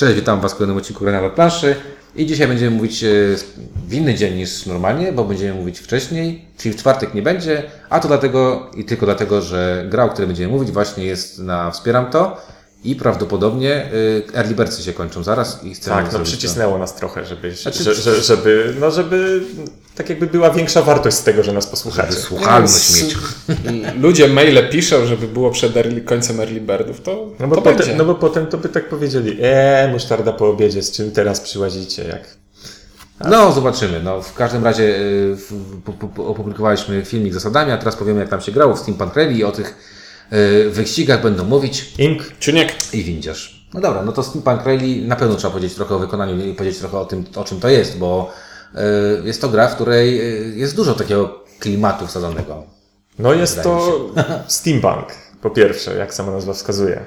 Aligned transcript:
Cześć, 0.00 0.14
witam 0.14 0.40
Was 0.40 0.52
w 0.52 0.54
kolejnym 0.56 0.76
odcinku 0.76 1.04
Grania 1.04 1.20
na 1.22 1.30
planszy. 1.30 1.76
I 2.16 2.26
dzisiaj 2.26 2.48
będziemy 2.48 2.76
mówić 2.76 3.04
e, 3.04 3.08
w 3.88 3.94
inny 3.94 4.14
dzień 4.14 4.34
niż 4.34 4.66
normalnie, 4.66 5.12
bo 5.12 5.24
będziemy 5.24 5.54
mówić 5.54 5.78
wcześniej, 5.78 6.44
czyli 6.56 6.74
w 6.74 6.78
czwartek 6.78 7.14
nie 7.14 7.22
będzie, 7.22 7.62
a 7.90 8.00
to 8.00 8.08
dlatego 8.08 8.70
i 8.76 8.84
tylko 8.84 9.06
dlatego, 9.06 9.42
że 9.42 9.86
gra, 9.90 10.04
o 10.04 10.08
której 10.08 10.26
będziemy 10.26 10.52
mówić 10.52 10.70
właśnie 10.70 11.04
jest 11.04 11.38
na 11.38 11.70
Wspieram 11.70 12.10
To 12.10 12.42
i 12.84 12.96
prawdopodobnie 12.96 13.74
e, 13.74 13.90
early 14.38 14.54
birdsy 14.54 14.82
się 14.82 14.92
kończą 14.92 15.22
zaraz 15.22 15.64
i 15.64 15.74
chcemy 15.74 15.96
Tak, 15.96 16.04
no 16.04 16.10
zrobić 16.10 16.30
to. 16.30 16.36
przycisnęło 16.36 16.78
nas 16.78 16.94
trochę, 16.94 17.24
żeby, 17.24 17.54
Znaczy- 17.54 17.82
że, 17.84 17.94
że, 17.94 18.22
żeby, 18.22 18.74
no 18.80 18.90
żeby 18.90 19.42
tak 19.94 20.08
jakby 20.10 20.26
była 20.26 20.50
większa 20.50 20.82
wartość 20.82 21.16
z 21.16 21.22
tego, 21.24 21.42
że 21.42 21.52
nas 21.52 21.66
posłuchacie. 21.66 22.12
Słuchalność 22.12 22.96
Nie, 22.96 23.02
mieć. 23.02 23.16
Ludzie 24.02 24.28
maile 24.28 24.68
piszą, 24.70 25.06
żeby 25.06 25.28
było 25.28 25.50
przed 25.50 25.76
early, 25.76 26.00
końcem 26.00 26.40
early 26.40 26.60
birdów, 26.60 27.00
to, 27.00 27.26
No 27.40 27.48
bo, 27.48 27.54
to 27.56 27.62
potem, 27.62 27.78
będzie. 27.78 27.94
no 27.96 28.04
bo 28.04 28.14
potem 28.14 28.46
to 28.46 28.58
by 28.58 28.68
tak 28.68 28.88
powiedzieli, 28.88 29.38
eee, 29.42 29.92
musztarda 29.92 30.32
po 30.32 30.48
obiedzie, 30.48 30.82
z 30.82 30.92
czym 30.92 31.10
teraz 31.12 31.40
przyłazicie, 31.40 32.04
jak... 32.04 32.40
No, 33.30 33.52
zobaczymy. 33.52 34.00
No, 34.02 34.22
w 34.22 34.34
każdym 34.34 34.64
razie 34.64 34.94
po- 36.14 36.24
opublikowaliśmy 36.26 37.04
filmik 37.04 37.32
z 37.32 37.34
zasadami, 37.34 37.72
a 37.72 37.78
teraz 37.78 37.96
powiemy, 37.96 38.20
jak 38.20 38.28
tam 38.28 38.40
się 38.40 38.52
grało 38.52 38.74
w 38.74 38.78
Steampunk 38.78 39.16
Rally 39.16 39.32
i 39.34 39.44
o 39.44 39.52
tych 39.52 39.74
wyścigach 40.70 41.22
będą 41.22 41.44
mówić. 41.44 41.92
Ink, 41.98 42.22
Ciuniek, 42.40 42.94
i 42.94 43.02
windziarz. 43.02 43.66
No 43.74 43.80
dobra, 43.80 44.02
no 44.02 44.12
to 44.12 44.22
Steampunk 44.22 44.66
Rally 44.66 45.06
na 45.06 45.16
pewno 45.16 45.34
trzeba 45.36 45.50
powiedzieć 45.52 45.74
trochę 45.74 45.94
o 45.94 45.98
wykonaniu 45.98 46.46
i 46.46 46.54
powiedzieć 46.54 46.78
trochę 46.80 46.98
o 46.98 47.04
tym, 47.04 47.24
o 47.36 47.44
czym 47.44 47.60
to 47.60 47.68
jest, 47.68 47.98
bo 47.98 48.32
y, 49.22 49.26
jest 49.26 49.40
to 49.40 49.48
gra, 49.48 49.68
w 49.68 49.74
której 49.74 50.20
y, 50.20 50.54
jest 50.56 50.76
dużo 50.76 50.94
takiego 50.94 51.44
klimatu 51.58 52.06
wsadzonego. 52.06 52.64
no 53.18 53.34
jest 53.34 53.62
to 53.62 54.00
steampunk, 54.48 55.06
po 55.42 55.50
pierwsze, 55.50 55.94
jak 55.94 56.14
sama 56.14 56.32
nazwa 56.32 56.52
wskazuje. 56.52 57.00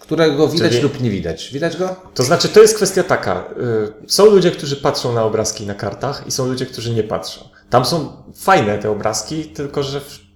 Którego 0.00 0.48
widać 0.48 0.70
Czyli- 0.70 0.82
lub 0.82 1.00
nie 1.00 1.10
widać. 1.10 1.50
Widać 1.52 1.76
go? 1.76 1.96
To 2.14 2.22
znaczy, 2.22 2.48
to 2.48 2.60
jest 2.62 2.76
kwestia 2.76 3.02
taka. 3.02 3.44
y, 4.06 4.10
Są 4.10 4.26
ludzie, 4.26 4.50
którzy 4.50 4.76
patrzą 4.76 5.12
na 5.12 5.22
obrazki 5.24 5.66
na 5.66 5.74
kartach 5.74 6.24
i 6.26 6.30
są 6.30 6.46
ludzie, 6.46 6.66
którzy 6.66 6.94
nie 6.94 7.02
patrzą. 7.02 7.40
Tam 7.70 7.84
są 7.84 8.12
fajne 8.36 8.78
te 8.78 8.90
obrazki, 8.90 9.44
tylko 9.44 9.82
że 9.82 10.00
w- 10.00 10.27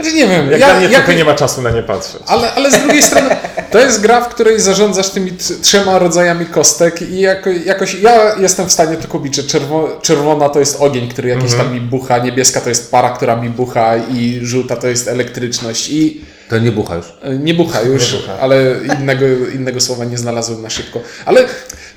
znaczy 0.00 0.16
nie 0.16 0.26
wiem, 0.28 0.50
jak 0.50 0.60
ja, 0.60 0.66
dla 0.66 0.76
mnie 0.76 0.84
jak, 0.88 0.94
trochę 0.94 1.14
nie 1.14 1.24
ma 1.24 1.34
czasu 1.34 1.62
na 1.62 1.70
nie 1.70 1.82
patrzeć. 1.82 2.22
ale, 2.26 2.52
ale 2.54 2.70
z 2.70 2.78
drugiej 2.78 3.02
strony 3.02 3.36
to 3.70 3.78
jest 3.78 4.00
gra, 4.00 4.20
w 4.20 4.28
której 4.28 4.60
zarządzasz 4.60 5.08
tymi 5.10 5.32
tr- 5.32 5.60
trzema 5.62 5.98
rodzajami 5.98 6.46
kostek 6.46 7.02
i 7.02 7.20
jako, 7.20 7.50
jakoś 7.50 7.94
ja 7.94 8.34
jestem 8.38 8.66
w 8.68 8.72
stanie 8.72 8.96
to 8.96 9.08
kupić, 9.08 9.34
że 9.36 9.42
czerwo, 9.42 9.98
czerwona 10.02 10.48
to 10.48 10.58
jest 10.60 10.76
ogień, 10.80 11.08
który 11.08 11.28
jakiś 11.28 11.44
Mhm. 11.52 11.62
tam 11.64 11.74
mi 11.74 11.80
bucha, 11.80 12.18
niebieska 12.18 12.60
to 12.60 12.68
jest 12.68 12.90
para, 12.90 13.10
która 13.10 13.36
mi 13.36 13.50
bucha 13.50 13.96
i 13.96 14.38
żółta 14.42 14.76
to 14.76 14.86
jest 14.88 15.08
elektryczność 15.08 15.90
i 15.90 16.20
To 16.48 16.58
nie 16.58 16.72
bucha 16.72 16.94
już. 16.94 17.06
E, 17.22 17.38
Nie 17.38 17.54
bucha 17.54 17.80
już, 17.80 18.12
Nie 18.12 18.18
bucha. 18.18 18.32
ale 18.40 18.56
innego, 18.98 19.26
innego 19.54 19.80
słowa 19.80 20.04
nie 20.04 20.18
znalazłem 20.18 20.62
na 20.62 20.70
szybko. 20.70 21.00
Ale 21.24 21.44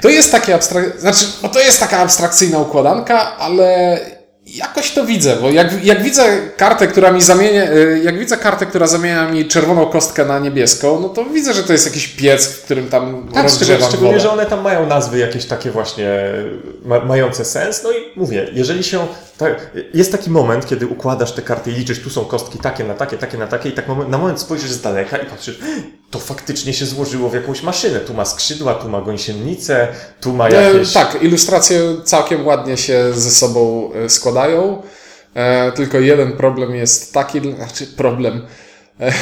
to 0.02 0.10
jest 0.10 0.32
takie 0.32 0.56
abstrak... 0.56 1.00
znaczy, 1.00 1.26
no 1.44 1.50
to 1.50 1.60
jest 1.60 1.80
taka 1.80 1.98
abstrakcyjna 2.00 2.58
układanka, 2.60 3.38
ale 3.38 4.00
jakoś 4.54 4.92
to 4.92 5.06
widzę, 5.06 5.36
bo 5.42 5.50
jak, 5.52 5.86
jak 5.86 6.04
widzę 6.04 6.24
kartę, 6.58 6.88
która 6.88 7.12
mi 7.12 7.22
zamienia, 7.22 7.64
e, 7.64 8.00
jak 8.04 8.20
widzę 8.20 8.38
kartę, 8.38 8.66
która 8.66 8.88
zamienia 8.88 9.28
mi 9.32 9.46
czerwoną 9.46 9.86
kostkę 9.86 10.26
na 10.26 10.40
niebieską, 10.40 11.00
no 11.00 11.10
to 11.10 11.26
widzę, 11.26 11.54
że 11.54 11.64
to 11.64 11.74
jest 11.74 11.86
jakiś 11.86 12.08
piec, 12.08 12.48
w 12.48 12.64
którym 12.64 12.90
tam 12.90 13.14
Tak, 13.14 13.24
szczególnie, 13.24 13.44
rozgrzewam 13.44 13.90
szczególnie 13.90 14.14
wodę. 14.14 14.24
że 14.24 14.32
one 14.32 14.46
tam 14.46 14.62
mają 14.62 14.88
nazwy 14.88 15.20
jakieś 15.20 15.46
takie 15.46 15.72
właśnie 15.72 16.10
ma, 16.86 17.00
mające 17.00 17.46
sens. 17.46 17.84
No 17.84 17.92
i 17.92 17.96
mówię, 18.16 18.48
jeżeli 18.54 18.84
się. 18.84 19.08
Tak, 19.38 19.72
jest 19.94 20.12
taki 20.12 20.30
moment, 20.30 20.66
kiedy 20.66 20.88
układasz 20.88 21.32
te 21.32 21.42
karty 21.42 21.72
i 21.72 21.74
liczysz, 21.74 22.00
tu 22.04 22.10
są 22.10 22.26
kostki 22.26 22.60
takie 22.60 22.84
na 22.84 22.94
takie, 22.94 23.18
takie 23.18 23.38
na 23.38 23.48
takie, 23.48 23.70
i 23.70 23.72
tak 23.72 23.88
moment, 23.88 24.10
na 24.10 24.18
moment 24.18 24.40
spojrzysz 24.40 24.72
z 24.72 24.82
daleka 24.82 25.18
i 25.18 25.26
patrzysz, 25.26 25.60
to 26.12 26.20
faktycznie 26.20 26.74
się 26.74 26.86
złożyło 26.86 27.30
w 27.30 27.34
jakąś 27.34 27.64
maszynę. 27.64 28.00
Tu 28.00 28.14
ma 28.14 28.26
skrzydła, 28.26 28.74
tu 28.74 28.90
ma 28.90 29.02
gąsienicę, 29.02 29.88
tu 30.22 30.34
ma 30.34 30.50
E, 30.50 30.54
jakieś. 30.54 30.94
Tak, 30.94 31.18
ilustracje 31.22 31.82
całkiem 32.04 32.48
ładnie 32.48 32.78
się 32.78 33.14
ze 33.14 33.32
sobą 33.32 33.90
e, 33.94 34.10
składają. 34.10 34.82
E, 35.34 35.72
tylko 35.72 36.00
jeden 36.00 36.32
problem 36.38 36.76
jest 36.76 37.14
taki, 37.14 37.56
znaczy 37.56 37.88
problem. 37.88 38.42
E, 39.00 39.14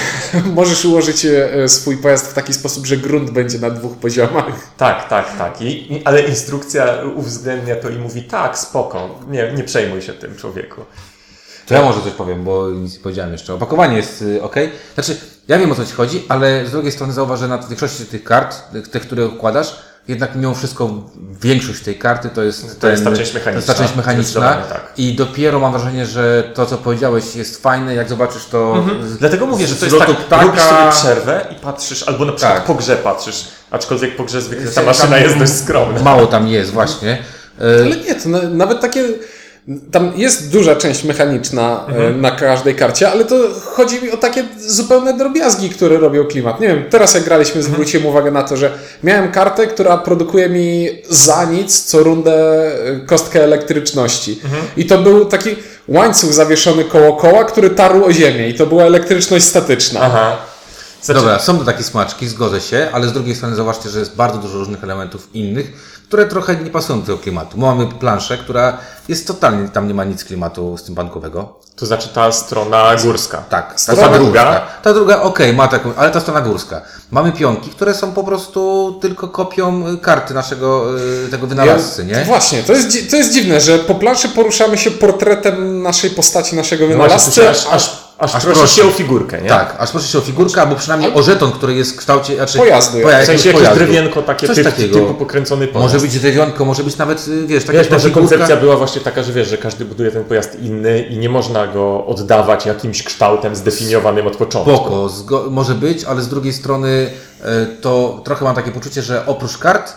możesz 0.59 0.85
ułożyć 0.85 1.25
e, 1.25 1.69
swój 1.69 1.97
pojazd 1.97 2.27
w 2.27 2.33
taki 2.33 2.53
sposób, 2.53 2.85
że 2.85 2.97
grunt 2.97 3.31
będzie 3.31 3.59
na 3.59 3.69
dwóch 3.69 3.97
poziomach. 3.97 4.45
Tak, 4.77 5.09
tak, 5.09 5.37
tak. 5.37 5.61
I, 5.61 6.01
ale 6.05 6.21
instrukcja 6.21 6.97
uwzględnia 7.15 7.75
to 7.75 7.89
i 7.89 7.95
mówi, 7.95 8.23
tak, 8.23 8.57
spoko, 8.57 9.19
nie, 9.29 9.53
nie 9.53 9.63
przejmuj 9.63 10.01
się 10.01 10.13
tym 10.13 10.35
człowieku. 10.35 10.81
To 11.67 11.73
ja 11.73 11.81
może 11.81 12.01
coś 12.01 12.13
powiem, 12.13 12.43
bo 12.43 12.69
nic 12.69 12.93
nie 12.93 12.99
powiedziałem 12.99 13.31
jeszcze. 13.31 13.53
Opakowanie 13.53 13.97
jest 13.97 14.21
y, 14.21 14.43
ok. 14.43 14.55
Znaczy, 14.93 15.17
ja 15.47 15.59
wiem 15.59 15.71
o 15.71 15.75
co 15.75 15.85
Ci 15.85 15.93
chodzi, 15.93 16.23
ale 16.29 16.65
z 16.65 16.71
drugiej 16.71 16.91
strony 16.91 17.13
zauważ, 17.13 17.39
że 17.39 17.47
na 17.47 17.57
większości 17.57 18.05
tych 18.05 18.23
kart, 18.23 18.57
tych 18.91 19.01
które 19.01 19.27
układasz, 19.27 19.90
jednak 20.11 20.35
mimo 20.35 20.55
wszystko 20.55 20.89
większość 21.41 21.81
tej 21.83 21.97
karty 21.99 22.29
to 22.29 22.43
jest, 22.43 22.79
To 22.81 22.89
jest 22.89 23.03
ten- 23.03 23.13
ta 23.13 23.17
część 23.19 23.33
jest 23.33 23.45
mechaniczna. 23.45 23.73
ta 23.73 23.79
część 23.83 23.95
mechaniczna. 23.95 24.53
Tak. 24.53 24.93
I 24.97 25.15
dopiero 25.15 25.59
mam 25.59 25.71
wrażenie, 25.71 26.05
że 26.05 26.43
to 26.55 26.65
co 26.65 26.77
powiedziałeś 26.77 27.35
jest 27.35 27.61
fajne, 27.63 27.95
jak 27.95 28.09
zobaczysz 28.09 28.45
to 28.45 28.85
z- 29.07 29.17
Dlatego 29.17 29.45
mówię, 29.45 29.67
że 29.67 29.75
to 29.75 29.85
jest 29.85 29.97
tak, 29.97 30.09
ptaka- 30.09 30.45
robisz 30.45 30.61
sobie 30.61 30.91
przerwę 30.91 31.45
i 31.51 31.55
patrzysz, 31.55 32.03
albo 32.07 32.25
na 32.25 32.31
przykład 32.31 32.55
Tak. 32.55 32.65
po 32.65 32.75
grze 32.75 32.95
patrzysz, 32.95 33.47
aczkolwiek 33.71 34.15
po 34.15 34.23
grze 34.23 34.41
zwykle 34.41 34.65
ta 34.67 34.71
Tam 34.75 34.85
maszyna 34.85 35.17
jest 35.17 35.37
dość 35.37 35.53
skromna. 35.53 36.01
Mało 36.01 36.27
tam 36.27 36.47
jest, 36.47 36.71
właśnie. 36.71 37.17
Ale 37.59 37.95
nie, 37.97 38.15
to 38.15 38.29
na, 38.29 38.41
nawet 38.41 38.81
takie. 38.81 39.03
Tam 39.91 40.11
jest 40.15 40.51
duża 40.51 40.75
część 40.75 41.03
mechaniczna 41.03 41.85
e, 41.87 42.13
na 42.13 42.31
każdej 42.31 42.75
karcie, 42.75 43.11
ale 43.11 43.25
to 43.25 43.35
chodzi 43.63 44.01
mi 44.01 44.11
o 44.11 44.17
takie 44.17 44.43
zupełne 44.67 45.13
drobiazgi, 45.13 45.69
które 45.69 45.97
robią 45.97 46.25
klimat. 46.25 46.59
Nie 46.59 46.67
wiem, 46.67 46.83
teraz 46.89 47.13
jak 47.13 47.23
graliśmy, 47.23 47.63
zwróciłem 47.63 48.05
uwagę 48.05 48.31
na 48.31 48.43
to, 48.43 48.57
że 48.57 48.71
miałem 49.03 49.31
kartę, 49.31 49.67
która 49.67 49.97
produkuje 49.97 50.49
mi 50.49 50.89
za 51.09 51.45
nic 51.45 51.83
co 51.83 52.03
rundę 52.03 52.33
e, 52.85 52.99
kostkę 52.99 53.43
elektryczności. 53.43 54.39
I 54.77 54.85
to 54.85 54.97
był 54.97 55.25
taki 55.25 55.55
łańcuch 55.87 56.33
zawieszony 56.33 56.83
koło 56.83 57.15
koła, 57.15 57.43
który 57.43 57.69
tarł 57.69 58.05
o 58.05 58.13
ziemię 58.13 58.49
i 58.49 58.53
to 58.53 58.65
była 58.65 58.83
elektryczność 58.83 59.45
statyczna. 59.45 59.99
Aha. 60.03 60.37
Znaczy, 61.01 61.19
Dobra, 61.19 61.39
są 61.39 61.57
to 61.59 61.65
takie 61.65 61.83
smaczki, 61.83 62.27
zgodzę 62.27 62.61
się, 62.61 62.89
ale 62.93 63.07
z 63.07 63.13
drugiej 63.13 63.35
strony 63.35 63.55
zobaczcie, 63.55 63.89
że 63.89 63.99
jest 63.99 64.15
bardzo 64.15 64.37
dużo 64.37 64.57
różnych 64.57 64.83
elementów 64.83 65.27
innych, 65.33 65.73
które 66.11 66.25
trochę 66.25 66.55
nie 66.55 66.69
pasują 66.69 66.99
do 66.99 67.05
tego 67.05 67.17
klimatu. 67.17 67.57
Bo 67.57 67.65
mamy 67.75 67.87
planszę, 67.99 68.37
która 68.37 68.77
jest 69.07 69.27
totalnie, 69.27 69.69
tam 69.69 69.87
nie 69.87 69.93
ma 69.93 70.03
nic 70.03 70.23
klimatu 70.25 70.77
steampunkowego. 70.77 71.55
To 71.75 71.85
znaczy 71.85 72.09
ta 72.13 72.31
strona 72.31 72.95
górska. 73.03 73.37
Tak, 73.49 73.67
ta 73.67 73.73
Ta 73.73 73.77
strona 73.77 74.17
druga? 74.17 74.43
górska. 74.43 74.61
Ta 74.83 74.93
druga, 74.93 75.21
okej, 75.21 75.53
ma 75.53 75.67
taką, 75.67 75.93
ale 75.97 76.11
ta 76.11 76.19
strona 76.19 76.41
górska. 76.41 76.81
Mamy 77.11 77.31
pionki, 77.31 77.69
które 77.69 77.93
są 77.93 78.11
po 78.11 78.23
prostu 78.23 78.91
tylko 79.01 79.27
kopią 79.27 79.83
karty 80.01 80.33
naszego, 80.33 80.99
y, 81.25 81.29
tego 81.31 81.47
wynalazcy, 81.47 82.05
nie? 82.05 82.25
Właśnie, 82.25 82.63
to 82.63 82.73
jest, 82.73 83.09
to 83.11 83.15
jest 83.15 83.33
dziwne, 83.33 83.61
że 83.61 83.79
po 83.79 83.95
planszy 83.95 84.29
poruszamy 84.29 84.77
się 84.77 84.91
portretem 84.91 85.81
naszej 85.81 86.09
postaci, 86.09 86.55
naszego 86.55 86.87
No 86.87 86.95
właśnie, 86.95 87.17
wynalazcy, 87.43 87.49
aż, 87.49 87.73
aż, 87.73 88.10
aż, 88.17 88.35
aż 88.35 88.43
prosi 88.43 88.59
prosi. 88.59 88.75
się 88.75 88.87
o 88.87 88.91
figurkę, 88.91 89.41
nie? 89.41 89.49
Tak, 89.49 89.75
aż 89.79 89.91
proszę 89.91 90.07
się 90.07 90.17
o 90.17 90.21
figurkę, 90.21 90.61
albo 90.61 90.75
przynajmniej 90.75 91.13
o 91.13 91.23
żeton, 91.23 91.51
który 91.51 91.73
jest 91.73 91.93
w 91.93 91.95
kształcie, 91.97 92.35
znaczy, 92.35 92.57
Pojazdu, 92.57 92.97
poja- 93.01 93.21
W 93.21 93.25
sensie 93.25 93.49
jakieś 93.49 93.61
pojazdu. 93.63 93.85
drewienko 93.85 94.21
takie 94.21 94.47
Coś 94.47 94.55
typ, 94.55 94.65
takiego. 94.65 94.99
typu 94.99 95.13
pokręcony 95.13 95.67
pojazd. 95.67 95.93
Może 95.93 96.05
być 96.07 96.19
drewionko, 96.19 96.65
może 96.65 96.83
być 96.83 96.97
nawet, 96.97 97.27
y, 97.27 97.47
wiesz, 97.47 97.63
taka 97.65 97.77
Wiesz, 97.77 97.87
ta 97.87 97.99
figurka. 97.99 98.19
koncepcja 98.19 98.57
była 98.57 98.75
właśnie 98.77 99.01
taka, 99.01 99.23
że 99.23 99.33
wiesz, 99.33 99.47
że 99.47 99.57
każdy 99.57 99.85
buduje 99.85 100.11
ten 100.11 100.23
pojazd 100.23 100.59
inny 100.59 100.99
i 101.01 101.17
nie 101.17 101.29
można 101.29 101.67
go 101.67 102.05
oddawać 102.05 102.65
jakimś 102.65 103.03
kształtem 103.03 103.55
zdefiniowanym 103.55 104.27
od 104.27 104.35
początku. 104.37 105.09
Spoko, 105.09 105.45
może 105.49 105.73
być, 105.75 106.03
ale 106.03 106.21
z 106.21 106.27
drugiej 106.27 106.53
strony 106.53 107.09
e, 107.43 107.65
to 107.81 108.21
trochę 108.25 108.45
mam 108.45 108.55
takie 108.55 108.71
poczucie, 108.71 109.01
że 109.01 109.25
oprócz 109.25 109.57
kart, 109.57 109.93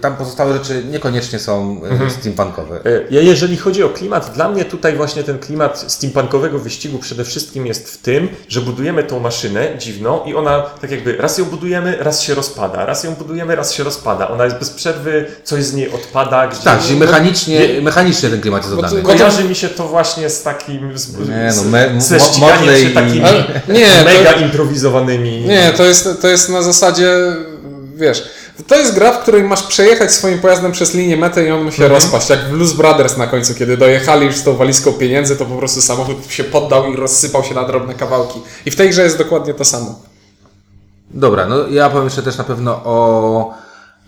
tam 0.00 0.16
pozostałe 0.16 0.52
rzeczy 0.52 0.82
niekoniecznie 0.90 1.38
są 1.38 1.80
e, 2.06 2.10
steampunkowe. 2.10 2.76
E, 2.76 2.90
Ja, 3.10 3.20
jeżeli 3.20 3.56
chodzi 3.56 3.82
o 3.84 3.88
klimat, 3.88 4.30
dla 4.34 4.48
mnie 4.48 4.64
tutaj 4.64 4.96
właśnie 4.96 5.22
ten 5.22 5.38
klimat 5.38 5.84
steampunkowego 5.88 6.58
wyścigu 6.58 6.98
przede 6.98 7.24
wszystkim 7.24 7.66
jest 7.66 7.88
w 7.90 7.98
tym, 7.98 8.28
że 8.48 8.60
budujemy 8.60 9.02
tą 9.04 9.20
maszynę 9.20 9.68
dziwną 9.78 10.24
i 10.24 10.34
ona 10.34 10.62
tak 10.80 10.90
jakby 10.90 11.16
raz 11.16 11.38
ją 11.38 11.44
budujemy, 11.44 11.96
raz 12.00 12.22
się 12.22 12.34
rozpada, 12.34 12.86
raz 12.86 13.04
ją 13.04 13.14
budujemy, 13.14 13.56
raz 13.56 13.72
się 13.72 13.84
rozpada. 13.84 14.28
Ona 14.28 14.44
jest 14.44 14.56
bez 14.56 14.70
przerwy, 14.70 15.26
coś 15.44 15.64
z 15.64 15.74
niej 15.74 15.90
odpada, 15.92 16.46
gdzie... 16.48 16.60
Tak, 16.64 16.82
czyli 16.82 16.98
mechanicznie, 16.98 17.68
nie- 17.74 17.80
mechanicznie 17.80 18.28
ten 18.30 18.40
klimat 18.40 18.62
jest 18.62 18.74
to- 18.74 18.78
oddany. 18.80 19.02
to- 19.02 19.08
Kojarzy 19.08 19.44
mi 19.44 19.54
się 19.54 19.68
to 19.68 19.88
właśnie 19.88 20.30
z 20.30 20.42
takim... 20.42 20.98
Z, 20.98 21.28
Nie, 21.28 21.44
no, 21.46 21.52
z, 21.52 21.66
me- 21.66 22.00
ze 22.00 22.20
ściganiem 22.20 22.76
się 22.76 22.90
i- 22.90 22.94
takimi 22.94 23.20
nie, 23.68 23.86
to- 23.98 24.04
mega 24.04 24.32
improwizowanymi... 24.32 25.40
Nie, 25.40 25.72
to 25.76 25.84
jest, 25.84 26.08
to 26.20 26.28
jest 26.28 26.48
na 26.48 26.62
zasadzie, 26.62 27.10
wiesz, 27.94 28.24
to 28.66 28.76
jest 28.76 28.94
gra, 28.94 29.12
w 29.12 29.22
której 29.22 29.42
masz 29.42 29.62
przejechać 29.62 30.12
swoim 30.12 30.38
pojazdem 30.38 30.72
przez 30.72 30.94
linię 30.94 31.16
metę 31.16 31.46
i 31.46 31.50
on 31.50 31.64
musi 31.64 31.76
się 31.76 31.88
rozpaść. 31.88 32.30
Jak 32.30 32.40
w 32.40 32.50
Blues 32.50 32.72
Brothers 32.72 33.16
na 33.16 33.26
końcu, 33.26 33.54
kiedy 33.54 33.76
dojechali 33.76 34.26
już 34.26 34.36
z 34.36 34.42
tą 34.44 34.56
walizką 34.56 34.92
pieniędzy, 34.92 35.36
to 35.36 35.44
po 35.46 35.56
prostu 35.56 35.82
samochód 35.82 36.16
się 36.28 36.44
poddał 36.44 36.92
i 36.92 36.96
rozsypał 36.96 37.44
się 37.44 37.54
na 37.54 37.64
drobne 37.64 37.94
kawałki. 37.94 38.40
I 38.66 38.70
w 38.70 38.76
tej 38.76 38.90
grze 38.90 39.02
jest 39.02 39.18
dokładnie 39.18 39.54
to 39.54 39.64
samo. 39.64 39.98
Dobra, 41.10 41.46
no 41.46 41.68
ja 41.68 41.90
powiem 41.90 42.04
jeszcze 42.04 42.22
też 42.22 42.38
na 42.38 42.44
pewno 42.44 42.80
o, 42.84 43.54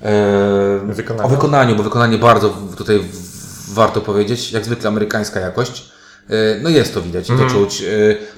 e, 0.02 0.80
Wykonaniu? 0.86 1.26
o 1.26 1.28
wykonaniu, 1.30 1.76
bo 1.76 1.82
wykonanie 1.82 2.18
bardzo 2.18 2.48
tutaj 2.76 2.98
w- 2.98 3.74
warto 3.74 4.00
powiedzieć, 4.00 4.52
jak 4.52 4.64
zwykle 4.64 4.88
amerykańska 4.88 5.40
jakość. 5.40 5.92
E, 6.30 6.34
No 6.62 6.68
jest 6.68 6.94
to 6.94 7.02
widać 7.02 7.28
i 7.28 7.32
Mhm. 7.32 7.50
to 7.50 7.56
czuć. 7.56 7.82
E, 7.82 7.86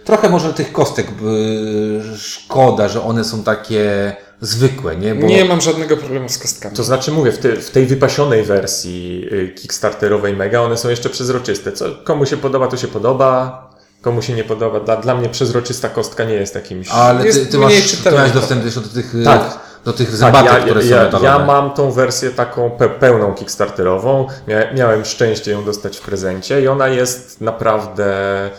Trochę 0.05 0.29
może 0.29 0.55
tych 0.55 0.73
kostek 0.73 1.07
e, 1.09 2.17
szkoda, 2.19 2.89
że 2.89 3.03
one 3.03 3.25
są 3.25 3.43
takie 3.43 4.17
zwykłe, 4.47 4.97
nie? 4.97 5.15
Bo 5.15 5.27
Nie 5.27 5.45
mam 5.45 5.61
żadnego 5.61 5.97
problemu 5.97 6.29
z 6.29 6.39
kostkami. 6.39 6.77
To 6.77 6.85
znaczy, 6.85 7.13
mówię, 7.13 7.33
w, 7.33 7.39
te, 7.39 7.57
w 7.57 7.71
tej 7.71 7.87
wypasionej 7.87 8.43
wersji 8.43 9.29
y, 9.33 9.49
Kickstarterowej 9.49 10.37
Mega 10.37 10.61
one 10.61 10.77
są 10.77 10.89
jeszcze 10.89 11.11
przezroczyste. 11.11 11.73
Co 11.73 11.85
komu 12.05 12.27
się 12.27 12.37
podoba, 12.37 12.67
to 12.67 12.77
się 12.77 12.89
podoba. 12.89 13.65
Komu 14.03 14.23
się 14.23 14.33
nie 14.33 14.45
podoba. 14.45 14.81
Dla, 14.81 14.97
dla 14.97 15.15
mnie 15.15 15.29
przezroczysta 15.29 15.89
kostka 15.89 16.25
nie 16.25 16.35
jest 16.35 16.55
jakimś. 16.55 16.89
Ale 16.91 17.21
ty, 17.21 17.27
Jest 17.27 17.51
ty, 17.51 17.59
mniej 17.59 17.81
masz, 17.81 17.91
ty 17.91 17.97
trochę. 17.97 18.29
dostęp 18.31 18.65
jeszcze 18.65 18.81
do 18.81 18.89
tych, 18.89 19.13
Tak. 19.25 19.59
do 19.85 19.93
tych 19.93 20.09
Tak, 20.09 20.17
zębatek, 20.17 20.53
ja, 20.53 20.61
które 20.61 20.83
są 20.83 20.89
ja, 20.89 20.97
metalowe. 21.05 21.27
ja 21.27 21.39
mam 21.39 21.71
tą 21.71 21.91
wersję 21.91 22.31
taką 22.31 22.71
pe 22.71 22.89
pełną 22.89 23.35
Kickstarterową. 23.35 24.27
Mia 24.49 24.73
miałem 24.73 25.05
szczęście 25.05 25.51
ją 25.51 25.65
dostać 25.65 25.97
w 25.99 26.01
prezencie 26.01 26.63
i 26.63 26.69
ona 26.69 26.89
jest 26.89 27.41
naprawdę. 27.41 28.15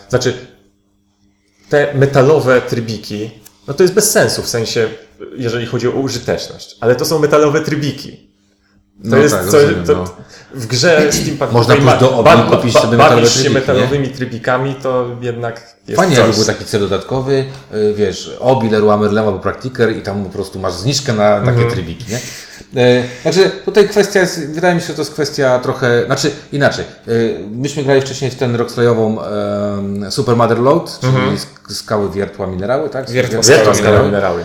Znaczy, 0.08 0.34
te 1.68 1.94
metalowe 1.94 2.60
trybiki, 2.60 3.30
no 3.68 3.74
to 3.74 3.82
jest 3.82 3.94
bez 3.94 4.10
sensu 4.10 4.42
w 4.42 4.48
sensie, 4.48 4.88
jeżeli 5.36 5.66
chodzi 5.66 5.88
o 5.88 5.90
użyteczność, 5.90 6.76
ale 6.80 6.96
to 6.96 7.04
są 7.04 7.18
metalowe 7.18 7.60
trybiki. 7.60 8.12
To 8.12 9.08
No 9.10 9.16
jest 9.16 9.34
tak, 9.34 9.46
co, 9.48 9.58
rozumiem, 9.60 9.84
to, 9.86 9.92
no. 9.94 10.04
w 10.54 10.66
grze 10.66 11.02
steampunkowej 11.12 11.54
Można 11.54 11.74
pójść 11.74 11.86
ma- 11.86 11.96
do 11.96 12.22
ba- 12.22 12.42
kupić 12.56 12.74
ba- 12.74 12.90
metalowe 12.90 13.26
się 13.26 13.28
trybiki, 13.32 13.48
nie? 13.48 13.60
metalowymi 13.60 14.08
trybikami, 14.08 14.74
to 14.82 15.06
jednak 15.20 15.76
jest 15.88 16.00
Fajnie, 16.00 16.16
coś. 16.16 16.24
jakby 16.24 16.36
był 16.36 16.44
taki 16.44 16.64
cel 16.64 16.80
dodatkowy, 16.80 17.44
y, 17.74 17.94
wiesz, 17.96 18.30
Obi, 18.40 18.70
Leroy 18.70 18.98
Merlin 18.98 19.18
albo 19.18 19.38
Practiker 19.38 19.96
i 19.96 20.02
tam 20.02 20.24
po 20.24 20.30
prostu 20.30 20.58
masz 20.58 20.72
zniżkę 20.74 21.12
na 21.12 21.38
takie 21.40 21.50
Mhm. 21.50 21.70
trybiki, 21.70 22.04
nie? 22.12 22.20
Także 23.24 23.50
tutaj 23.64 23.88
kwestia 23.88 24.20
jest, 24.20 24.46
wydaje 24.52 24.74
mi 24.74 24.80
się, 24.80 24.86
że 24.86 24.94
to 24.94 25.00
jest 25.00 25.12
kwestia 25.12 25.58
trochę, 25.58 26.06
znaczy 26.06 26.30
inaczej. 26.52 26.84
y, 27.08 27.38
Myśmy 27.50 27.82
grali 27.82 28.00
wcześniej 28.00 28.30
w 28.30 28.34
ten 28.34 28.56
rockslejową 28.56 29.16
um, 29.16 30.10
Super 30.12 30.36
Mother 30.36 30.58
Load, 30.58 30.98
czyli 31.00 31.12
Mhm. 31.16 31.36
sk- 31.36 31.72
skały, 31.74 32.10
wiertła, 32.10 32.46
minerały, 32.46 32.88
tak? 32.90 33.10
Wiertła, 33.10 33.40
Wielką 33.42 33.62
Skała, 33.62 33.74
skalę 33.74 34.02
minerały. 34.04 34.42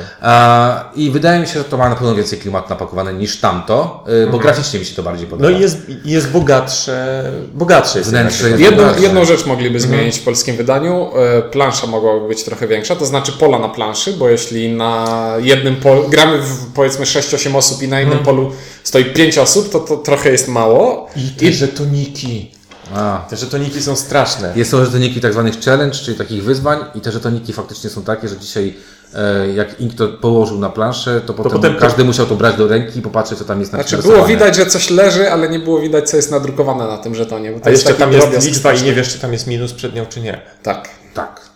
I 0.95 1.11
wydaje 1.11 1.39
mi 1.39 1.47
się, 1.47 1.53
że 1.53 1.63
to 1.63 1.77
ma 1.77 1.89
na 1.89 1.95
pewno 1.95 2.15
więcej 2.15 2.39
klimatu 2.39 2.69
napakowane 2.69 3.13
niż 3.13 3.39
tamto, 3.39 4.03
y, 4.27 4.31
bo 4.31 4.37
graficznie 4.39 4.79
mi 4.79 4.85
się 4.85 4.95
to 4.95 5.03
bardziej 5.03 5.27
podoba. 5.27 5.49
No 5.49 5.57
i 5.57 5.61
jest, 5.61 5.77
jest 6.05 6.29
bogatsze, 6.29 7.23
bogatsze 7.53 7.99
jest 7.99 8.09
Wnętrze 8.11 8.49
jest- 8.49 8.61
Jedną, 8.61 8.83
Dobrze. 8.85 9.01
jedną 9.01 9.25
rzecz 9.25 9.45
mogliby 9.45 9.79
zmienić 9.79 10.19
w 10.19 10.23
polskim 10.23 10.55
wydaniu. 10.57 11.09
E, 11.15 11.41
Plansza 11.41 11.87
mogłaby 11.87 12.27
być 12.27 12.43
trochę 12.43 12.67
większa, 12.67 12.95
to 12.95 13.05
znaczy 13.05 13.31
pola 13.31 13.59
na 13.59 13.69
planszy, 13.69 14.13
bo 14.13 14.29
jeśli 14.29 14.69
na 14.75 15.05
jednym 15.39 15.75
polu, 15.75 16.09
gramy 16.09 16.37
w 16.37 16.73
powiedzmy 16.75 17.05
6-8 17.05 17.55
osób 17.55 17.81
i 17.83 17.87
na 17.87 18.00
jednym 18.01 18.19
polu 18.19 18.51
stoi 18.83 19.05
5 19.05 19.37
osób, 19.37 19.71
to 19.71 19.79
to 19.79 19.97
trochę 19.97 20.31
jest 20.31 20.47
mało. 20.47 21.07
I 21.15 21.29
te 21.29 21.51
żetoniki. 21.51 22.51
A, 22.95 23.25
Te 23.29 23.37
żetoniki 23.37 23.81
są 23.81 23.95
straszne. 23.95 24.53
Jest 24.55 24.71
to 24.71 24.85
żetoniki 24.85 25.21
tak 25.21 25.33
zwanych 25.33 25.59
challenge, 25.59 25.95
czyli 25.97 26.17
takich 26.17 26.43
wyzwań 26.43 26.79
i 26.95 27.01
te 27.01 27.11
żetoniki 27.11 27.53
faktycznie 27.53 27.89
są 27.89 28.01
takie, 28.03 28.27
że 28.27 28.37
dzisiaj 28.37 28.73
e, 29.15 29.47
jak 29.53 29.79
Ink 29.79 29.93
to 29.93 30.07
położył 30.07 30.59
na 30.59 30.69
planszę, 30.69 31.21
to 31.25 31.33
potem, 31.33 31.51
potem- 31.51 31.75
każdy 31.77 32.03
musiał 32.03 32.25
to 32.25 32.35
brać 32.35 32.55
do 32.55 32.67
ręki 32.67 32.99
i 32.99 33.01
popatrzeć, 33.01 33.37
co 33.39 33.45
tam 33.45 33.59
jest 33.59 33.71
Znaczy 33.71 33.91
narysowane. 33.91 34.15
było 34.17 34.27
widać, 34.27 34.55
że 34.55 34.65
coś 34.65 34.89
leży, 34.89 35.31
ale 35.31 35.49
nie 35.49 35.59
było 35.59 35.79
widać, 35.79 36.09
co 36.09 36.17
jest 36.17 36.31
nadrukowane 36.31 36.87
na 36.87 36.97
tym 36.97 37.15
żetonie. 37.15 37.51
Bo 37.51 37.59
to 37.59 37.65
A 37.65 37.69
jeszcze 37.69 37.87
taki 37.87 37.99
tam 37.99 38.13
jest 38.13 38.45
liczba 38.45 38.73
i 38.73 38.83
nie 38.83 38.93
wiesz, 38.93 39.13
czy 39.13 39.19
tam 39.19 39.33
jest 39.33 39.47
minus 39.47 39.73
przed 39.73 39.95
nią, 39.95 40.05
czy 40.05 40.21
nie. 40.21 40.41
Tak. 40.63 40.89
Tak. 41.13 41.50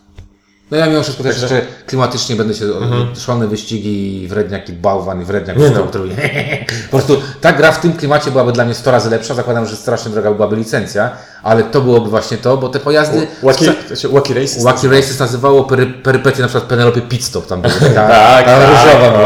No 0.71 0.77
ja 0.77 0.87
mimo 0.87 1.03
wszystko 1.03 1.23
też 1.23 1.39
Także- 1.39 1.55
jeszcze 1.55 1.67
klimatycznie 1.87 2.35
będę 2.35 2.53
się 2.53 2.65
mhm. 2.65 3.15
szalone 3.15 3.47
wyścigi 3.47 4.27
wredniak 4.27 4.69
i 4.69 4.73
bałwan 4.73 5.21
i 5.21 5.25
wredniak 5.25 5.57
Nie 5.57 5.69
no. 5.69 5.83
który 5.83 6.09
Po 6.91 6.97
prostu 6.97 7.21
ta 7.41 7.51
gra 7.53 7.71
w 7.71 7.81
tym 7.81 7.93
klimacie 7.93 8.31
byłaby 8.31 8.51
dla 8.51 8.65
mnie 8.65 8.73
100 8.73 8.91
razy 8.91 9.09
lepsza. 9.09 9.33
Zakładam, 9.33 9.65
że 9.65 9.75
strasznie 9.75 10.11
droga 10.11 10.31
byłaby 10.31 10.55
licencja, 10.55 11.11
ale 11.43 11.63
to 11.63 11.81
byłoby 11.81 12.09
właśnie 12.09 12.37
to, 12.37 12.57
bo 12.57 12.69
te 12.69 12.79
pojazdy... 12.79 13.27
Wacky, 13.43 14.33
Races? 14.33 14.63
Wacky 14.63 14.89
Races 14.89 15.19
nazywało 15.19 15.63
pery, 15.63 15.85
perypetie 15.85 16.41
na 16.41 16.47
przykład 16.47 16.69
Penelope 16.69 17.01
Pitstop 17.01 17.47
tam 17.47 17.61
była. 17.61 17.73
Taka, 17.79 18.07
Tak, 18.07 18.45
ta 18.45 18.57
tak. 18.57 18.69
różowa 18.69 19.11
była. 19.17 19.25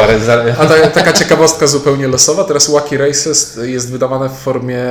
A 0.59 0.65
ta, 0.65 0.88
taka 0.88 1.13
ciekawostka 1.13 1.68
zupełnie 1.68 2.07
losowa. 2.07 2.44
Teraz 2.44 2.71
Wacky 2.71 2.97
Races 2.97 3.59
jest 3.63 3.91
wydawane 3.91 4.30
w 4.30 4.33
formie 4.33 4.83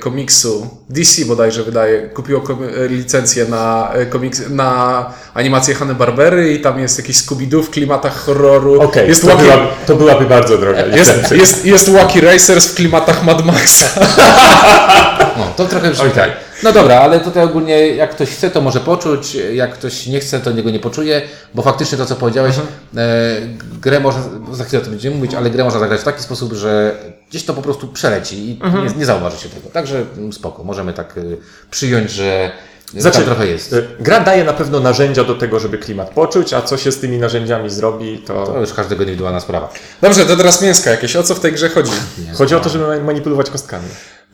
komiksu. 0.00 0.66
DC 0.90 1.24
bodajże 1.24 1.62
wydaje. 1.62 2.08
Kupiło 2.08 2.42
licencję 2.88 3.44
na, 3.44 3.90
e, 3.92 4.06
komiks, 4.06 4.42
na 4.50 5.10
animację 5.34 5.74
Barbery 5.94 6.52
i 6.52 6.60
tam 6.60 6.78
jest 6.78 6.98
jakiś 6.98 7.16
Scooby-Doo 7.16 7.62
w 7.62 7.70
klimatach 7.70 8.16
horroru. 8.24 8.80
Okej, 8.82 9.08
jest, 9.08 9.22
to, 9.22 9.26
Wacky, 9.26 9.42
była, 9.42 9.56
to 9.86 9.96
byłaby 9.96 10.24
bardzo 10.24 10.58
droga 10.58 10.86
jest, 10.86 11.32
jest, 11.32 11.66
jest 11.66 11.90
Wacky 11.90 12.20
Racers 12.20 12.66
w 12.66 12.74
klimatach 12.74 13.24
Mad 13.24 13.44
Maxa. 13.44 13.86
No, 15.36 15.52
to 15.56 15.64
trochę 15.64 15.90
brzmi 15.90 16.10
tak. 16.10 16.30
No 16.62 16.72
dobra, 16.72 17.00
ale 17.00 17.20
tutaj 17.20 17.44
ogólnie 17.44 17.88
jak 17.88 18.10
ktoś 18.10 18.30
chce, 18.30 18.50
to 18.50 18.60
może 18.60 18.80
poczuć, 18.80 19.34
jak 19.34 19.72
ktoś 19.72 20.06
nie 20.06 20.20
chce, 20.20 20.40
to 20.40 20.52
niego 20.52 20.70
nie 20.70 20.80
poczuje, 20.80 21.22
bo 21.54 21.62
faktycznie 21.62 21.98
to, 21.98 22.06
co 22.06 22.16
powiedziałeś, 22.16 22.56
e, 22.96 23.40
grę 23.80 24.00
można, 24.00 24.22
za 24.52 24.64
chwilę 24.64 24.80
o 24.80 24.84
tym 24.84 24.92
będziemy 24.92 25.16
mówić, 25.16 25.34
ale 25.34 25.50
grę 25.50 25.64
można 25.64 25.80
zagrać 25.80 26.00
w 26.00 26.04
taki 26.04 26.22
sposób, 26.22 26.52
że 26.52 26.96
gdzieś 27.30 27.44
to 27.44 27.54
po 27.54 27.62
prostu 27.62 27.88
przeleci 27.88 28.50
i 28.50 28.60
nie, 28.84 28.98
nie 28.98 29.06
zauważy 29.06 29.38
się 29.38 29.48
tego. 29.48 29.68
Także 29.68 30.04
spoko, 30.32 30.64
możemy 30.64 30.92
tak 30.92 31.16
y, 31.16 31.36
przyjąć, 31.70 32.10
że 32.10 32.50
znaczy, 33.00 33.16
tam 33.16 33.26
trochę 33.26 33.46
jest. 33.46 33.72
y, 33.72 33.86
Gra 34.00 34.20
daje 34.20 34.44
na 34.44 34.52
pewno 34.52 34.80
narzędzia 34.80 35.24
do 35.24 35.34
tego, 35.34 35.60
żeby 35.60 35.78
klimat 35.78 36.10
poczuć, 36.10 36.52
a 36.52 36.62
co 36.62 36.76
się 36.76 36.92
z 36.92 37.00
tymi 37.00 37.18
narzędziami 37.18 37.70
zrobi, 37.70 38.18
to... 38.18 38.46
To 38.46 38.60
już 38.60 38.72
każdego 38.72 39.02
indywidualna 39.02 39.40
sprawa. 39.40 39.68
Dobrze, 40.02 40.26
to 40.26 40.36
teraz 40.36 40.62
mięska 40.62 40.90
jakieś. 40.90 41.16
O 41.16 41.22
co 41.22 41.34
w 41.34 41.40
tej 41.40 41.52
grze 41.52 41.68
chodzi? 41.68 41.92
Chodzi 42.38 42.54
o 42.54 42.60
to, 42.60 42.68
żeby 42.68 43.00
manipulować 43.04 43.50
kostkami. 43.50 43.84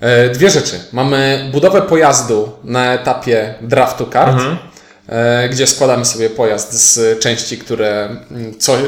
E, 0.00 0.28
Dwie 0.30 0.50
rzeczy. 0.50 0.80
Mamy 0.92 1.48
budowę 1.52 1.82
pojazdu 1.82 2.52
na 2.64 2.94
etapie 2.94 3.54
draftu 3.60 4.06
kart, 4.06 4.38
e, 5.08 5.48
gdzie 5.48 5.66
składamy 5.66 6.04
sobie 6.04 6.30
pojazd 6.30 6.72
z 6.72 7.18
części, 7.20 7.58
które 7.58 8.04
mm, 8.30 8.58
co, 8.58 8.74
e, 8.76 8.78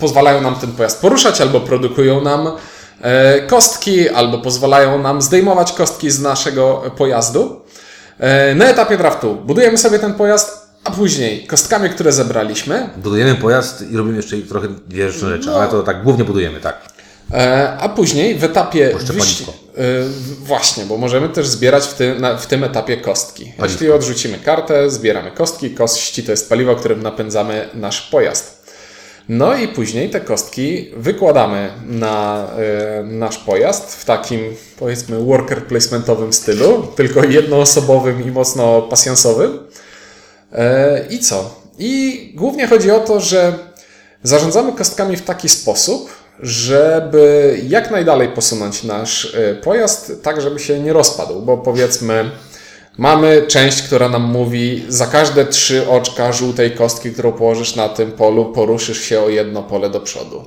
pozwalają 0.00 0.40
nam 0.40 0.54
ten 0.54 0.72
pojazd 0.72 1.00
poruszać, 1.00 1.40
albo 1.40 1.60
produkują 1.60 2.20
nam 2.20 2.52
kostki, 3.46 4.08
albo 4.08 4.38
pozwalają 4.38 4.98
nam 5.02 5.22
zdejmować 5.22 5.72
kostki 5.72 6.10
z 6.10 6.20
naszego 6.20 6.82
pojazdu. 6.96 7.60
E, 8.18 8.54
Na 8.54 8.68
etapie 8.68 8.96
draftu 8.98 9.34
budujemy 9.34 9.78
sobie 9.78 9.98
ten 9.98 10.14
pojazd, 10.14 10.66
a 10.84 10.90
później 10.90 11.46
kostkami, 11.46 11.90
które 11.90 12.12
zebraliśmy, 12.12 12.90
Budujemy 12.96 13.34
pojazd 13.34 13.90
i 13.90 13.96
robimy 13.96 14.16
jeszcze 14.16 14.36
trochę 14.36 14.68
dwie 14.88 15.10
rzeczy, 15.10 15.46
No. 15.46 15.56
ale 15.60 15.70
to 15.70 15.82
tak 15.82 16.02
głównie 16.02 16.24
budujemy, 16.24 16.60
tak. 16.60 16.76
E, 17.34 17.76
A 17.80 17.88
później 17.88 18.34
w 18.38 18.44
etapie 18.44 18.88
Puszczę 18.90 19.12
wyś- 19.12 19.18
paliwko. 19.18 19.52
e, 19.52 19.82
Właśnie, 20.44 20.84
bo 20.84 20.96
możemy 20.96 21.28
też 21.28 21.46
zbierać 21.48 21.86
w 21.86 21.94
tym, 21.94 22.20
na, 22.20 22.36
w 22.36 22.46
tym 22.46 22.64
etapie 22.64 22.96
kostki. 22.96 23.52
Jeśli 23.62 23.90
odrzucimy 23.90 24.38
kartę, 24.38 24.90
zbieramy 24.90 25.30
kostki. 25.30 25.70
Kości 25.70 26.22
to 26.22 26.30
jest 26.30 26.48
paliwo, 26.48 26.76
którym 26.76 27.02
napędzamy 27.02 27.68
nasz 27.74 28.02
pojazd. 28.02 28.55
No 29.28 29.56
i 29.56 29.68
później 29.68 30.10
te 30.10 30.20
kostki 30.20 30.90
wykładamy 30.96 31.70
na 31.86 32.46
e, 32.58 33.02
nasz 33.02 33.38
pojazd 33.38 33.94
w 33.94 34.04
takim, 34.04 34.40
powiedzmy, 34.78 35.18
worker 35.18 35.66
placementowym 35.66 36.32
stylu, 36.32 36.86
tylko 36.96 37.24
jednoosobowym 37.24 38.26
i 38.26 38.30
mocno 38.30 38.82
pasjansowym. 38.82 39.58
E, 40.52 41.06
I 41.10 41.18
co? 41.18 41.60
I 41.78 42.32
głównie 42.34 42.66
chodzi 42.66 42.90
o 42.90 43.00
to, 43.00 43.20
że 43.20 43.58
zarządzamy 44.22 44.72
kostkami 44.72 45.16
w 45.16 45.22
taki 45.22 45.48
sposób, 45.48 46.10
żeby 46.40 47.56
jak 47.68 47.90
najdalej 47.90 48.28
posunąć 48.28 48.84
nasz 48.84 49.34
e, 49.34 49.54
pojazd, 49.54 50.22
tak 50.22 50.40
żeby 50.40 50.58
się 50.58 50.80
nie 50.80 50.92
rozpadł, 50.92 51.42
bo 51.42 51.56
powiedzmy, 51.56 52.30
mamy 52.98 53.44
część, 53.48 53.82
która 53.82 54.08
nam 54.08 54.22
mówi, 54.22 54.84
za 54.88 55.06
każde 55.06 55.44
trzy 55.44 55.88
oczka 55.88 56.32
żółtej 56.32 56.70
kostki, 56.70 57.12
którą 57.12 57.32
położysz 57.32 57.76
na 57.76 57.88
tym 57.88 58.12
polu, 58.12 58.44
poruszysz 58.44 59.00
się 59.00 59.20
o 59.20 59.28
jedno 59.28 59.62
pole 59.62 59.90
do 59.90 60.00
przodu. 60.00 60.44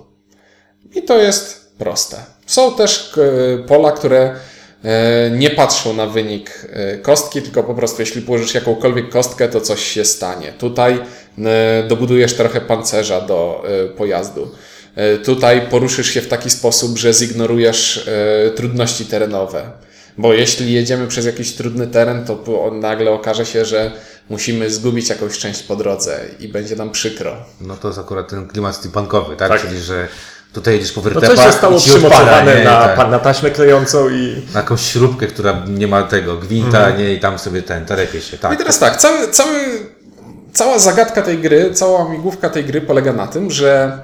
I 0.96 1.04
to 1.04 1.18
jest 1.18 1.72
proste. 1.78 2.18
Są 2.46 2.76
też 2.76 3.14
e, 3.18 3.58
pola, 3.58 3.92
które 3.92 4.36
e, 4.84 5.32
nie 5.32 5.50
patrzą 5.50 5.94
na 5.94 6.06
wynik 6.08 6.68
e, 6.74 6.98
kostki, 6.98 7.42
tylko 7.42 7.64
po 7.64 7.74
prostu 7.74 8.02
jeśli 8.02 8.22
położysz 8.22 8.54
jakąkolwiek 8.54 9.10
kostkę, 9.10 9.50
to 9.50 9.62
coś 9.62 9.84
się 9.84 10.06
stanie. 10.06 10.54
Tutaj 10.58 11.00
dobudujesz 11.88 12.34
trochę 12.34 12.62
pancerza 12.62 13.22
do 13.22 13.64
pojazdu. 13.98 14.52
Tutaj 15.26 15.62
poruszysz 15.70 16.14
się 16.14 16.22
w 16.22 16.28
taki 16.28 16.50
sposób, 16.50 16.98
że 16.98 17.14
zignorujesz 17.14 18.10
trudności 18.56 19.06
terenowe. 19.06 19.72
Bo 20.20 20.34
jeśli 20.34 20.74
jedziemy 20.74 21.08
przez 21.08 21.26
jakiś 21.26 21.54
trudny 21.54 21.88
teren, 21.88 22.26
to 22.26 22.72
nagle 22.74 23.12
okaże 23.12 23.46
się, 23.46 23.66
że 23.66 23.92
musimy 24.30 24.70
zgubić 24.70 25.10
jakąś 25.10 25.38
część 25.38 25.64
po 25.64 25.76
drodze 25.76 26.20
i 26.40 26.48
będzie 26.48 26.76
nam 26.76 26.92
przykro. 26.92 27.36
No 27.62 27.76
to 27.78 27.88
jest 27.88 28.00
akurat 28.00 28.28
ten 28.30 28.48
klimat 28.48 28.76
steampunkowy, 28.76 29.36
tak? 29.36 29.50
Tak. 29.50 29.62
Czyli, 29.62 29.80
że 29.82 30.08
tutaj 30.54 30.74
jedziesz 30.74 30.92
po 30.92 31.02
No 31.02 31.04
wyrtepach 31.04 31.36
coś 31.36 31.46
zostało 31.46 31.80
przymocowane 31.80 32.64
na, 32.64 32.88
tak. 32.88 33.12
na 33.12 33.20
taśmę 33.20 33.52
klejącą 33.52 34.10
i... 34.10 34.42
na 34.54 34.60
jakąś 34.60 34.82
śrubkę, 34.82 35.28
która 35.28 35.64
nie 35.68 35.88
ma 35.88 36.04
tego 36.04 36.38
gwinta, 36.38 36.78
Mhm. 36.80 36.98
nie? 36.98 37.14
I 37.14 37.20
tam 37.20 37.40
sobie 37.40 37.62
ten, 37.62 37.86
telepie 37.86 38.22
się, 38.22 38.38
No 38.38 38.50
tak. 38.50 38.54
i 38.54 38.58
teraz 38.58 38.80
tak, 38.80 38.98
cały, 38.98 39.28
cały, 39.32 39.58
cała 40.54 40.80
zagadka 40.80 41.22
tej 41.22 41.38
gry, 41.38 41.74
cała 41.74 42.10
migłówka 42.10 42.50
tej 42.50 42.66
gry 42.66 42.82
polega 42.82 43.14
na 43.14 43.28
tym, 43.28 43.52
że 43.52 44.00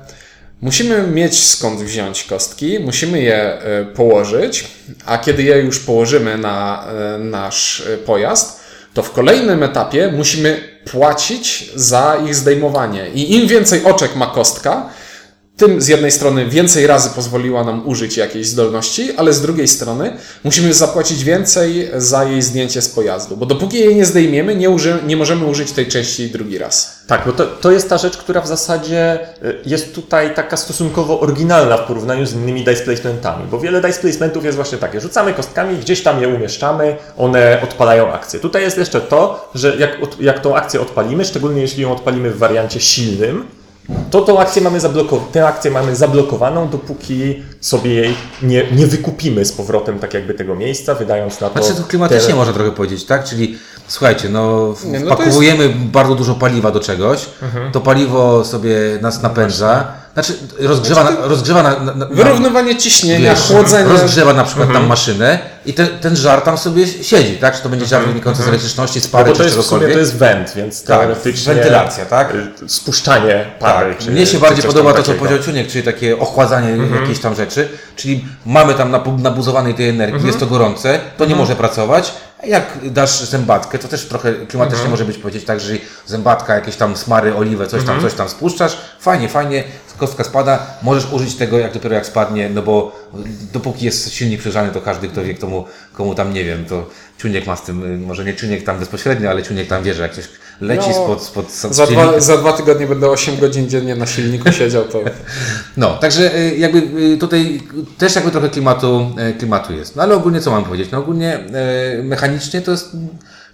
musimy 0.62 1.08
mieć 1.08 1.46
skąd 1.46 1.82
wziąć 1.82 2.24
kostki, 2.24 2.80
musimy 2.80 3.22
je 3.22 3.36
e, 3.36 3.86
położyć, 3.86 4.68
a 5.06 5.18
kiedy 5.18 5.44
je 5.44 5.58
już 5.58 5.80
położymy 5.80 6.38
na 6.38 6.88
e, 6.88 7.18
nasz 7.20 7.82
e, 7.82 7.98
pojazd, 7.98 8.60
to 8.94 9.04
w 9.04 9.12
kolejnym 9.12 9.64
etapie 9.64 10.12
musimy 10.12 10.76
płacić 10.92 11.72
za 11.76 12.18
ich 12.26 12.36
zdejmowanie. 12.36 13.10
I 13.10 13.36
im 13.36 13.48
więcej 13.48 13.84
oczek 13.84 14.16
ma 14.16 14.28
kostka, 14.28 14.90
tym 15.58 15.82
z 15.82 15.88
jednej 15.88 16.12
strony 16.12 16.46
więcej 16.46 16.88
razy 16.88 17.10
pozwoliła 17.10 17.64
nam 17.64 17.88
użyć 17.88 18.18
jakiejś 18.18 18.48
zdolności, 18.48 19.16
ale 19.18 19.34
z 19.34 19.42
drugiej 19.42 19.68
strony 19.68 20.18
musimy 20.44 20.74
zapłacić 20.74 21.24
więcej 21.24 21.90
za 21.96 22.24
jej 22.24 22.42
zdjęcie 22.42 22.82
z 22.82 22.90
pojazdu, 22.90 23.38
bo 23.38 23.46
dopóki 23.46 23.80
jej 23.80 23.96
nie 23.96 24.06
zdejmiemy, 24.06 24.56
nie, 24.56 24.70
uży, 24.70 25.00
nie 25.08 25.18
możemy 25.18 25.46
użyć 25.46 25.72
tej 25.72 25.88
części 25.88 26.30
drugi 26.30 26.58
raz. 26.58 27.04
Tak, 27.08 27.26
bo 27.26 27.32
to, 27.32 27.46
to 27.46 27.72
jest 27.72 27.90
ta 27.90 27.98
rzecz, 27.98 28.18
która 28.18 28.42
w 28.42 28.48
zasadzie 28.48 29.20
y, 29.44 29.56
jest 29.66 29.96
tutaj 29.96 30.34
taka 30.34 30.58
stosunkowo 30.58 31.20
oryginalna 31.20 31.78
w 31.78 31.88
porównaniu 31.88 32.26
z 32.26 32.34
innymi 32.34 32.64
dice 32.64 32.84
placementami, 32.84 33.48
bo 33.52 33.60
wiele 33.60 33.82
dice 33.82 34.00
placementów 34.00 34.46
jest 34.46 34.56
właśnie 34.56 34.78
takie, 34.78 35.02
rzucamy 35.02 35.34
kostkami, 35.34 35.78
gdzieś 35.78 36.04
tam 36.04 36.22
je 36.22 36.28
umieszczamy, 36.28 36.96
one 37.18 37.62
odpalają 37.64 38.14
akcję. 38.14 38.40
Tutaj 38.40 38.62
jest 38.62 38.78
jeszcze 38.78 39.02
to, 39.02 39.52
że 39.56 39.76
jak, 39.76 39.98
jak 40.20 40.40
tą 40.40 40.56
akcję 40.56 40.82
odpalimy, 40.82 41.26
szczególnie 41.26 41.62
jeśli 41.62 41.84
ją 41.84 41.92
odpalimy 41.92 42.32
w 42.32 42.38
wariancie 42.38 42.80
silnym, 42.80 43.46
to 44.12 44.22
tą 44.22 44.40
akcję 44.40 44.62
mamy, 44.62 44.80
zabloko- 44.80 45.20
tę 45.32 45.48
akcję 45.48 45.72
mamy 45.72 45.96
zablokowaną, 45.96 46.70
dopóki 46.70 47.44
sobie 47.62 47.94
jej 47.94 48.16
nie, 48.42 48.72
nie 48.72 48.88
wykupimy 48.88 49.46
z 49.46 49.52
powrotem 49.52 50.00
tak 50.00 50.14
jakby 50.14 50.34
tego 50.34 50.56
miejsca, 50.56 50.96
wydając 50.96 51.42
na 51.42 51.50
to... 51.50 51.64
Znaczy 51.64 51.82
to 51.82 51.88
klimatycznie 51.88 52.30
te- 52.30 52.36
można 52.36 52.54
trochę 52.54 52.72
powiedzieć, 52.72 53.06
tak? 53.06 53.24
Czyli 53.24 53.58
słuchajcie, 53.88 54.30
no, 54.30 54.74
w- 54.74 54.86
Nie, 54.86 55.00
no 55.00 55.16
wpakowujemy 55.16 55.74
bardzo 55.92 56.16
dużo 56.16 56.36
paliwa 56.36 56.72
do 56.72 56.80
czegoś, 56.80 57.26
to 57.72 57.82
paliwo 57.82 58.46
sobie 58.46 58.76
nas 59.02 59.22
napędza, 59.22 59.88
znaczy 60.16 60.34
rozgrzewa, 60.60 61.04
na, 61.04 61.12
rozgrzewa 61.28 61.64
na, 61.64 61.80
na, 61.80 61.94
na, 61.94 62.06
Wyrównywanie 62.06 62.76
ciśnienia, 62.78 63.32
wiesz, 63.36 63.44
chłodzenie. 63.44 63.90
rozgrzewa 63.90 64.34
na 64.34 64.44
przykład 64.44 64.74
tam 64.74 64.88
maszynę 64.88 65.40
i 65.66 65.74
ten, 65.74 65.88
ten 66.02 66.16
żar 66.16 66.42
tam 66.42 66.58
sobie 66.58 66.88
siedzi, 66.88 67.38
tak? 67.38 67.56
Czy 67.58 67.64
to 67.64 67.70
będzie 67.70 67.86
żar 67.86 68.06
wynikający 68.06 68.44
z 68.44 68.48
elektryczności, 68.48 69.02
z 69.02 69.04
No 69.06 69.10
pary, 69.12 69.26
bo 69.26 69.32
to 69.32 69.38
czy 69.38 69.44
jest 69.44 69.56
czegokolwiek. 69.58 69.94
to 69.94 70.00
jest 70.00 70.18
węd, 70.18 70.54
więc 70.56 70.84
Tak, 70.84 71.00
teoretycznie... 71.00 71.54
wentylacja, 71.54 72.06
tak? 72.06 72.36
y, 72.36 72.70
Spuszczanie 72.70 73.46
pary. 73.60 73.94
Tak, 73.96 74.04
czy- 74.04 74.12
mnie 74.12 74.26
się 74.26 74.32
czy 74.32 74.40
bardziej 74.40 74.64
podoba 74.66 74.94
to, 74.94 75.04
co 75.04 75.14
powiedział 75.14 75.40
Ciuniek, 75.40 75.68
czyli 75.68 75.84
takie 75.84 76.20
ochładzanie 76.20 76.70
Mhm. 76.70 77.02
jakiejś 77.02 77.20
tam 77.20 77.36
rzeczy, 77.36 77.70
czyli 77.96 78.26
mamy 78.46 78.74
tam 78.74 78.92
nabu- 78.92 79.22
nabuzowanej 79.22 79.74
tej 79.74 79.90
energii, 79.90 80.14
Mhm. 80.16 80.28
jest 80.28 80.40
to 80.40 80.46
gorące, 80.46 81.00
to 81.18 81.26
nie 81.26 81.36
może 81.36 81.56
pracować, 81.56 82.12
a 82.44 82.46
jak 82.46 82.64
dasz 82.84 83.20
zębatkę, 83.22 83.80
to 83.80 83.88
też 83.88 84.06
trochę 84.06 84.34
klimatycznie 84.34 84.76
Mhm. 84.86 84.92
może 84.92 85.06
być 85.06 85.18
powiedzieć 85.18 85.46
tak, 85.46 85.60
że 85.60 85.74
zębatka, 86.06 86.56
jakieś 86.56 86.76
tam 86.76 86.98
smary, 86.98 87.36
oliwę, 87.36 87.68
coś 87.68 87.80
Mhm. 87.80 88.00
tam, 88.00 88.10
coś 88.10 88.18
tam 88.18 88.30
spuszczasz, 88.30 88.78
fajnie, 89.00 89.30
fajnie, 89.30 89.64
kostka 89.98 90.24
spada, 90.24 90.68
możesz 90.84 91.14
użyć 91.14 91.36
tego 91.36 91.60
jak 91.60 91.74
dopiero 91.74 91.96
jak 91.96 92.06
spadnie, 92.06 92.50
no 92.50 92.62
bo 92.62 92.92
dopóki 93.54 93.86
jest 93.86 94.14
silnik 94.14 94.40
przygrzany, 94.40 94.72
to 94.72 94.82
każdy, 94.82 95.08
kto 95.08 95.24
wie, 95.24 95.34
komu, 95.36 95.66
komu 95.94 96.16
tam, 96.16 96.34
nie 96.34 96.44
wiem, 96.44 96.66
to 96.66 96.90
Ciuniek 97.22 97.48
ma 97.48 97.56
z 97.56 97.62
tym, 97.62 98.06
może 98.06 98.26
nie 98.26 98.36
Ciuniek 98.36 98.64
tam 98.64 98.80
bezpośrednio, 98.80 99.30
ale 99.30 99.44
Ciuniek 99.44 99.68
tam 99.68 99.84
wie, 99.84 99.94
że 99.94 100.02
jak 100.02 100.14
coś 100.14 100.26
leci 100.62 100.90
No, 100.90 100.94
spod, 100.94 101.24
spod, 101.24 101.52
spod 101.52 101.76
Za 101.76 101.88
dwa, 101.88 102.20
za 102.20 102.38
dwa 102.38 102.54
tygodnie 102.54 102.88
będę 102.88 103.10
8 103.10 103.38
godzin 103.38 103.70
dziennie 103.70 103.96
na 103.96 104.06
silniku 104.06 104.52
siedział, 104.52 104.84
to 104.84 105.00
No, 105.78 105.98
także 105.98 106.38
y, 106.38 106.56
jakby 106.58 107.02
y, 107.14 107.18
tutaj 107.18 107.62
też 107.98 108.16
jakby 108.16 108.32
trochę 108.32 108.50
klimatu, 108.50 109.12
y, 109.30 109.34
klimatu 109.34 109.74
jest. 109.74 109.96
No 109.96 110.04
ale 110.04 110.16
ogólnie 110.16 110.42
co 110.42 110.52
mam 110.52 110.64
powiedzieć? 110.64 110.92
No 110.92 110.98
ogólnie 110.98 111.40
mechanicznie 112.04 112.62
to 112.62 112.72
jest 112.72 112.98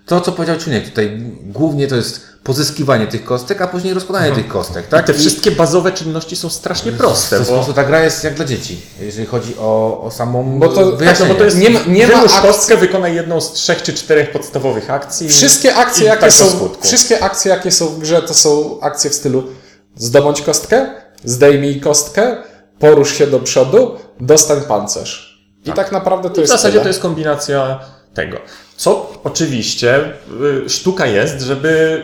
to, 0.05 0.22
co 0.22 0.31
powiedział 0.31 0.58
Czuniek. 0.58 0.86
Tutaj 0.89 1.22
głównie 1.43 1.88
to 1.88 1.96
jest 1.96 2.22
pozyskiwanie 2.43 3.08
tych 3.08 3.24
kostek, 3.25 3.62
a 3.62 3.67
później 3.67 3.93
rozkładanie 3.93 4.36
tych 4.36 4.48
kostek, 4.48 4.88
tak? 4.88 5.05
Te 5.05 5.13
I 5.13 5.15
wszystkie 5.15 5.51
bazowe 5.51 5.91
czynności 5.91 6.36
są 6.36 6.50
strasznie 6.50 6.91
proste, 6.91 7.36
w 7.38 7.39
bo... 7.39 7.46
po 7.46 7.53
prostu 7.53 7.74
ta 7.74 7.84
gra 7.84 8.03
jest 8.03 8.24
jak 8.24 8.34
dla 8.34 8.46
dzieci, 8.46 8.81
jeżeli 9.01 9.25
chodzi 9.27 9.55
o, 9.60 10.01
o 10.03 10.12
samą 10.12 10.60
Bo 10.60 10.67
to- 10.67 10.75
tak, 10.75 10.86
no 10.86 10.91
wyjaśnienie. 10.98 11.34
bo 11.34 11.39
to 11.39 11.46
jest, 11.46 11.58
Nie 11.58 11.70
ma- 11.70 11.79
nie 11.88 12.08
ma 12.08 12.13
akcji- 12.24 12.41
kostkę, 12.41 12.77
wykonaj 12.77 13.15
jedną 13.15 13.41
z 13.41 13.51
trzech 13.53 13.81
czy 13.84 13.93
czterech 13.93 14.31
podstawowych 14.31 14.89
akcji. 14.89 15.29
Wszystkie 15.29 15.75
akcje, 15.75 16.03
i 16.03 16.08
jakie 16.08 16.22
tak 16.22 16.29
do 16.31 16.36
są, 16.38 16.70
wszystkie 16.81 17.24
akcje, 17.24 17.51
jakie 17.51 17.72
są 17.72 17.88
w 17.88 18.00
grze, 18.00 18.22
to 18.22 18.34
są 18.34 18.79
akcje 18.81 19.10
w 19.10 19.15
stylu 19.15 19.43
zdobądź 19.96 20.41
kostkę, 20.41 20.96
zdejmij 21.24 21.81
kostkę, 21.81 22.38
porusz 22.79 23.13
się 23.17 23.27
do 23.27 23.39
przodu, 23.39 23.96
dostań 24.20 24.62
pancerz. 24.62 25.41
I 25.65 25.72
tak, 25.72 25.91
naprawdę 25.91 26.29
to 26.29 26.36
I 26.36 26.38
w 26.38 26.39
jest 26.39 26.51
zasadzie 26.51 26.72
tyle. 26.72 26.81
to 26.84 26.88
jest 26.88 27.00
kombinacja 27.00 27.79
tego. 28.13 28.38
Co 28.75 29.22
oczywiście 29.24 30.13
y, 30.65 30.70
sztuka 30.70 31.06
jest, 31.06 31.41
żeby 31.41 32.03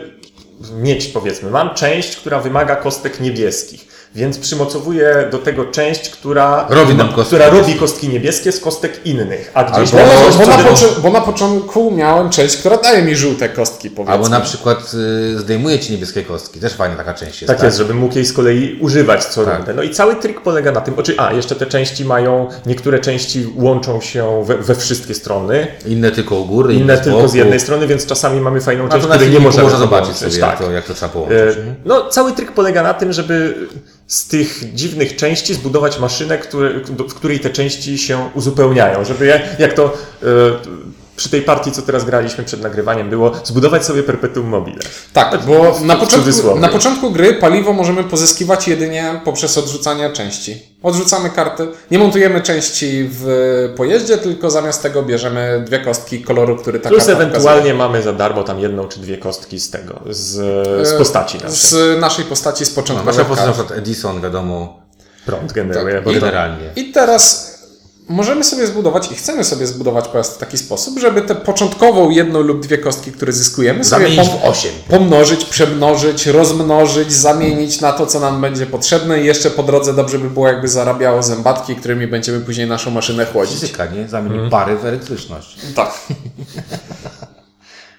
mieć, 0.72 1.06
powiedzmy, 1.06 1.50
mam 1.50 1.74
część, 1.74 2.16
która 2.16 2.40
wymaga 2.40 2.76
kostek 2.76 3.20
niebieskich, 3.20 3.97
więc 4.14 4.38
przymocowuję 4.38 5.28
do 5.32 5.38
tego 5.38 5.64
część, 5.64 6.10
która 6.10 6.66
Robi 6.70 6.94
nam 6.94 7.08
kostki 7.12 7.26
która 7.26 7.44
niebieskie. 7.46 7.66
robi 7.68 7.80
kostki 7.80 8.08
niebieskie 8.08 8.52
z 8.52 8.60
kostek 8.60 9.00
innych, 9.06 9.50
a 9.54 9.64
gdzieś 9.64 9.94
Albo- 9.94 10.04
Bo, 10.08 10.24
coś, 10.32 10.36
bo, 10.36 10.46
na 10.46 10.58
poczy- 10.64 11.00
bo 11.02 11.10
na 11.10 11.20
początku 11.20 11.90
miałem 11.90 12.30
część, 12.30 12.56
która 12.56 12.76
daje 12.76 13.02
mi 13.02 13.16
żółte 13.16 13.48
kostki, 13.48 13.90
powiedzmy. 13.90 14.12
Albo 14.14 14.28
na 14.28 14.40
przykład 14.40 14.92
y, 15.34 15.38
zdejmuje 15.38 15.78
Ci 15.78 15.92
niebieskie 15.92 16.22
kostki, 16.22 16.60
też 16.60 16.72
fajna 16.74 16.96
taka 16.96 17.14
część 17.14 17.42
jest. 17.42 17.54
Tak 17.54 17.62
jest, 17.62 17.76
żebym 17.78 17.96
mógł 17.96 18.14
jej 18.14 18.24
z 18.26 18.32
kolei 18.32 18.78
używać 18.80 19.24
co 19.24 19.44
Tak. 19.44 19.56
rundę. 19.56 19.74
No 19.74 19.82
i 19.82 19.90
cały 19.90 20.16
trik 20.16 20.40
polega 20.40 20.72
na 20.72 20.80
tym, 20.80 20.94
oczy, 20.98 21.14
a 21.18 21.32
jeszcze 21.32 21.54
te 21.54 21.66
części 21.66 22.04
mają, 22.04 22.48
niektóre 22.66 22.98
części 22.98 23.46
łączą 23.56 24.00
się 24.00 24.44
we, 24.44 24.58
we 24.58 24.74
wszystkie 24.74 25.14
strony, 25.14 25.66
Inne 25.86 26.10
tylko 26.10 26.34
u 26.36 26.44
góry, 26.44 26.74
inne 26.74 26.96
z 26.96 27.00
tylko 27.00 27.28
z 27.28 27.34
jednej 27.34 27.60
strony, 27.60 27.86
więc 27.86 28.06
czasami 28.06 28.40
mamy 28.40 28.60
fajną 28.60 28.84
A 28.84 28.88
część, 28.88 29.06
której 29.06 29.30
nie 29.30 29.40
możemy 29.40 29.62
można 29.62 29.78
zobaczyć 29.78 30.14
połączyć. 30.16 30.32
sobie, 30.34 30.40
tak. 30.40 30.50
jak, 30.50 30.68
to, 30.68 30.70
jak 30.72 30.84
to 30.84 30.94
trzeba 30.94 31.12
połączyć. 31.12 31.38
E, 31.38 31.74
No, 31.84 32.08
cały 32.08 32.32
trik 32.32 32.52
polega 32.52 32.82
na 32.82 32.94
tym, 32.94 33.12
żeby 33.12 33.54
z 34.08 34.28
tych 34.28 34.74
dziwnych 34.74 35.16
części 35.16 35.54
zbudować 35.54 35.98
maszynę, 35.98 36.38
które, 36.38 36.80
w 37.08 37.14
której 37.14 37.40
te 37.40 37.50
części 37.50 37.98
się 37.98 38.30
uzupełniają. 38.34 39.04
Żeby 39.04 39.26
jak 39.58 39.74
to 39.74 39.84
e, 39.84 40.26
przy 41.18 41.28
tej 41.28 41.42
partii, 41.42 41.72
co 41.72 41.82
teraz 41.82 42.04
graliśmy 42.04 42.44
przed 42.44 42.62
nagrywaniem, 42.62 43.10
było 43.10 43.32
zbudować 43.44 43.84
sobie 43.84 44.02
perpetuum 44.02 44.46
mobile. 44.46 44.78
Tak, 45.12 45.42
bo 45.46 45.72
w 45.72 45.84
na 45.84 45.96
początku, 45.96 46.56
na 46.56 46.68
początku 46.68 47.10
gry 47.10 47.34
paliwo 47.34 47.72
możemy 47.72 48.04
pozyskiwać 48.04 48.68
jedynie 48.68 49.20
poprzez 49.24 49.58
odrzucanie 49.58 50.10
części. 50.10 50.62
Odrzucamy 50.82 51.30
karty, 51.30 51.68
nie 51.90 51.98
montujemy 51.98 52.40
części 52.40 53.08
w 53.12 53.26
pojeździe, 53.76 54.18
tylko 54.18 54.50
zamiast 54.50 54.82
tego 54.82 55.02
bierzemy 55.02 55.62
dwie 55.66 55.78
kostki 55.78 56.22
koloru, 56.22 56.56
który 56.56 56.80
ta 56.80 56.88
Plus 56.88 57.06
karta 57.06 57.22
ewentualnie 57.22 57.74
mamy 57.74 58.02
za 58.02 58.12
darmo 58.12 58.42
tam 58.42 58.60
jedną 58.60 58.88
czy 58.88 59.00
dwie 59.00 59.18
kostki 59.18 59.60
z 59.60 59.70
tego, 59.70 60.00
z, 60.10 60.26
z 60.26 60.36
pokazuje. 60.64 60.98
postaci 60.98 61.38
naszej. 61.38 61.50
Z 61.56 62.00
naszej 62.00 62.24
postaci 62.24 62.64
z 62.66 62.68
No, 62.76 62.82
początku. 62.82 63.06
nasza 63.06 63.24
postać 63.24 63.46
na 63.46 63.52
przykład 63.52 63.78
Edison, 63.78 64.20
wiadomo, 64.20 64.80
Prąd 65.26 65.52
generuje. 65.52 65.94
Tak, 65.94 66.04
bo 66.04 66.10
to- 66.12 66.20
generalnie. 66.20 66.70
I 66.76 66.92
teraz 66.92 67.57
możemy 68.08 68.44
sobie 68.44 68.66
zbudować 68.66 69.12
i 69.12 69.14
chcemy 69.14 69.44
sobie 69.44 69.66
zbudować 69.66 70.08
pojazd 70.08 70.34
w 70.34 70.38
taki 70.38 70.58
sposób, 70.58 70.98
żeby 70.98 71.22
tę 71.22 71.34
początkową 71.34 72.10
jedną 72.10 72.40
lub 72.40 72.60
dwie 72.60 72.78
kostki, 72.78 73.12
które 73.12 73.32
zyskujemy, 73.32 73.84
sobie 73.84 74.06
pom- 74.08 74.38
pomnożyć, 74.88 75.44
przemnożyć, 75.44 76.26
rozmnożyć, 76.26 77.12
zamienić 77.12 77.80
na 77.80 77.92
to, 77.92 78.06
co 78.06 78.20
nam 78.20 78.40
będzie 78.40 78.66
potrzebne 78.66 79.20
i 79.20 79.24
jeszcze 79.26 79.50
po 79.50 79.62
drodze 79.62 79.94
dobrze 79.94 80.18
by 80.18 80.30
było, 80.30 80.48
jakby 80.48 80.68
zarabiało 80.68 81.22
zębatki, 81.22 81.76
którymi 81.76 82.06
będziemy 82.06 82.40
później 82.40 82.66
naszą 82.66 82.90
maszynę 82.90 83.26
chłodzić. 83.26 83.60
Fizyka, 83.60 83.86
nie? 83.86 84.08
Zamieni 84.08 84.50
pary 84.50 84.76
w 84.76 84.86
elektryczność. 84.86 85.56
Tak. 85.74 85.94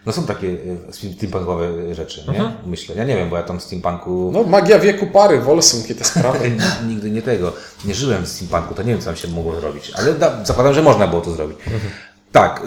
No 0.06 0.12
są 0.12 0.24
takie 0.26 0.48
e, 0.90 0.94
steampunkowe 0.94 1.96
rzeczy, 1.96 2.24
nie? 2.32 2.52
Myślę. 2.66 2.96
Ja 2.96 3.04
nie 3.04 3.16
wiem, 3.16 3.30
bo 3.30 3.38
ja 3.38 3.44
tam 3.44 3.60
w 3.60 3.64
steampunku 3.64 4.30
No, 4.34 4.44
magia 4.44 4.80
wieku 4.80 5.08
pary, 5.08 5.40
Wolsung 5.40 5.90
i 5.90 5.96
te 5.96 6.04
sprawy. 6.04 6.52
Nigdy 6.90 7.12
nie 7.12 7.22
tego. 7.22 7.54
Nie 7.86 7.96
żyłem 7.96 8.26
w 8.26 8.28
steampunku, 8.28 8.74
to 8.74 8.84
nie 8.84 8.92
wiem, 8.92 9.00
co 9.00 9.06
tam 9.06 9.16
się 9.16 9.28
mogło 9.28 9.60
zrobić. 9.60 9.92
Ale 9.96 10.14
da, 10.14 10.46
zakładam, 10.46 10.74
że 10.74 10.82
można 10.82 11.08
było 11.08 11.22
to 11.22 11.32
zrobić. 11.32 11.58
Tak, 12.32 12.62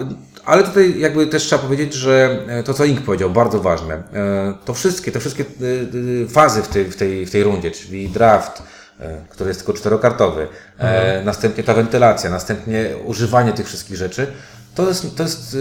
ale 0.45 0.63
tutaj 0.63 0.99
jakby 0.99 1.27
też 1.27 1.43
trzeba 1.43 1.63
powiedzieć, 1.63 1.93
że 1.93 2.39
e, 2.47 2.63
to, 2.63 2.73
co 2.73 2.85
Ink 2.85 3.01
powiedział, 3.01 3.29
bardzo 3.29 3.59
ważne. 3.59 3.93
E, 3.95 4.53
To 4.65 4.73
wszystkie, 4.73 5.11
te 5.11 5.19
wszystkie 5.19 5.43
e, 5.43 6.25
e, 6.25 6.27
fazy 6.27 6.61
w 6.61 6.67
tej, 6.67 6.85
w 6.85 6.95
tej, 6.95 7.25
w 7.25 7.31
tej 7.31 7.43
rundzie, 7.43 7.71
czyli 7.71 8.09
draft, 8.09 8.63
e, 8.99 9.17
który 9.29 9.47
jest 9.47 9.59
tylko 9.59 9.73
czterokartowy, 9.73 10.47
e, 10.77 11.21
następnie 11.25 11.63
ta 11.63 11.73
wentylacja, 11.73 12.29
następnie 12.29 12.89
używanie 13.05 13.53
tych 13.53 13.67
wszystkich 13.67 13.95
rzeczy, 13.97 14.27
to 14.75 14.87
jest, 14.87 15.17
to 15.17 15.23
jest, 15.23 15.57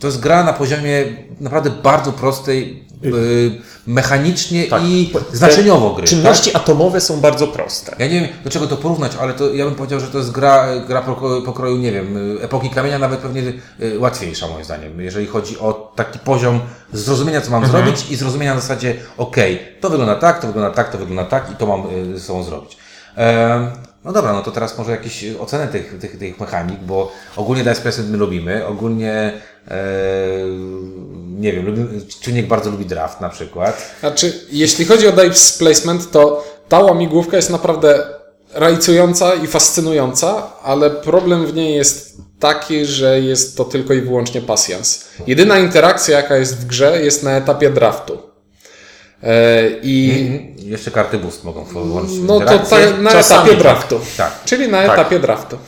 to 0.00 0.06
jest 0.06 0.20
gra 0.20 0.44
na 0.44 0.52
poziomie 0.52 1.04
naprawdę 1.40 1.70
bardzo 1.70 2.12
prostej, 2.12 2.84
y, 3.04 3.50
mechanicznie 3.86 4.64
Tak. 4.64 4.82
i 4.84 5.12
znaczeniowo 5.32 5.90
gry. 5.90 6.02
tak? 6.02 6.10
Czynności 6.10 6.56
atomowe 6.56 7.00
są 7.00 7.20
bardzo 7.20 7.46
proste. 7.46 7.96
Ja 7.98 8.06
nie 8.06 8.20
wiem, 8.20 8.28
do 8.44 8.50
czego 8.50 8.66
to 8.66 8.76
porównać, 8.76 9.12
ale 9.20 9.32
to 9.34 9.54
ja 9.54 9.64
bym 9.64 9.74
powiedział, 9.74 10.00
że 10.00 10.06
to 10.06 10.18
jest 10.18 10.30
gra, 10.30 10.66
gra 10.88 11.02
pokroju, 11.46 11.76
nie 11.76 11.92
wiem, 11.92 12.38
epoki 12.42 12.70
kamienia, 12.70 12.98
nawet 12.98 13.20
pewnie 13.20 13.42
y, 13.82 13.98
łatwiejsza 13.98 14.48
moim 14.48 14.64
zdaniem, 14.64 15.00
jeżeli 15.00 15.26
chodzi 15.26 15.58
o 15.58 15.92
taki 15.96 16.18
poziom 16.18 16.60
zrozumienia, 16.92 17.40
co 17.40 17.50
mam 17.50 17.64
Mhm. 17.64 17.84
zrobić 17.84 18.10
i 18.10 18.16
zrozumienia 18.16 18.54
na 18.54 18.60
zasadzie, 18.60 18.94
okej, 19.18 19.58
to 19.80 19.90
wygląda 19.90 20.14
tak, 20.14 20.40
to 20.40 20.46
wygląda 20.46 20.70
tak, 20.70 20.92
to 20.92 20.98
wygląda 20.98 21.24
tak 21.24 21.50
i 21.52 21.56
to 21.56 21.66
mam 21.66 21.82
y, 22.14 22.18
ze 22.18 22.24
sobą 22.24 22.42
zrobić. 22.42 22.76
No 24.04 24.12
dobra, 24.12 24.32
no 24.32 24.42
to 24.42 24.50
teraz 24.50 24.78
może 24.78 24.90
jakieś 24.90 25.24
oceny 25.38 25.68
tych, 25.68 25.98
tych, 25.98 26.18
tych 26.18 26.40
mechanik, 26.40 26.80
bo 26.80 27.12
ogólnie 27.36 27.64
Dice 27.64 27.82
Placement 27.82 28.10
my 28.10 28.16
lubimy, 28.16 28.66
ogólnie 28.66 29.32
e, 29.68 29.76
nie 31.40 31.52
wiem, 31.52 31.66
lubimy, 31.66 31.88
Czuniek 32.22 32.48
bardzo 32.48 32.70
lubi 32.70 32.86
draft 32.86 33.20
na 33.20 33.28
przykład. 33.28 33.94
Znaczy, 34.00 34.46
jeśli 34.52 34.84
chodzi 34.84 35.08
o 35.08 35.12
dice 35.12 35.58
placement, 35.58 36.10
to 36.10 36.44
ta 36.68 36.78
łamigłówka 36.78 37.36
jest 37.36 37.50
naprawdę 37.50 38.06
rajcująca 38.54 39.34
i 39.34 39.46
fascynująca, 39.46 40.52
ale 40.62 40.90
problem 40.90 41.46
w 41.46 41.54
niej 41.54 41.76
jest 41.76 42.16
taki, 42.40 42.86
że 42.86 43.20
jest 43.20 43.56
to 43.56 43.64
tylko 43.64 43.94
i 43.94 44.00
wyłącznie 44.00 44.40
pasjans. 44.40 45.04
Jedyna 45.26 45.58
interakcja, 45.58 46.16
jaka 46.16 46.36
jest 46.36 46.56
w 46.56 46.66
grze, 46.66 47.02
jest 47.02 47.22
na 47.22 47.36
etapie 47.36 47.70
draftu. 47.70 48.29
E, 49.22 49.68
I 49.82 50.10
Mhm. 50.20 50.50
Jeszcze 50.70 50.90
karty 50.90 51.18
boost 51.18 51.44
mogą 51.44 51.64
włączyć 51.64 52.16
no 52.22 52.40
to 52.40 52.58
ta, 52.58 52.76
na 53.00 53.10
etapie 53.10 53.50
tak. 53.50 53.58
draftu. 53.58 54.00
Tak. 54.16 54.44
Czyli 54.44 54.68
na 54.68 54.82
Tak. 54.86 54.92
etapie 54.98 55.18
draftu. 55.18 55.58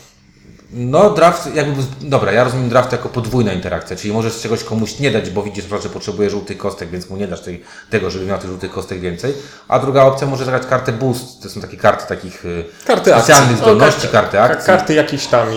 No, 0.75 1.11
draft, 1.11 1.55
jakby, 1.55 1.83
dobra, 2.01 2.33
ja 2.33 2.45
rozumiem 2.45 2.69
draft 2.69 2.93
jako 2.93 3.09
podwójna 3.09 3.53
interakcja, 3.53 3.97
czyli 3.97 4.13
możesz 4.15 4.41
czegoś 4.41 4.65
komuś 4.65 4.99
nie 4.99 5.11
dać, 5.11 5.31
bo 5.31 5.43
widzisz, 5.43 5.65
że 5.83 5.89
potrzebuje 5.89 6.31
żółtych 6.31 6.59
kostek, 6.59 6.91
więc 6.91 7.11
mu 7.11 7.17
nie 7.17 7.29
dasz 7.29 7.41
tej, 7.41 7.63
tego, 7.91 8.11
żeby 8.11 8.27
miał 8.27 8.39
tych 8.39 8.51
żółtych 8.51 8.71
kostek 8.73 9.01
więcej. 9.01 9.35
A 9.69 9.79
druga 9.79 10.03
opcja 10.03 10.27
może 10.27 10.45
zagrać 10.45 10.67
kartę 10.67 10.93
boost, 10.93 11.43
to 11.43 11.49
są 11.51 11.61
takie 11.61 11.77
karty 11.77 12.09
takich 12.09 12.45
y, 12.45 12.65
Karty 12.87 13.11
specjalnych 13.11 13.49
akcji. 13.51 13.57
zdolności, 13.65 14.09
karty 14.09 14.33
Ka- 14.37 14.43
akcji, 14.43 14.67
Karty 14.67 14.95
jakichś 14.95 15.27
tam 15.27 15.49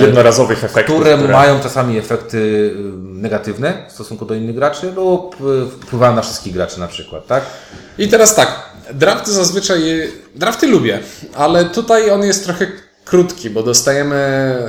jednorazowych 0.00 0.64
efektów. 0.64 1.00
które, 1.00 1.16
mają 1.16 1.60
czasami 1.60 1.98
efekty 1.98 2.36
y, 2.38 2.72
negatywne 2.98 3.86
w 3.88 3.92
stosunku 3.92 4.24
do 4.26 4.34
innych 4.34 4.54
graczy 4.54 4.92
lub 4.92 5.36
y, 5.40 5.70
wpływają 5.70 6.14
na 6.16 6.22
wszystkich 6.22 6.52
graczy 6.54 6.80
na 6.80 6.88
przykład, 6.88 7.26
tak? 7.26 7.44
I 7.98 8.08
teraz 8.08 8.34
tak, 8.34 8.68
draft 8.92 9.26
zazwyczaj, 9.28 9.82
drafty 10.34 10.66
lubię, 10.66 10.98
ale 11.34 11.64
tutaj 11.64 12.10
on 12.10 12.22
jest 12.24 12.44
trochę 12.44 12.66
krótki, 13.04 13.50
bo 13.50 13.62
dostajemy 13.62 14.16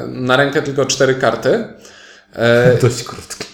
na 0.07 0.37
rękę 0.37 0.61
tylko 0.61 0.85
cztery 0.85 1.15
karty. 1.15 1.67
E, 2.33 2.77
Dość 2.81 3.03
krótki. 3.03 3.45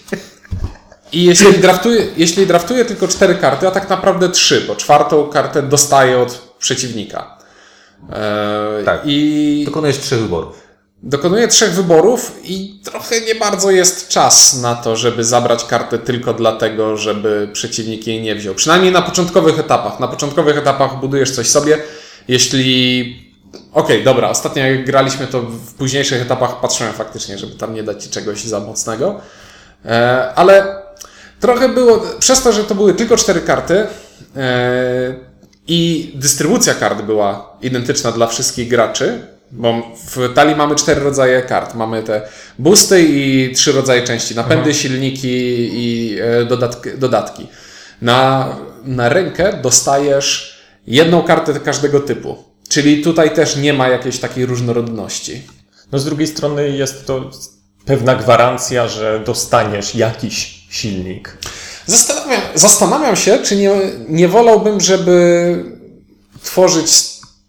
I 1.12 1.24
jeśli 1.24 1.52
draftuję, 1.58 2.06
jeśli 2.16 2.46
draftuję 2.46 2.84
tylko 2.84 3.08
cztery 3.08 3.34
karty, 3.34 3.68
a 3.68 3.70
tak 3.70 3.88
naprawdę 3.90 4.28
trzy, 4.28 4.60
bo 4.60 4.76
czwartą 4.76 5.26
kartę 5.28 5.62
dostaję 5.62 6.18
od 6.18 6.54
przeciwnika. 6.58 7.38
E, 8.12 8.82
Tak. 8.84 9.00
I 9.04 9.62
Dokonujesz 9.66 9.98
trzech 9.98 10.18
wyborów. 10.20 10.62
dokonuję 11.02 11.48
trzech 11.48 11.72
wyborów 11.72 12.32
i 12.44 12.80
trochę 12.84 13.20
nie 13.20 13.34
bardzo 13.34 13.70
jest 13.70 14.08
czas 14.08 14.60
na 14.62 14.74
to, 14.74 14.96
żeby 14.96 15.24
zabrać 15.24 15.64
kartę 15.64 15.98
tylko 15.98 16.34
dlatego, 16.34 16.96
żeby 16.96 17.48
przeciwnik 17.52 18.06
jej 18.06 18.22
nie 18.22 18.34
wziął. 18.34 18.54
Przynajmniej 18.54 18.92
na 18.92 19.02
początkowych 19.02 19.58
etapach. 19.58 20.00
Na 20.00 20.08
początkowych 20.08 20.56
etapach 20.58 21.00
budujesz 21.00 21.30
coś 21.30 21.48
sobie. 21.50 21.78
Jeśli. 22.28 23.31
Okej, 23.72 24.04
dobra, 24.04 24.28
ostatnio 24.28 24.66
jak 24.66 24.84
graliśmy, 24.84 25.26
to 25.26 25.42
w 25.42 25.74
późniejszych 25.74 26.22
etapach 26.22 26.60
patrzyłem 26.60 26.92
faktycznie, 26.92 27.38
żeby 27.38 27.54
tam 27.54 27.74
nie 27.74 27.82
dać 27.82 28.04
ci 28.04 28.10
czegoś 28.10 28.44
za 28.44 28.60
mocnego. 28.60 29.20
E, 29.84 30.32
ale 30.34 30.82
trochę 31.40 31.68
było, 31.68 32.02
przez 32.18 32.42
to, 32.42 32.52
że 32.52 32.64
to 32.64 32.74
były 32.74 32.94
tylko 32.94 33.16
cztery 33.16 33.40
karty 33.40 33.86
e, 34.36 35.14
i 35.66 36.12
dystrybucja 36.14 36.74
kart 36.74 37.02
była 37.02 37.56
identyczna 37.62 38.12
dla 38.12 38.26
wszystkich 38.26 38.68
graczy, 38.68 39.26
bo 39.50 39.82
w 40.06 40.34
talii 40.34 40.56
mamy 40.56 40.74
cztery 40.74 41.00
rodzaje 41.00 41.42
kart. 41.42 41.74
Mamy 41.74 42.02
te 42.02 42.22
boosty 42.58 43.02
i 43.02 43.52
trzy 43.54 43.72
rodzaje 43.72 44.02
części, 44.02 44.34
napędy, 44.34 44.74
silniki 44.74 45.68
i 45.72 46.16
e, 46.20 46.44
dodatki. 46.44 46.90
dodatki. 46.98 47.46
Na, 48.02 48.48
na 48.84 49.08
rękę 49.08 49.58
dostajesz 49.62 50.62
jedną 50.86 51.22
kartę 51.22 51.60
każdego 51.60 52.00
typu. 52.00 52.51
Czyli 52.72 53.02
tutaj 53.02 53.34
też 53.34 53.56
nie 53.56 53.72
ma 53.72 53.88
jakiejś 53.88 54.18
takiej 54.18 54.46
różnorodności. 54.46 55.42
No 55.92 55.98
z 55.98 56.04
drugiej 56.04 56.26
strony 56.26 56.70
jest 56.70 57.06
to 57.06 57.30
pewna 57.84 58.14
gwarancja, 58.14 58.88
że 58.88 59.22
dostaniesz 59.26 59.94
jakiś 59.94 60.66
silnik. 60.70 61.36
Zastanawiam, 61.86 62.40
zastanawiam 62.54 63.16
się, 63.16 63.38
czy 63.38 63.56
nie, 63.56 63.70
nie 64.08 64.28
wolałbym, 64.28 64.80
żeby 64.80 65.64
tworzyć 66.42 66.92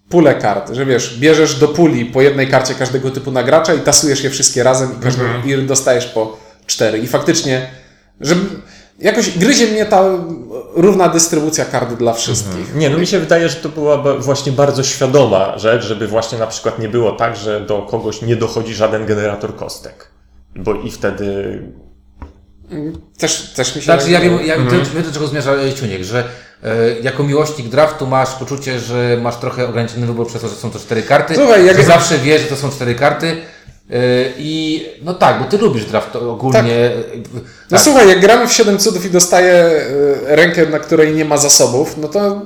pulę 0.10 0.36
kart, 0.36 0.74
że 0.74 0.86
wiesz, 0.86 1.20
bierzesz 1.20 1.56
do 1.56 1.68
puli 1.68 2.06
po 2.06 2.22
jednej 2.22 2.48
karcie 2.48 2.76
każdego 2.76 3.12
typu 3.12 3.32
na 3.32 3.44
gracza 3.44 3.74
i 3.74 3.80
tasujesz 3.80 4.24
je 4.24 4.30
wszystkie 4.30 4.64
razem 4.64 4.90
i, 5.00 5.04
każdy, 5.04 5.24
i 5.46 5.68
dostajesz 5.68 6.06
po 6.06 6.38
cztery. 6.66 6.98
I 6.98 7.08
faktycznie, 7.08 7.72
żeby 8.22 8.46
jakoś 9.04 9.38
gryzie 9.38 9.68
mnie 9.68 9.86
ta 9.86 10.04
równa 10.76 11.10
dystrybucja 11.10 11.66
kart 11.66 11.94
dla 11.94 12.14
wszystkich. 12.14 12.76
Nie, 12.76 12.90
no 12.90 12.98
mi 12.98 13.08
się 13.08 13.20
wydaje, 13.20 13.50
że 13.50 13.56
to 13.56 13.70
była 13.70 13.98
właśnie 14.20 14.52
bardzo 14.52 14.84
świadoma 14.84 15.58
rzecz, 15.58 15.84
żeby 15.86 16.08
właśnie 16.08 16.38
na 16.38 16.48
przykład 16.48 16.80
nie 16.80 16.90
było 16.90 17.12
tak, 17.12 17.36
że 17.38 17.62
do 17.62 17.82
kogoś 17.82 18.22
nie 18.22 18.36
dochodzi 18.36 18.74
żaden 18.76 19.06
generator 19.06 19.56
kostek. 19.56 20.08
Bo 20.56 20.74
i 20.74 20.92
wtedy 20.92 21.60
Też, 23.18 23.54
też 23.56 23.76
mi 23.76 23.82
się 23.82 23.86
Znaczy, 23.86 24.12
ja 24.12 24.20
wiem, 24.22 24.40
ja 24.46 24.56
Mhm. 24.56 24.86
wiem, 24.94 25.04
do 25.04 25.12
czego 25.12 25.28
zmierza 25.28 25.52
Ciuniek, 25.80 26.04
że 26.04 26.24
e, 26.64 27.00
jako 27.02 27.24
miłośnik 27.24 27.68
draftu 27.70 28.08
masz 28.08 28.30
poczucie, 28.30 28.80
że 28.80 29.18
masz 29.22 29.36
trochę 29.38 29.68
ograniczony 29.68 30.06
wybór 30.08 30.28
przez 30.28 30.42
to, 30.42 30.48
że 30.48 30.56
są 30.56 30.72
to 30.72 30.80
cztery 30.80 31.04
karty. 31.04 31.36
Słuchaj, 31.36 31.66
jak- 31.66 31.84
zawsze 31.84 32.18
wiesz, 32.18 32.42
że 32.42 32.48
to 32.48 32.56
są 32.56 32.70
cztery 32.70 32.96
karty. 32.96 33.38
E, 33.90 33.96
I 34.38 34.86
no 35.04 35.14
tak, 35.14 35.40
bo 35.40 35.46
ty 35.46 35.58
lubisz 35.58 35.86
draft 35.86 36.16
ogólnie. 36.16 36.92
No 37.34 37.40
Tak. 37.70 37.82
słuchaj, 37.82 38.10
jak 38.10 38.22
gramy 38.22 38.48
w 38.48 38.54
7 38.54 38.78
cudów 38.78 39.06
i 39.06 39.10
dostaję 39.10 39.54
e, 39.54 40.36
rękę, 40.36 40.66
na 40.66 40.80
której 40.80 41.14
nie 41.16 41.26
ma 41.26 41.38
zasobów, 41.38 41.96
no 41.98 42.08
to 42.08 42.42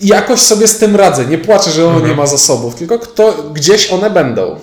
jakoś 0.00 0.40
sobie 0.40 0.68
z 0.68 0.78
tym 0.78 0.96
radzę. 0.96 1.26
Nie 1.26 1.38
płaczę, 1.38 1.70
że 1.70 1.88
ono 1.88 2.06
nie 2.06 2.14
ma 2.14 2.26
zasobów, 2.26 2.74
tylko 2.74 2.98
kto, 2.98 3.32
gdzieś 3.52 3.90
one 3.90 4.10
będą. 4.10 4.60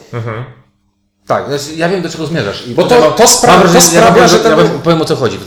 Tak, 1.27 1.47
znaczy, 1.47 1.75
ja 1.75 1.89
wiem 1.89 2.01
do 2.01 2.09
czego 2.09 2.25
zmierzasz. 2.25 2.67
I 2.67 2.73
Bo 2.75 2.83
to- 2.83 3.11
to 3.11 3.23
spra- 3.23 3.47
mam 3.47 3.61
to 3.61 3.67
wrażenie- 3.67 3.81
sprawia, 3.97 4.21
ja 4.21 4.27
że 4.27 4.37
że 4.37 4.43
ten- 4.43 4.51
Ja 4.51 4.57
wam 4.63 4.81
powiem 4.81 5.01
o 5.01 5.05
co 5.05 5.15
chodzi, 5.15 5.39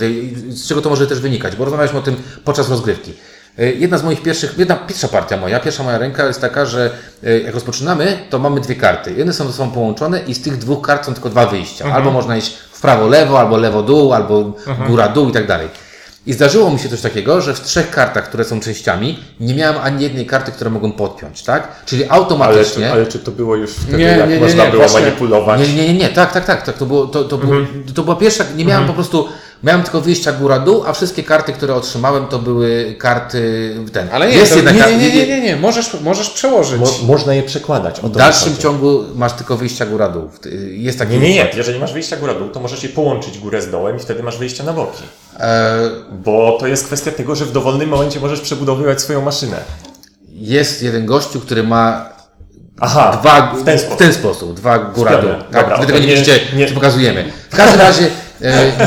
z 0.49 0.69
czego 0.69 0.83
to 0.83 0.91
może 0.91 1.07
też 1.07 1.21
wynikać, 1.21 1.57
bo 1.57 1.65
rozmawialiśmy 1.65 1.99
o 1.99 2.03
tym 2.03 2.17
podczas 2.45 2.69
rozgrywki. 2.69 3.15
E, 3.59 3.73
Jedna 3.73 3.99
z 3.99 4.03
moich 4.03 4.23
pierwszych, 4.23 4.59
jedna 4.59 4.77
pierwsza 4.77 5.09
partia 5.09 5.37
moja, 5.37 5.61
pierwsza 5.61 5.83
moja 5.83 5.99
ręka 5.99 6.27
jest 6.27 6.41
taka, 6.41 6.67
że 6.67 6.91
e, 7.25 7.39
jak 7.39 7.55
rozpoczynamy, 7.55 8.19
to 8.31 8.39
mamy 8.39 8.61
dwie 8.61 8.75
karty. 8.75 9.13
Jedne 9.13 9.33
są 9.33 9.47
ze 9.47 9.53
sobą 9.53 9.71
połączone 9.71 10.21
i 10.27 10.35
z 10.35 10.43
tych 10.43 10.57
dwóch 10.59 10.87
kart 10.87 11.07
są 11.07 11.15
tylko 11.15 11.29
dwa 11.31 11.47
wyjścia. 11.47 11.85
Mhm. 11.85 11.97
Albo 11.97 12.11
można 12.11 12.37
iść 12.37 12.57
w 12.73 12.81
prawo, 12.81 13.07
lewo, 13.09 13.41
albo 13.41 13.57
lewo, 13.57 13.83
dół, 13.83 14.13
albo 14.13 14.53
góra, 14.89 15.09
dół 15.09 15.29
i 15.29 15.33
tak 15.33 15.47
dalej. 15.47 15.69
I 16.27 16.33
zdarzyło 16.33 16.71
mi 16.71 16.79
się 16.79 16.89
coś 16.89 17.01
takiego, 17.01 17.41
że 17.41 17.55
w 17.55 17.61
trzech 17.61 17.91
kartach, 17.91 18.29
które 18.29 18.45
są 18.45 18.61
częściami, 18.61 19.19
nie 19.41 19.55
miałem 19.55 19.83
ani 19.83 20.03
jednej 20.03 20.27
karty, 20.27 20.53
które 20.53 20.71
mogą 20.71 20.93
podpiąć, 20.93 21.43
tak? 21.43 21.85
Czyli 21.87 22.05
ale, 22.05 22.13
automatycznie. 22.13 22.87
czy, 22.87 22.93
ale 22.93 23.07
czy 23.07 23.19
to 23.19 23.31
było 23.31 23.57
już 23.57 23.71
wtedy, 23.71 23.99
Nie, 23.99 24.05
jak 24.05 24.29
nie, 24.29 24.35
nie, 24.35 24.41
można 24.41 24.65
nie, 24.65 24.71
było 24.71 24.83
właśnie- 24.83 25.01
manipulować? 25.01 25.61
Nie, 25.61 25.75
nie, 25.75 25.87
nie, 25.87 25.95
nie, 25.95 26.09
tak, 26.09 26.33
tak, 26.33 26.45
tak, 26.45 26.63
tak. 26.63 26.79
To, 26.79 26.87
było, 26.87 27.07
to, 27.07 27.25
to, 27.25 27.39
było, 27.39 27.55
to 27.95 28.03
była 28.03 28.17
pierwsza, 28.17 28.45
nie 28.57 28.65
miałem 28.65 28.87
po 28.87 28.93
prostu, 28.93 29.29
miałem 29.65 29.83
tylko 29.83 30.01
wyjścia 30.01 30.33
góra-dół, 30.33 30.83
a 30.87 30.93
wszystkie 30.93 31.23
karty, 31.23 31.53
które 31.53 31.75
otrzymałem, 31.75 32.27
to 32.27 32.39
były 32.39 32.95
karty 32.99 33.75
ten. 33.93 34.09
Ale 34.13 34.29
nie, 34.29 34.37
jest 34.37 34.51
to, 34.53 34.57
jedna 34.57 34.73
nie, 34.73 34.79
nie, 34.79 34.97
nie, 34.97 35.15
nie, 35.15 35.27
nie, 35.27 35.41
nie, 35.41 35.57
możesz, 35.57 36.01
możesz 36.01 36.31
przełożyć. 36.31 36.81
Mo, 36.81 36.87
można 37.07 37.35
je 37.35 37.43
przekładać. 37.43 38.01
W 38.01 38.11
dalszym 38.11 38.49
chodzi. 38.51 38.63
ciągu 38.63 39.05
masz 39.15 39.33
tylko 39.33 39.57
wyjścia 39.57 39.87
góra-dół. 39.87 40.31
Jest 40.71 40.99
taki 40.99 41.13
Nie, 41.13 41.19
nie, 41.19 41.35
nie. 41.35 41.51
Jeżeli 41.57 41.81
masz 41.81 41.93
wyjścia 41.93 42.17
góra-dół, 42.17 42.49
to 42.49 42.61
możesz 42.61 42.83
je 42.83 42.89
połączyć 42.89 43.39
górę 43.39 43.63
z 43.63 43.71
dołem 43.71 43.97
i 43.97 44.01
wtedy 44.01 44.23
masz 44.23 44.39
wyjścia 44.39 44.65
na 44.65 44.73
boki. 44.73 45.03
E, 45.41 45.79
Bo 46.13 46.57
to 46.61 46.67
jest 46.67 46.87
kwestia 46.87 47.11
tego, 47.11 47.35
że 47.35 47.45
w 47.45 47.53
dowolnym 47.53 47.89
momencie 47.89 48.21
możesz 48.21 48.41
przebudowywać 48.41 49.01
swoją 49.01 49.23
maszynę. 49.23 49.57
jest 50.33 50.83
jeden 50.83 51.07
gościu, 51.07 51.41
który 51.41 51.63
ma 51.63 52.09
Aha, 52.81 53.19
dwa, 53.21 53.55
w 53.55 53.65
ten 53.65 53.79
w 53.79 53.97
ten 53.97 54.13
sposób 54.13 54.55
dwa. 54.55 54.79
Dobra, 54.79 55.13
Tak, 55.53 55.63
dobra, 55.63 55.77
wy 55.79 55.87
tego 55.87 55.99
nie 55.99 56.07
widzicie, 56.07 56.41
nie- 56.57 56.69
co 56.69 56.75
pokazujemy. 56.75 57.33
W 57.51 57.57
każdym 57.57 57.81
razie 57.81 58.09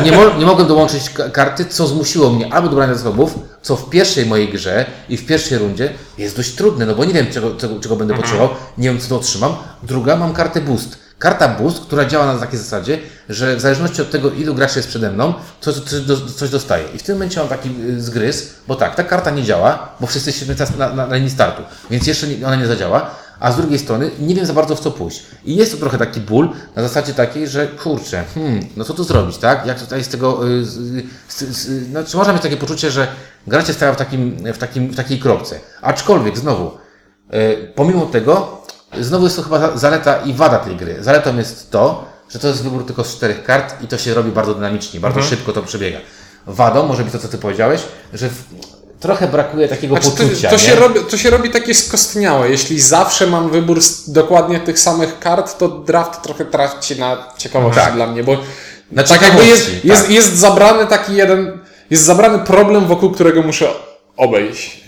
nie, 0.03 0.11
mo, 0.11 0.29
nie 0.39 0.45
mogłem 0.45 0.67
dołączyć 0.67 1.09
ka- 1.09 1.29
karty, 1.29 1.65
co 1.65 1.87
zmusiło 1.87 2.29
mnie 2.29 2.53
albo 2.53 2.69
do 2.69 2.75
brania 2.75 2.93
zasobów, 2.95 3.39
co 3.61 3.75
w 3.75 3.89
pierwszej 3.89 4.25
mojej 4.25 4.49
grze 4.49 4.85
i 5.09 5.17
w 5.17 5.25
pierwszej 5.25 5.57
rundzie 5.57 5.93
jest 6.17 6.35
dość 6.37 6.55
trudne, 6.55 6.85
no 6.85 6.95
bo 6.95 7.05
nie 7.05 7.13
wiem, 7.13 7.27
czego, 7.31 7.55
czego, 7.55 7.79
czego 7.79 7.95
będę 7.95 8.13
potrzebował, 8.13 8.49
nie 8.77 8.89
wiem, 8.89 8.99
co 8.99 9.09
to 9.09 9.15
otrzymam. 9.15 9.55
Druga, 9.83 10.15
mam 10.15 10.33
kartę 10.33 10.61
boost. 10.61 10.97
Karta 11.19 11.47
boost, 11.47 11.79
która 11.81 12.05
działa 12.05 12.33
na 12.33 12.39
takiej 12.39 12.59
zasadzie, 12.59 12.99
że 13.29 13.55
w 13.55 13.61
zależności 13.61 14.01
od 14.01 14.11
tego, 14.11 14.31
ilu 14.31 14.55
graczy 14.55 14.79
jest 14.79 14.89
przede 14.89 15.11
mną, 15.11 15.33
coś, 15.61 15.75
coś, 15.75 16.01
do- 16.01 16.17
coś 16.37 16.49
dostaję. 16.49 16.83
I 16.95 16.97
w 16.97 17.03
tym 17.03 17.15
momencie 17.15 17.39
mam 17.39 17.49
taki 17.49 17.69
y, 17.89 18.01
zgryz, 18.01 18.53
bo 18.67 18.75
tak, 18.75 18.95
ta 18.95 19.03
karta 19.03 19.31
nie 19.31 19.43
działa, 19.43 19.89
bo 19.99 20.07
wszyscy 20.07 20.29
jesteśmy 20.29 20.55
na, 20.77 20.87
na, 20.95 21.05
na 21.07 21.15
linii 21.15 21.29
startu, 21.31 21.61
więc 21.91 22.07
jeszcze 22.07 22.27
ona 22.45 22.55
nie 22.55 22.67
zadziała, 22.67 23.11
a 23.39 23.51
z 23.51 23.57
drugiej 23.57 23.79
strony 23.79 24.11
nie 24.19 24.35
wiem 24.35 24.45
za 24.45 24.53
bardzo 24.53 24.75
w 24.75 24.79
co 24.79 24.91
pójść. 24.91 25.23
I 25.45 25.55
jest 25.55 25.71
to 25.71 25.77
trochę 25.77 25.97
taki 25.97 26.19
ból 26.21 26.49
na 26.75 26.81
zasadzie 26.81 27.13
takiej, 27.13 27.47
że 27.47 27.67
kurczę, 27.67 28.23
hmm, 28.33 28.59
no 28.77 28.83
co 28.83 28.93
tu 28.93 29.03
zrobić, 29.03 29.37
tak? 29.37 29.65
Jak 29.65 29.79
tutaj 29.79 30.03
z 30.03 30.07
tego, 30.07 30.49
y, 30.49 30.65
z, 30.65 31.05
z, 31.29 31.43
z, 31.43 31.87
znaczy 31.89 32.17
można 32.17 32.33
mieć 32.33 32.41
takie 32.41 32.57
poczucie, 32.57 32.91
że 32.91 33.07
gracie 33.47 33.73
stają 33.73 33.93
w, 33.93 33.97
takim, 33.97 34.37
w, 34.53 34.57
takim, 34.57 34.87
w 34.87 34.95
takiej 34.95 35.19
kropce. 35.19 35.59
Aczkolwiek 35.81 36.37
znowu, 36.37 36.71
y, 37.33 37.71
pomimo 37.75 38.05
tego, 38.05 38.61
znowu 38.99 39.23
jest 39.23 39.35
to 39.35 39.43
chyba 39.43 39.59
za- 39.59 39.77
zaleta 39.77 40.17
i 40.17 40.33
wada 40.33 40.57
tej 40.59 40.75
gry. 40.75 41.03
Zaletą 41.03 41.37
jest 41.37 41.71
to, 41.71 42.05
że 42.29 42.39
to 42.39 42.47
jest 42.47 42.63
wybór 42.63 42.85
tylko 42.85 43.03
z 43.03 43.15
czterech 43.15 43.43
kart 43.43 43.83
i 43.83 43.87
to 43.87 43.97
się 43.97 44.13
robi 44.13 44.31
bardzo 44.31 44.53
dynamicznie, 44.55 44.99
bardzo 44.99 45.21
szybko 45.21 45.53
to 45.53 45.61
przebiega. 45.63 45.97
Wadą 46.47 46.87
może 46.87 47.03
być 47.03 47.13
to, 47.13 47.19
co 47.19 47.27
ty 47.27 47.37
powiedziałeś, 47.37 47.81
że 48.13 48.29
w, 48.29 48.43
trochę 48.99 49.27
brakuje 49.27 49.67
takiego 49.67 49.95
Znaczy, 49.95 50.09
poczucia. 50.11 50.49
to, 50.49 50.55
to, 50.55 50.61
nie? 50.61 50.67
się 50.69 50.75
robi, 50.75 50.99
to 50.99 51.17
się 51.17 51.29
robi 51.29 51.49
takie 51.49 51.73
skostniałe. 51.75 52.49
Jeśli 52.49 52.81
zawsze 52.81 53.27
mam 53.27 53.49
wybór 53.49 53.81
z 53.81 54.09
dokładnie 54.11 54.59
tych 54.59 54.79
samych 54.79 55.19
kart, 55.19 55.57
to 55.57 55.67
draft 55.67 56.21
trochę 56.21 56.45
traci 56.45 56.99
na 56.99 57.17
ciekawości 57.37 57.81
Tak. 57.81 57.93
dla 57.93 58.07
mnie, 58.07 58.23
bo 58.23 58.37
Na 58.91 59.03
tak 59.03 59.21
jakby 59.21 59.45
jest, 59.45 59.61
ciekawości, 59.61 59.87
jest, 59.87 60.01
tak. 60.01 60.11
jest 60.11 60.37
zabrany 60.37 60.87
taki 60.87 61.15
jeden, 61.15 61.59
jest 61.89 62.03
zabrany 62.03 62.39
problem, 62.39 62.87
wokół 62.87 63.11
którego 63.11 63.41
muszę 63.41 63.67
obejść. 64.17 64.79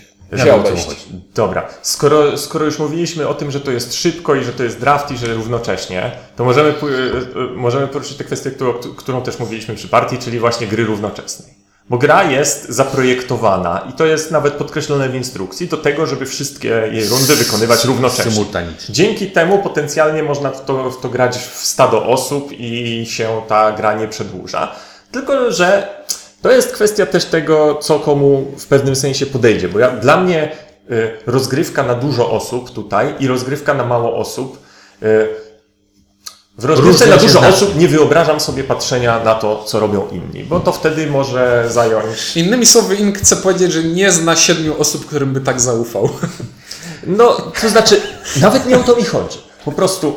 Ja 0.46 0.54
obejść. 0.54 0.86
Dobra, 1.34 1.68
skoro, 1.82 2.38
skoro 2.38 2.64
już 2.64 2.78
mówiliśmy 2.78 3.28
o 3.28 3.34
tym, 3.34 3.50
że 3.50 3.60
to 3.60 3.70
jest 3.70 3.94
szybko 3.94 4.34
i 4.34 4.44
że 4.44 4.52
to 4.52 4.64
jest 4.64 4.80
draft 4.80 5.10
i 5.10 5.16
że 5.18 5.34
równocześnie, 5.34 6.10
to 6.36 6.44
możemy, 6.44 6.68
e, 6.68 6.72
e, 6.72 7.56
możemy 7.56 7.86
poruszyć 7.88 8.16
tę 8.16 8.24
kwestię, 8.24 8.50
którą, 8.50 8.72
którą 8.74 9.22
też 9.22 9.38
mówiliśmy 9.38 9.74
przy 9.74 9.88
partii, 9.88 10.18
czyli 10.18 10.38
właśnie 10.38 10.66
gry 10.66 10.84
równoczesnej. 10.84 11.61
Bo 11.90 11.98
gra 11.98 12.24
jest 12.24 12.68
zaprojektowana 12.68 13.86
i 13.90 13.92
to 13.92 14.06
jest 14.06 14.30
nawet 14.30 14.54
podkreślone 14.54 15.08
w 15.08 15.14
instrukcji 15.14 15.68
do 15.68 15.76
tego, 15.76 16.06
żeby 16.06 16.26
wszystkie 16.26 16.68
jej 16.92 17.08
rundy 17.08 17.36
wykonywać 17.36 17.84
równocześnie. 17.84 18.32
Symultanicznie. 18.32 18.94
Dzięki 18.94 19.30
temu 19.30 19.58
potencjalnie 19.58 20.22
można 20.22 20.50
w 20.50 20.64
to, 20.64 20.90
w 20.90 21.00
to 21.00 21.08
grać 21.08 21.38
w 21.38 21.56
stado 21.56 22.06
osób 22.06 22.52
i 22.52 23.06
się 23.08 23.42
ta 23.48 23.72
gra 23.72 23.94
nie 23.94 24.08
przedłuża. 24.08 24.72
Tylko, 25.12 25.52
że 25.52 25.88
to 26.42 26.52
jest 26.52 26.72
kwestia 26.72 27.06
też 27.06 27.24
tego, 27.24 27.74
co 27.74 27.98
komu 27.98 28.52
w 28.58 28.66
pewnym 28.66 28.96
sensie 28.96 29.26
podejdzie. 29.26 29.68
Bo 29.68 29.78
ja, 29.78 29.90
dla 29.90 30.16
mnie 30.16 30.52
y, 30.90 31.10
rozgrywka 31.26 31.82
na 31.82 31.94
dużo 31.94 32.30
osób 32.30 32.70
tutaj 32.70 33.14
i 33.20 33.26
rozgrywka 33.26 33.74
na 33.74 33.84
mało 33.84 34.16
osób. 34.16 34.58
Y, 35.02 35.28
w 36.62 36.64
rozgrywce 36.64 37.06
na 37.06 37.16
dużo 37.16 37.40
osób 37.40 37.76
nie 37.76 37.88
wyobrażam 37.88 38.40
sobie 38.40 38.64
patrzenia 38.64 39.24
na 39.24 39.34
to, 39.34 39.64
co 39.64 39.80
robią 39.80 40.08
inni, 40.12 40.44
bo 40.44 40.60
to 40.60 40.72
wtedy 40.72 41.06
może 41.06 41.64
zająć. 41.70 42.36
Innymi 42.36 42.66
słowy, 42.66 42.94
Ink 42.96 43.18
chce 43.18 43.36
powiedzieć, 43.36 43.72
że 43.72 43.84
nie 43.84 44.12
zna 44.12 44.36
siedmiu 44.36 44.80
osób, 44.80 45.06
którym 45.06 45.32
by 45.32 45.40
tak 45.40 45.60
zaufał. 45.60 46.08
No, 47.06 47.36
to 47.60 47.68
znaczy, 47.68 48.00
nawet 48.40 48.66
nie 48.66 48.78
o 48.78 48.82
to 48.82 48.96
mi 48.96 49.04
chodzi. 49.04 49.38
Po 49.64 49.72
prostu 49.72 50.16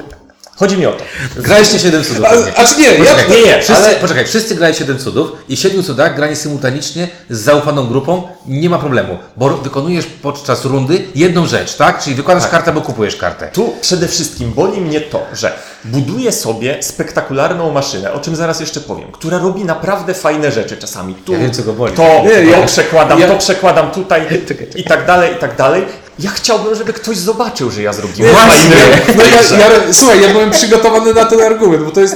chodzi 0.55 0.77
mi 0.77 0.85
o 0.85 0.91
to. 0.91 1.03
Graliście 1.41 1.79
7 1.79 2.03
cudów. 2.03 2.25
A, 2.25 2.59
a 2.61 2.65
czy 2.65 2.79
nie, 2.79 2.85
ja, 2.87 3.13
Poczekaj, 3.13 3.29
nie, 3.29 3.45
nie, 3.45 3.61
wszyscy, 3.61 3.85
ale- 3.85 3.95
poczekaj, 3.95 4.25
wszyscy 4.25 4.55
grają 4.55 4.73
7 4.73 4.97
cudów 4.99 5.31
i 5.49 5.57
7 5.57 5.83
cudach 5.83 6.15
granie 6.15 6.35
symultanicznie 6.35 7.07
z 7.29 7.39
zaufaną 7.39 7.87
grupą 7.87 8.27
nie 8.47 8.69
ma 8.69 8.77
problemu, 8.77 9.17
bo 9.37 9.49
wykonujesz 9.49 10.05
podczas 10.21 10.65
rundy 10.65 11.07
jedną 11.15 11.45
rzecz, 11.45 11.75
tak? 11.75 12.03
Czyli 12.03 12.15
wykładasz 12.15 12.47
kartę, 12.47 12.71
bo 12.73 12.81
kupujesz 12.81 13.15
kartę. 13.15 13.49
Tu 13.53 13.73
przede 13.81 14.07
wszystkim 14.07 14.51
boli 14.51 14.81
mnie 14.81 15.01
to, 15.01 15.23
że 15.33 15.53
buduję 15.85 16.31
sobie 16.31 16.77
spektakularną 16.83 17.71
maszynę, 17.71 18.13
o 18.13 18.19
czym 18.19 18.35
zaraz 18.35 18.59
jeszcze 18.59 18.81
powiem, 18.81 19.11
która 19.11 19.37
robi 19.37 19.65
naprawdę 19.65 20.13
fajne 20.13 20.51
rzeczy 20.51 20.77
czasami. 20.77 21.15
Tu, 21.15 21.33
Ja 21.33 21.39
wiem, 21.39 21.51
co 21.51 21.63
go 21.63 21.73
boli. 21.73 21.93
To, 21.93 22.03
Nie, 22.23 22.29
to 22.53 22.59
ja- 22.59 22.67
przekładam, 22.67 23.19
ja- 23.19 23.27
to 23.27 23.37
przekładam 23.37 23.91
tutaj 23.91 24.21
i 24.75 24.83
tak 24.83 25.05
dalej, 25.05 25.33
i 25.33 25.39
tak 25.39 25.55
dalej. 25.55 25.85
Ja 26.19 26.29
chciałbym, 26.31 26.75
żeby 26.75 26.93
ktoś 26.93 27.17
zobaczył, 27.17 27.71
że 27.71 27.81
ja 27.81 27.93
zrobiłem 27.93 28.31
Właśnie. 28.31 28.75
fajne 28.75 29.15
No 29.17 29.23
ja, 29.23 29.59
ja, 29.65 29.93
słuchaj, 29.93 30.21
ja 30.21 30.29
byłem 30.29 30.51
przygotowany 30.51 31.13
na 31.13 31.25
ten 31.25 31.41
argument, 31.41 31.83
bo 31.83 31.91
to 31.91 31.99
jest 32.01 32.15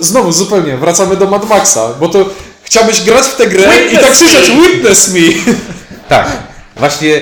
znowu 0.00 0.32
zupełnie, 0.32 0.76
wracamy 0.76 1.16
do 1.16 1.26
Mad 1.26 1.48
Maxa, 1.48 1.88
bo 2.00 2.08
to 2.08 2.24
chciałbyś 2.62 3.00
grać 3.02 3.24
w 3.24 3.36
tę 3.36 3.46
grę 3.46 3.68
i 3.86 3.88
Witness 3.90 4.02
tak 4.02 4.10
me. 4.20 4.26
krzyczeć 4.28 4.50
Witness 4.50 5.08
me! 5.14 5.20
Tak, 6.08 6.26
właśnie, 6.76 7.20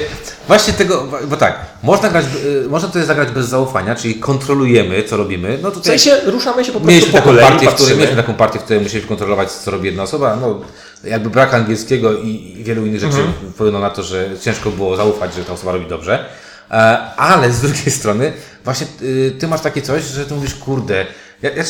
właśnie 0.51 0.73
tego, 0.73 1.09
bo 1.29 1.37
tak, 1.37 1.59
można 1.83 2.09
grać, 2.09 2.25
y, 2.65 2.69
można 2.69 2.89
tutaj 2.89 3.05
zagrać 3.07 3.31
bez 3.31 3.47
zaufania, 3.49 3.95
czyli 3.95 4.15
kontrolujemy, 4.15 5.03
co 5.03 5.17
robimy. 5.17 5.59
No 5.63 5.71
W 5.71 5.75
tutaj 5.75 5.99
sensie 5.99 6.31
ruszamy 6.31 6.65
się 6.65 6.73
po 6.73 6.81
prostu 6.81 6.89
mieliśmy 6.89 7.13
po 7.13 7.19
taką, 7.19 7.31
kolei, 7.31 7.45
partię, 7.47 7.71
w 7.71 7.75
której, 7.75 7.97
mieliśmy 7.97 8.17
taką 8.17 8.35
partię, 8.35 8.59
w 8.59 8.63
której 8.63 8.83
musieliśmy 8.83 9.09
kontrolować, 9.09 9.51
co 9.53 9.71
robi 9.71 9.87
jedna 9.87 10.03
osoba. 10.03 10.37
No, 10.41 10.61
jakby 11.05 11.31
brak 11.31 11.55
angielskiego 11.55 12.13
i, 12.13 12.63
wielu 12.65 12.87
innych 12.87 13.01
rzeczy 13.01 13.17
Mhm. 13.17 13.53
wpłynął 13.53 13.81
na 13.81 13.91
to, 13.91 14.03
że 14.03 14.29
ciężko 14.43 14.71
było 14.71 14.97
zaufać, 14.97 15.35
że 15.35 15.45
ta 15.45 15.53
osoba 15.53 15.73
robi 15.73 15.87
dobrze. 15.87 16.25
E, 16.71 16.75
ale 17.17 17.53
z 17.53 17.61
drugiej 17.61 17.91
strony, 17.91 18.33
właśnie 18.65 18.87
y, 19.03 19.37
ty 19.39 19.49
masz 19.49 19.61
takie 19.61 19.83
coś, 19.83 20.05
że 20.05 20.27
ty 20.27 20.35
mówisz, 20.35 20.55
kurde, 20.55 21.07
ja, 21.43 21.51
ja 21.51 21.65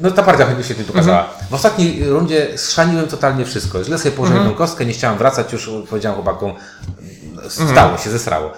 no 0.00 0.10
ta 0.10 0.22
partia 0.22 0.46
mi 0.54 0.64
się 0.64 0.74
tym 0.74 0.84
pokazała. 0.84 1.24
Mhm. 1.24 1.46
W 1.50 1.54
ostatniej 1.54 2.08
rundzie 2.08 2.58
schrzaniłem 2.58 3.06
totalnie 3.08 3.44
wszystko. 3.44 3.84
Źle 3.84 3.98
sobie 3.98 4.10
położyłem 4.10 4.44
tą 4.44 4.54
kostkę, 4.54 4.86
nie 4.86 4.92
chciałem 4.92 5.18
wracać, 5.18 5.52
już 5.52 5.70
powiedziałem 5.90 6.14
chłopakom, 6.14 6.54
stało 7.48 7.98
się, 7.98 8.10
zesrało. 8.10 8.52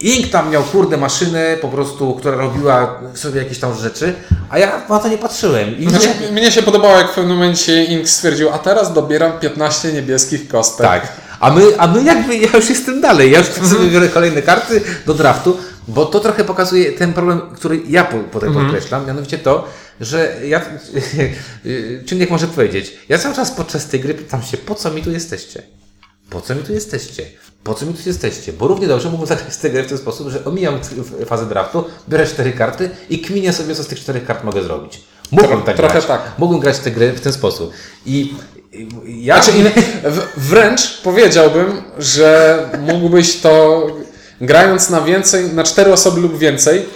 Ink 0.00 0.30
tam 0.30 0.50
miał 0.50 0.62
kurde 0.62 0.96
maszynę 0.96 1.56
po 1.60 1.68
prostu, 1.68 2.14
która 2.14 2.36
robiła 2.36 3.00
sobie 3.14 3.42
jakieś 3.42 3.58
tam 3.58 3.74
rzeczy, 3.74 4.14
a 4.50 4.58
ja 4.58 4.82
na 4.88 4.98
to 4.98 5.08
nie 5.08 5.18
patrzyłem. 5.18 5.78
I 5.78 5.90
Znaczy, 5.90 6.08
mnie 6.32 6.52
się 6.52 6.62
podobało, 6.62 6.98
jak 6.98 7.10
w 7.10 7.14
pewnym 7.14 7.36
momencie 7.36 7.84
Ink 7.84 8.08
stwierdził, 8.08 8.52
a 8.52 8.58
teraz 8.58 8.92
dobieram 8.92 9.32
15 9.38 9.92
niebieskich 9.92 10.48
kostek. 10.48 10.86
tak. 10.86 11.27
A 11.40 11.50
my, 11.50 11.62
a 11.78 11.86
my 11.86 12.02
jakby, 12.02 12.36
ja 12.36 12.48
już 12.54 12.68
jestem 12.70 13.00
dalej, 13.00 13.30
ja 13.30 13.38
już 13.38 13.48
sobie 13.48 13.90
biorę 13.90 14.08
kolejne 14.08 14.42
karty 14.42 14.80
do 15.06 15.14
draftu, 15.14 15.56
bo 15.88 16.06
to 16.06 16.20
trochę 16.20 16.44
pokazuje 16.44 16.92
ten 16.92 17.12
problem, 17.12 17.40
który 17.54 17.80
ja 17.88 18.04
po- 18.04 18.18
potem 18.32 18.54
podkreślam, 18.62 19.06
mianowicie 19.06 19.38
to, 19.38 19.68
że 20.00 20.36
ja, 20.44 20.60
czynnik 22.06 22.30
może 22.30 22.46
powiedzieć, 22.46 22.92
ja 23.08 23.18
cały 23.18 23.34
czas 23.34 23.50
podczas 23.50 23.86
tej 23.86 24.00
gry 24.00 24.14
pytam 24.14 24.42
się, 24.42 24.56
po 24.56 24.74
co 24.74 24.90
mi 24.90 25.02
tu 25.02 25.10
jesteście? 25.10 25.62
Po 26.30 26.40
co 26.40 26.54
mi 26.54 26.62
tu 26.62 26.72
jesteście? 26.72 27.22
Po 27.64 27.74
co 27.74 27.86
mi 27.86 27.94
tu 27.94 28.00
jesteście? 28.06 28.52
Bo 28.52 28.68
równie 28.68 28.86
dobrze 28.88 29.08
mógłbym 29.10 29.28
zagrać 29.28 29.56
tę 29.56 29.70
grę 29.70 29.82
w 29.82 29.86
ten 29.88 29.98
sposób, 29.98 30.28
że 30.28 30.44
omijam 30.44 30.78
fazę 31.26 31.46
draftu, 31.46 31.84
biorę 32.08 32.26
cztery 32.26 32.52
karty 32.52 32.90
i 33.10 33.18
kminię 33.20 33.52
sobie, 33.52 33.74
co 33.74 33.82
z 33.82 33.86
tych 33.86 34.00
czterech 34.00 34.24
kart 34.24 34.44
mogę 34.44 34.62
zrobić. 34.62 35.00
Mógłbym 35.32 35.58
Tro- 35.60 35.64
tak 35.64 35.76
trochę 35.76 35.92
grać. 35.92 36.06
tak. 36.06 36.20
Mógłbym 36.38 36.60
grać 36.60 36.78
tę 36.78 36.90
grę 36.90 37.12
w 37.12 37.20
ten 37.20 37.32
sposób. 37.32 37.72
I 38.06 38.34
ja... 39.06 39.42
Znaczy, 39.42 39.58
w, 40.04 40.48
wręcz 40.48 41.00
powiedziałbym, 41.02 41.82
że 41.98 42.58
mógłbyś 42.80 43.40
to 43.40 43.86
grając 44.40 44.90
na 44.90 45.00
więcej, 45.00 45.52
na 45.52 45.64
cztery 45.64 45.92
osoby 45.92 46.20
lub 46.20 46.38
więcej, 46.38 46.86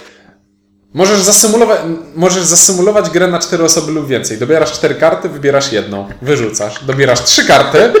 możesz 0.93 1.21
zasymulować, 1.21 1.79
możesz 2.15 2.43
zasymulować 2.43 3.09
grę 3.09 3.27
na 3.27 3.39
cztery 3.39 3.63
osoby 3.63 3.91
lub 3.91 4.07
więcej. 4.07 4.37
Dobierasz 4.37 4.71
cztery 4.71 4.95
karty, 4.95 5.29
wybierasz 5.29 5.71
jedną, 5.71 6.07
wyrzucasz. 6.21 6.83
Dobierasz 6.85 7.23
trzy 7.23 7.45
karty, 7.45 7.93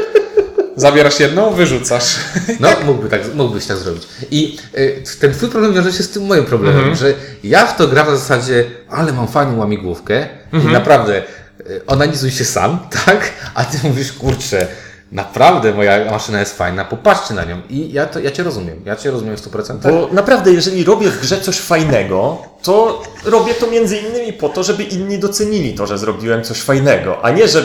zabierasz 0.75 1.19
jedną, 1.19 1.53
wyrzucasz. 1.53 2.15
No, 2.59 2.69
mógłby 2.85 3.09
tak, 3.09 3.21
mógłbyś 3.33 3.65
tak 3.65 3.77
zrobić. 3.77 4.03
I 4.31 4.57
y, 4.77 5.03
ten 5.19 5.33
twój 5.33 5.49
problem 5.49 5.73
wiąże 5.73 5.93
się 5.93 6.03
z 6.03 6.09
tym 6.09 6.25
moim 6.25 6.45
problemem, 6.45 6.95
że 6.95 7.13
ja 7.43 7.67
w 7.67 7.77
to 7.77 7.87
gram 7.87 8.07
w 8.07 8.19
zasadzie, 8.19 8.65
ale 8.89 9.13
mam 9.13 9.27
fajną 9.27 9.57
łamigłówkę 9.57 10.27
i 10.53 10.67
naprawdę 10.67 11.21
y, 11.69 11.85
onanizuj 11.87 12.31
się 12.31 12.45
sam, 12.45 12.79
tak? 13.05 13.31
A 13.53 13.63
ty 13.63 13.77
mówisz, 13.83 14.13
kurczę, 14.13 14.67
naprawdę 15.13 15.73
moja 15.73 16.11
maszyna 16.11 16.39
jest 16.39 16.57
fajna, 16.57 16.85
popatrzcie 16.85 17.33
na 17.33 17.45
nią. 17.45 17.61
I 17.69 17.93
ja, 17.93 18.05
to, 18.05 18.19
ja 18.19 18.31
cię 18.31 18.43
rozumiem, 18.43 18.81
ja 18.85 18.95
cię 18.95 19.11
rozumiem 19.11 19.37
w 19.37 19.41
100%. 19.41 19.91
Bo 19.91 20.09
naprawdę, 20.11 20.51
jeżeli 20.51 20.83
robię 20.83 21.09
w 21.09 21.21
grze 21.21 21.41
coś 21.41 21.59
fajnego, 21.59 22.37
to 22.61 23.03
robię 23.25 23.53
to 23.53 23.67
między 23.67 23.97
innymi 23.97 24.33
po 24.33 24.49
to, 24.49 24.63
żeby 24.63 24.83
inni 24.83 25.19
docenili 25.19 25.73
to, 25.73 25.87
że 25.87 25.97
zrobiłem 25.97 26.43
coś 26.43 26.61
fajnego, 26.61 27.25
a 27.25 27.31
nie, 27.31 27.47
że 27.47 27.59
e, 27.59 27.63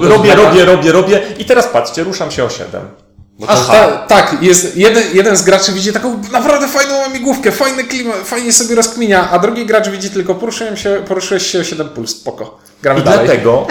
to 0.00 0.08
robię, 0.08 0.34
robię, 0.34 0.64
robię, 0.64 0.92
robię 0.92 1.22
i 1.38 1.44
teraz 1.44 1.66
patrzcie, 1.66 2.04
ruszam 2.04 2.30
się 2.30 2.44
o 2.44 2.48
7. 2.50 2.82
Aż 3.46 3.66
ta, 3.66 3.98
tak, 3.98 4.36
jest 4.40 4.76
jeden, 4.76 5.02
jeden 5.12 5.36
z 5.36 5.42
graczy 5.42 5.72
widzi 5.72 5.92
taką 5.92 6.22
naprawdę 6.32 6.68
fajną 6.68 6.98
łamigłówkę, 6.98 7.52
fajny 7.52 7.84
klimat, 7.84 8.16
fajnie 8.24 8.52
sobie 8.52 8.74
rozkminia, 8.74 9.30
a 9.30 9.38
drugi 9.38 9.66
gracz 9.66 9.88
widzi 9.88 10.10
tylko 10.10 10.34
poruszyłem 10.34 10.76
się, 10.76 11.02
poruszyłeś 11.08 11.46
się 11.46 11.60
o 11.60 11.64
7 11.64 11.88
puls, 11.88 12.10
spoko. 12.10 12.58
Gramy 12.82 13.00
I 13.00 13.02
dalej. 13.02 13.26
dlatego, 13.26 13.66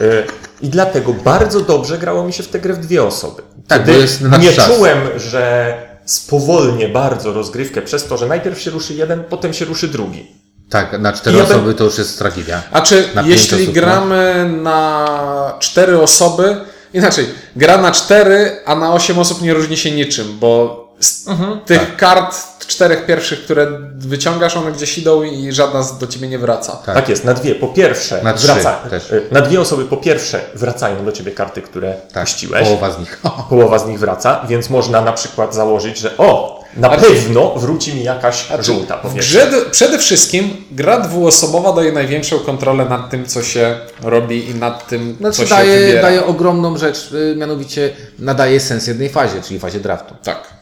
I 0.60 0.68
dlatego 0.68 1.12
bardzo 1.12 1.60
dobrze 1.60 1.98
grało 1.98 2.24
mi 2.24 2.32
się 2.32 2.42
w 2.42 2.48
tę 2.48 2.58
grę 2.60 2.74
w 2.74 2.78
dwie 2.78 3.04
osoby. 3.04 3.42
Tak, 3.68 3.80
Kiedy 3.80 3.92
bo 3.92 3.98
jest 3.98 4.20
na 4.20 4.36
nie 4.36 4.52
czas. 4.52 4.66
czułem, 4.76 4.98
że 5.16 5.74
spowolnię 6.04 6.88
bardzo 6.88 7.32
rozgrywkę 7.32 7.82
przez 7.82 8.04
to, 8.04 8.16
że 8.16 8.26
najpierw 8.26 8.60
się 8.60 8.70
ruszy 8.70 8.94
jeden, 8.94 9.24
potem 9.24 9.52
się 9.54 9.64
ruszy 9.64 9.88
drugi. 9.88 10.26
Tak, 10.70 10.98
na 11.00 11.12
cztery 11.12 11.36
Ja 11.38 11.44
osoby 11.44 11.74
to 11.74 11.84
już 11.84 11.98
jest 11.98 12.18
tragedia. 12.18 12.62
A 12.72 12.80
czy 12.80 13.08
Na 13.14 13.22
jeśli 13.22 13.56
osób, 13.56 13.66
no. 13.66 13.72
gramy 13.72 14.50
na 14.62 15.54
cztery 15.60 16.00
osoby, 16.00 16.56
inaczej, 16.94 17.26
gra 17.56 17.78
na 17.78 17.92
cztery, 17.92 18.56
a 18.66 18.74
na 18.74 18.92
osiem 18.94 19.18
osób 19.18 19.42
nie 19.42 19.54
różni 19.54 19.76
się 19.76 19.90
niczym, 19.90 20.38
bo 20.38 20.85
z 21.00 21.28
Mhm. 21.28 21.60
tych 21.60 21.78
Tak. 21.80 21.96
kart 21.96 22.36
czterech 22.66 23.06
pierwszych, 23.06 23.44
które 23.44 23.66
wyciągasz, 23.98 24.56
one 24.56 24.72
gdzieś 24.72 24.98
idą 24.98 25.22
i 25.22 25.52
żadna 25.52 25.82
z- 25.82 25.98
do 25.98 26.06
ciebie 26.06 26.28
nie 26.28 26.38
wraca. 26.38 26.72
Tak. 26.72 26.94
Tak, 26.94 27.08
jest, 27.08 27.24
na 27.24 27.34
dwie. 27.34 27.54
Po 27.54 27.68
pierwsze, 27.68 28.22
Na 28.22 28.32
wraca, 28.34 28.72
też. 28.72 29.10
y, 29.10 29.22
na 29.30 29.40
dwie 29.40 29.60
osoby 29.60 29.84
po 29.84 29.96
pierwsze 29.96 30.40
wracają 30.54 31.04
do 31.04 31.12
ciebie 31.12 31.32
karty, 31.32 31.62
które 31.62 31.94
Tak, 32.12 32.24
puściłeś. 32.24 32.64
połowa 32.68 32.90
z 32.90 32.98
nich. 32.98 33.20
Połowa 33.50 33.78
z 33.78 33.86
nich 33.86 33.98
wraca, 33.98 34.40
więc 34.48 34.70
można 34.70 35.00
na 35.00 35.12
przykład 35.12 35.54
założyć, 35.54 35.98
że 35.98 36.16
o, 36.16 36.64
na 36.76 36.88
pewno 36.88 37.54
wróci 37.56 37.94
mi 37.94 38.02
jakaś 38.04 38.46
żółta, 38.60 39.00
grze 39.14 39.50
przede 39.70 39.98
wszystkim 39.98 40.64
gra 40.70 41.00
dwuosobowa 41.00 41.72
daje 41.72 41.92
największą 41.92 42.38
kontrolę 42.38 42.84
nad 42.84 43.10
tym, 43.10 43.26
co 43.26 43.42
się 43.42 43.78
robi 44.02 44.50
i 44.50 44.54
nad 44.54 44.88
tym, 44.88 45.16
Znaczy 45.20 45.36
co 45.36 45.42
się 45.44 45.48
daje, 45.50 45.78
wybiera. 45.80 46.02
daje 46.02 46.26
ogromną 46.26 46.76
rzecz, 46.78 47.12
y, 47.12 47.34
mianowicie 47.38 47.90
nadaje 48.18 48.60
sens 48.60 48.86
jednej 48.86 49.08
fazie, 49.08 49.42
czyli 49.42 49.60
fazie 49.60 49.80
draftu. 49.80 50.14
Tak. 50.22 50.55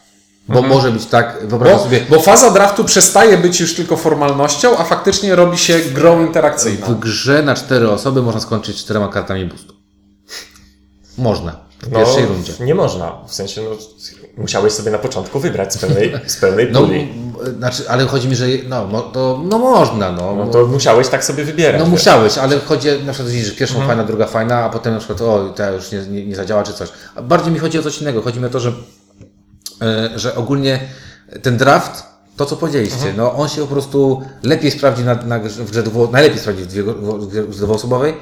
Bo 0.48 0.62
może 0.62 0.92
być 0.92 1.06
tak, 1.06 1.38
wyobraź 1.46 1.72
Bo, 1.72 1.78
sobie, 1.82 2.00
bo 2.10 2.20
faza 2.20 2.50
draftu 2.50 2.84
przestaje 2.84 3.38
być 3.38 3.60
już 3.60 3.74
tylko 3.74 3.96
formalnością, 3.96 4.78
a 4.78 4.84
faktycznie 4.84 5.34
robi 5.36 5.58
się 5.58 5.78
grą 5.78 6.26
interakcyjną. 6.26 6.86
w 6.86 6.98
grze 6.98 7.42
na 7.42 7.54
cztery 7.54 7.90
osoby 7.90 8.22
można 8.22 8.40
skończyć 8.40 8.76
czterema 8.76 9.08
kartami 9.08 9.44
boostu. 9.44 9.74
Można. 11.18 11.64
W 11.82 11.90
No, 11.92 11.98
pierwszej 11.98 12.26
rundzie. 12.26 12.52
Nie 12.60 12.74
można. 12.74 13.12
W 13.26 13.34
sensie, 13.34 13.62
no, 13.62 13.70
musiałeś 14.36 14.72
sobie 14.72 14.90
na 14.90 14.98
początku 14.98 15.40
wybrać 15.40 15.74
z 15.74 15.78
pełnej, 15.78 16.12
z 16.26 16.36
pełnej 16.36 16.68
No, 16.72 16.80
puli. 16.80 17.00
m, 17.00 17.56
znaczy, 17.58 17.82
ale 17.88 18.06
chodzi 18.06 18.28
mi, 18.28 18.36
że 18.36 18.46
no, 18.68 19.00
to, 19.02 19.40
no 19.44 19.58
można, 19.58 20.12
no. 20.12 20.36
No 20.36 20.46
to 20.46 20.66
musiałeś 20.66 21.08
tak 21.08 21.24
sobie 21.24 21.44
wybierać. 21.44 21.80
No 21.80 21.86
musiałeś, 21.86 22.38
ale 22.38 22.58
chodzi 22.60 22.88
na 23.06 23.12
przykład, 23.12 23.34
że 23.34 23.52
pierwszą 23.52 23.86
fajna, 23.86 24.04
druga 24.04 24.26
fajna, 24.26 24.64
a 24.64 24.68
potem 24.68 24.92
na 24.92 24.98
przykład, 24.98 25.20
o, 25.20 25.48
ta 25.56 25.70
już 25.70 25.92
nie, 25.92 25.98
nie, 25.98 26.26
nie 26.26 26.36
zadziała 26.36 26.62
czy 26.62 26.72
coś. 26.72 26.88
A 27.14 27.22
bardziej 27.22 27.52
mi 27.52 27.58
chodzi 27.58 27.78
o 27.78 27.82
coś 27.82 28.00
innego. 28.00 28.22
Chodzi 28.22 28.40
mi 28.40 28.46
o 28.46 28.50
to, 28.50 28.60
że 28.60 28.72
że 30.16 30.34
ogólnie 30.34 30.80
ten 31.42 31.56
draft, 31.56 32.04
to 32.36 32.46
co 32.46 32.56
powiedzieliście, 32.56 33.14
no 33.16 33.32
on 33.34 33.48
się 33.48 33.60
po 33.60 33.66
prostu 33.66 34.22
lepiej 34.42 34.70
sprawdzi 34.70 35.04
na, 35.04 35.14
na, 35.14 35.38
w 35.38 35.70
grze 35.70 35.82
dwu, 35.82 36.08
najlepiej 36.12 36.38
sprawdzi 36.38 36.62
w, 36.62 36.66
dwie, 36.66 36.82
w 37.42 37.56
dwuosobowej 37.56 38.14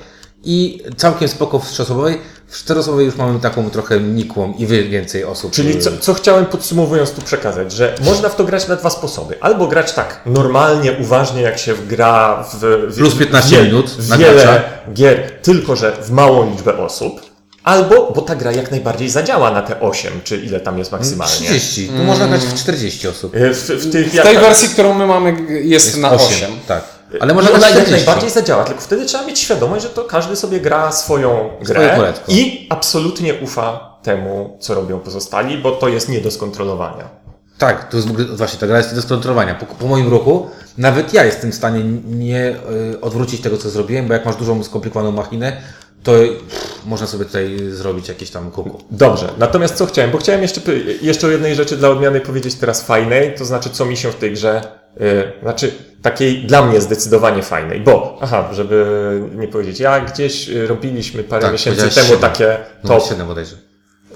i 0.44 0.82
całkiem 0.96 1.28
spoko 1.28 1.58
w 1.58 1.68
trzyosobowej. 1.68 2.18
W 2.48 2.56
czteroosobowej 2.58 3.06
już 3.06 3.16
mamy 3.16 3.40
taką 3.40 3.70
trochę 3.70 4.00
nikłą 4.00 4.52
i 4.58 4.66
wy- 4.66 4.84
więcej 4.88 5.24
osób. 5.24 5.52
Czyli 5.52 5.78
co, 5.80 5.90
co 6.00 6.14
chciałem 6.14 6.46
podsumowując 6.46 7.10
tu 7.10 7.22
przekazać, 7.22 7.72
że 7.72 7.94
można 8.04 8.28
w 8.28 8.36
to 8.36 8.44
grać 8.44 8.68
na 8.68 8.76
dwa 8.76 8.90
sposoby. 8.90 9.36
Albo 9.40 9.66
grać 9.66 9.92
tak 9.92 10.20
normalnie, 10.26 10.92
uważnie, 11.00 11.42
jak 11.42 11.58
się 11.58 11.74
gra 11.88 12.44
w, 12.52 12.54
w 12.88 12.96
Plus 12.98 13.14
15 13.14 13.56
wie- 13.56 13.62
minut 13.64 13.96
wiele 14.18 14.34
gracza. 14.34 14.62
gier, 14.94 15.30
tylko 15.42 15.76
że 15.76 15.92
w 16.02 16.10
małą 16.10 16.50
liczbę 16.50 16.76
osób. 16.78 17.31
Albo, 17.64 18.12
bo 18.16 18.22
ta 18.22 18.36
gra 18.36 18.52
jak 18.52 18.70
najbardziej 18.70 19.08
zadziała 19.10 19.50
na 19.50 19.62
te 19.62 19.80
8, 19.80 20.12
czy 20.24 20.36
ile 20.36 20.60
tam 20.60 20.78
jest 20.78 20.92
maksymalnie. 20.92 21.34
30. 21.34 21.88
Tu 21.88 22.04
można 22.04 22.28
grać 22.28 22.40
w 22.40 22.54
40 22.54 23.08
osób. 23.08 23.34
Y, 23.36 23.54
W, 23.54 23.58
w, 23.68 23.92
tych, 23.92 24.12
W 24.12 24.22
tej 24.22 24.38
wersji, 24.38 24.68
którą 24.68 24.94
my 24.94 25.06
mamy, 25.06 25.32
g- 25.32 25.60
jest, 25.62 25.96
na 25.98 26.10
8. 26.10 26.50
Tak. 26.68 26.84
Ale 27.20 27.34
można 27.34 27.50
I 27.50 27.54
ona 27.54 27.60
grać 27.60 27.72
w 27.72 27.76
jak 27.76 27.84
40. 27.86 28.06
najbardziej 28.06 28.30
zadziała, 28.30 28.64
tylko 28.64 28.80
wtedy 28.80 29.06
trzeba 29.06 29.26
mieć 29.26 29.38
świadomość, 29.38 29.82
że 29.82 29.88
to 29.90 30.04
każdy 30.04 30.36
sobie 30.36 30.60
gra 30.60 30.92
swoją 30.92 31.50
grę 31.62 32.12
i 32.28 32.66
absolutnie 32.70 33.34
ufa 33.34 33.96
temu, 34.02 34.56
co 34.60 34.74
robią 34.74 34.98
pozostali, 35.00 35.58
bo 35.58 35.70
to 35.72 35.88
jest 35.88 36.08
nie 36.08 36.20
do 36.20 36.30
skontrolowania. 36.30 37.22
Tak, 37.58 37.88
to 37.90 37.96
jest 37.96 38.08
właśnie 38.36 38.58
ta 38.58 38.66
gra 38.66 38.76
jest 38.78 38.94
do 38.94 39.02
skontrolowania. 39.02 39.54
Po, 39.54 39.66
po 39.66 39.86
moim 39.86 40.08
ruchu 40.08 40.50
nawet 40.78 41.14
ja 41.14 41.24
jestem 41.24 41.52
w 41.52 41.54
stanie 41.54 41.84
nie 42.06 42.54
y, 42.94 43.00
odwrócić 43.00 43.40
tego, 43.40 43.58
co 43.58 43.70
zrobiłem, 43.70 44.06
bo 44.08 44.14
jak 44.14 44.24
masz 44.26 44.36
dużą, 44.36 44.64
skomplikowaną 44.64 45.12
machinę, 45.12 45.56
to 46.02 46.12
pff, 46.12 46.86
można 46.86 47.06
sobie 47.06 47.24
tutaj 47.24 47.58
zrobić 47.70 48.08
jakieś 48.08 48.30
tam 48.30 48.50
kuku. 48.50 48.84
Dobrze, 48.90 49.28
natomiast 49.38 49.74
co 49.74 49.86
chciałem? 49.86 50.10
Bo 50.10 50.18
chciałem 50.18 50.42
jeszcze, 50.42 50.60
jeszcze 51.02 51.26
o 51.26 51.30
jednej 51.30 51.54
rzeczy 51.54 51.76
dla 51.76 51.88
odmiany 51.88 52.20
powiedzieć 52.20 52.54
teraz 52.54 52.82
fajnej, 52.82 53.34
to 53.34 53.44
znaczy 53.44 53.70
co 53.70 53.84
mi 53.84 53.96
się 53.96 54.12
w 54.12 54.14
tej 54.14 54.32
grze, 54.32 54.62
yy, 55.00 55.32
znaczy 55.42 55.72
takiej 56.02 56.46
dla 56.46 56.62
mnie 56.66 56.80
zdecydowanie 56.80 57.42
fajnej, 57.42 57.80
bo, 57.80 58.18
aha, 58.20 58.48
żeby 58.52 59.20
nie 59.34 59.48
powiedzieć, 59.48 59.80
ja 59.80 60.00
gdzieś 60.00 60.48
y, 60.48 60.66
robiliśmy 60.66 61.24
parę 61.24 61.42
Tak, 61.42 61.52
miesięcy 61.52 61.80
temu 61.94 62.06
siedem. 62.06 62.20
takie 62.20 62.56
Numer 62.84 63.00
top, 63.00 63.08
7 63.08 63.26
bodajże. 63.26 63.56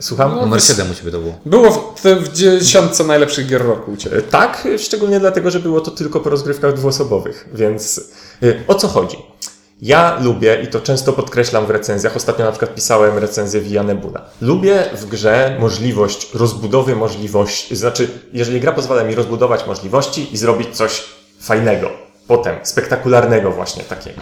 słucham? 0.01 0.35
Numer 0.41 0.63
7 0.63 0.91
u 0.91 0.95
Ciebie 0.95 1.11
to 1.13 1.19
było. 1.19 1.39
Było 1.47 1.95
w, 2.05 2.05
w 2.05 2.33
dziesiątce 2.33 3.05
najlepszych 3.05 3.47
gier 3.47 3.63
roku 3.67 3.93
u 3.93 3.97
Ciebie. 3.97 4.17
Y, 4.17 4.23
Tak, 4.23 4.67
y, 4.67 4.79
szczególnie 4.79 5.21
dlatego, 5.21 5.51
że 5.51 5.61
było 5.61 5.81
to 5.81 5.91
tylko 5.91 6.21
po 6.21 6.31
rozgrywkach 6.31 6.75
dwuosobowych, 6.75 7.49
więc 7.55 8.01
y, 8.43 8.61
o 8.69 8.75
co 8.75 8.89
chodzi? 8.89 9.17
Ja 9.83 10.19
lubię, 10.21 10.63
i 10.63 10.67
to 10.67 10.81
często 10.81 11.13
podkreślam 11.13 11.67
w 11.67 11.71
recenzjach, 11.71 12.17
ostatnio 12.17 12.45
na 12.45 12.51
przykład 12.51 12.75
pisałem 12.75 13.19
recenzję 13.19 13.61
Via 13.61 13.83
Nebula. 13.83 14.25
Lubię 14.41 14.85
w 14.95 15.07
grze 15.07 15.57
możliwość 15.61 16.35
rozbudowy 16.35 16.97
możliwości, 16.97 17.77
znaczy, 17.77 18.09
jeżeli 18.33 18.61
gra 18.61 18.73
pozwala 18.73 19.05
mi 19.05 19.15
rozbudować 19.15 19.67
możliwości 19.67 20.35
i 20.35 20.37
zrobić 20.37 20.77
coś 20.77 21.05
fajnego, 21.41 21.91
potem 22.27 22.57
spektakularnego 22.63 23.51
właśnie 23.51 23.85
takiego. 23.85 24.21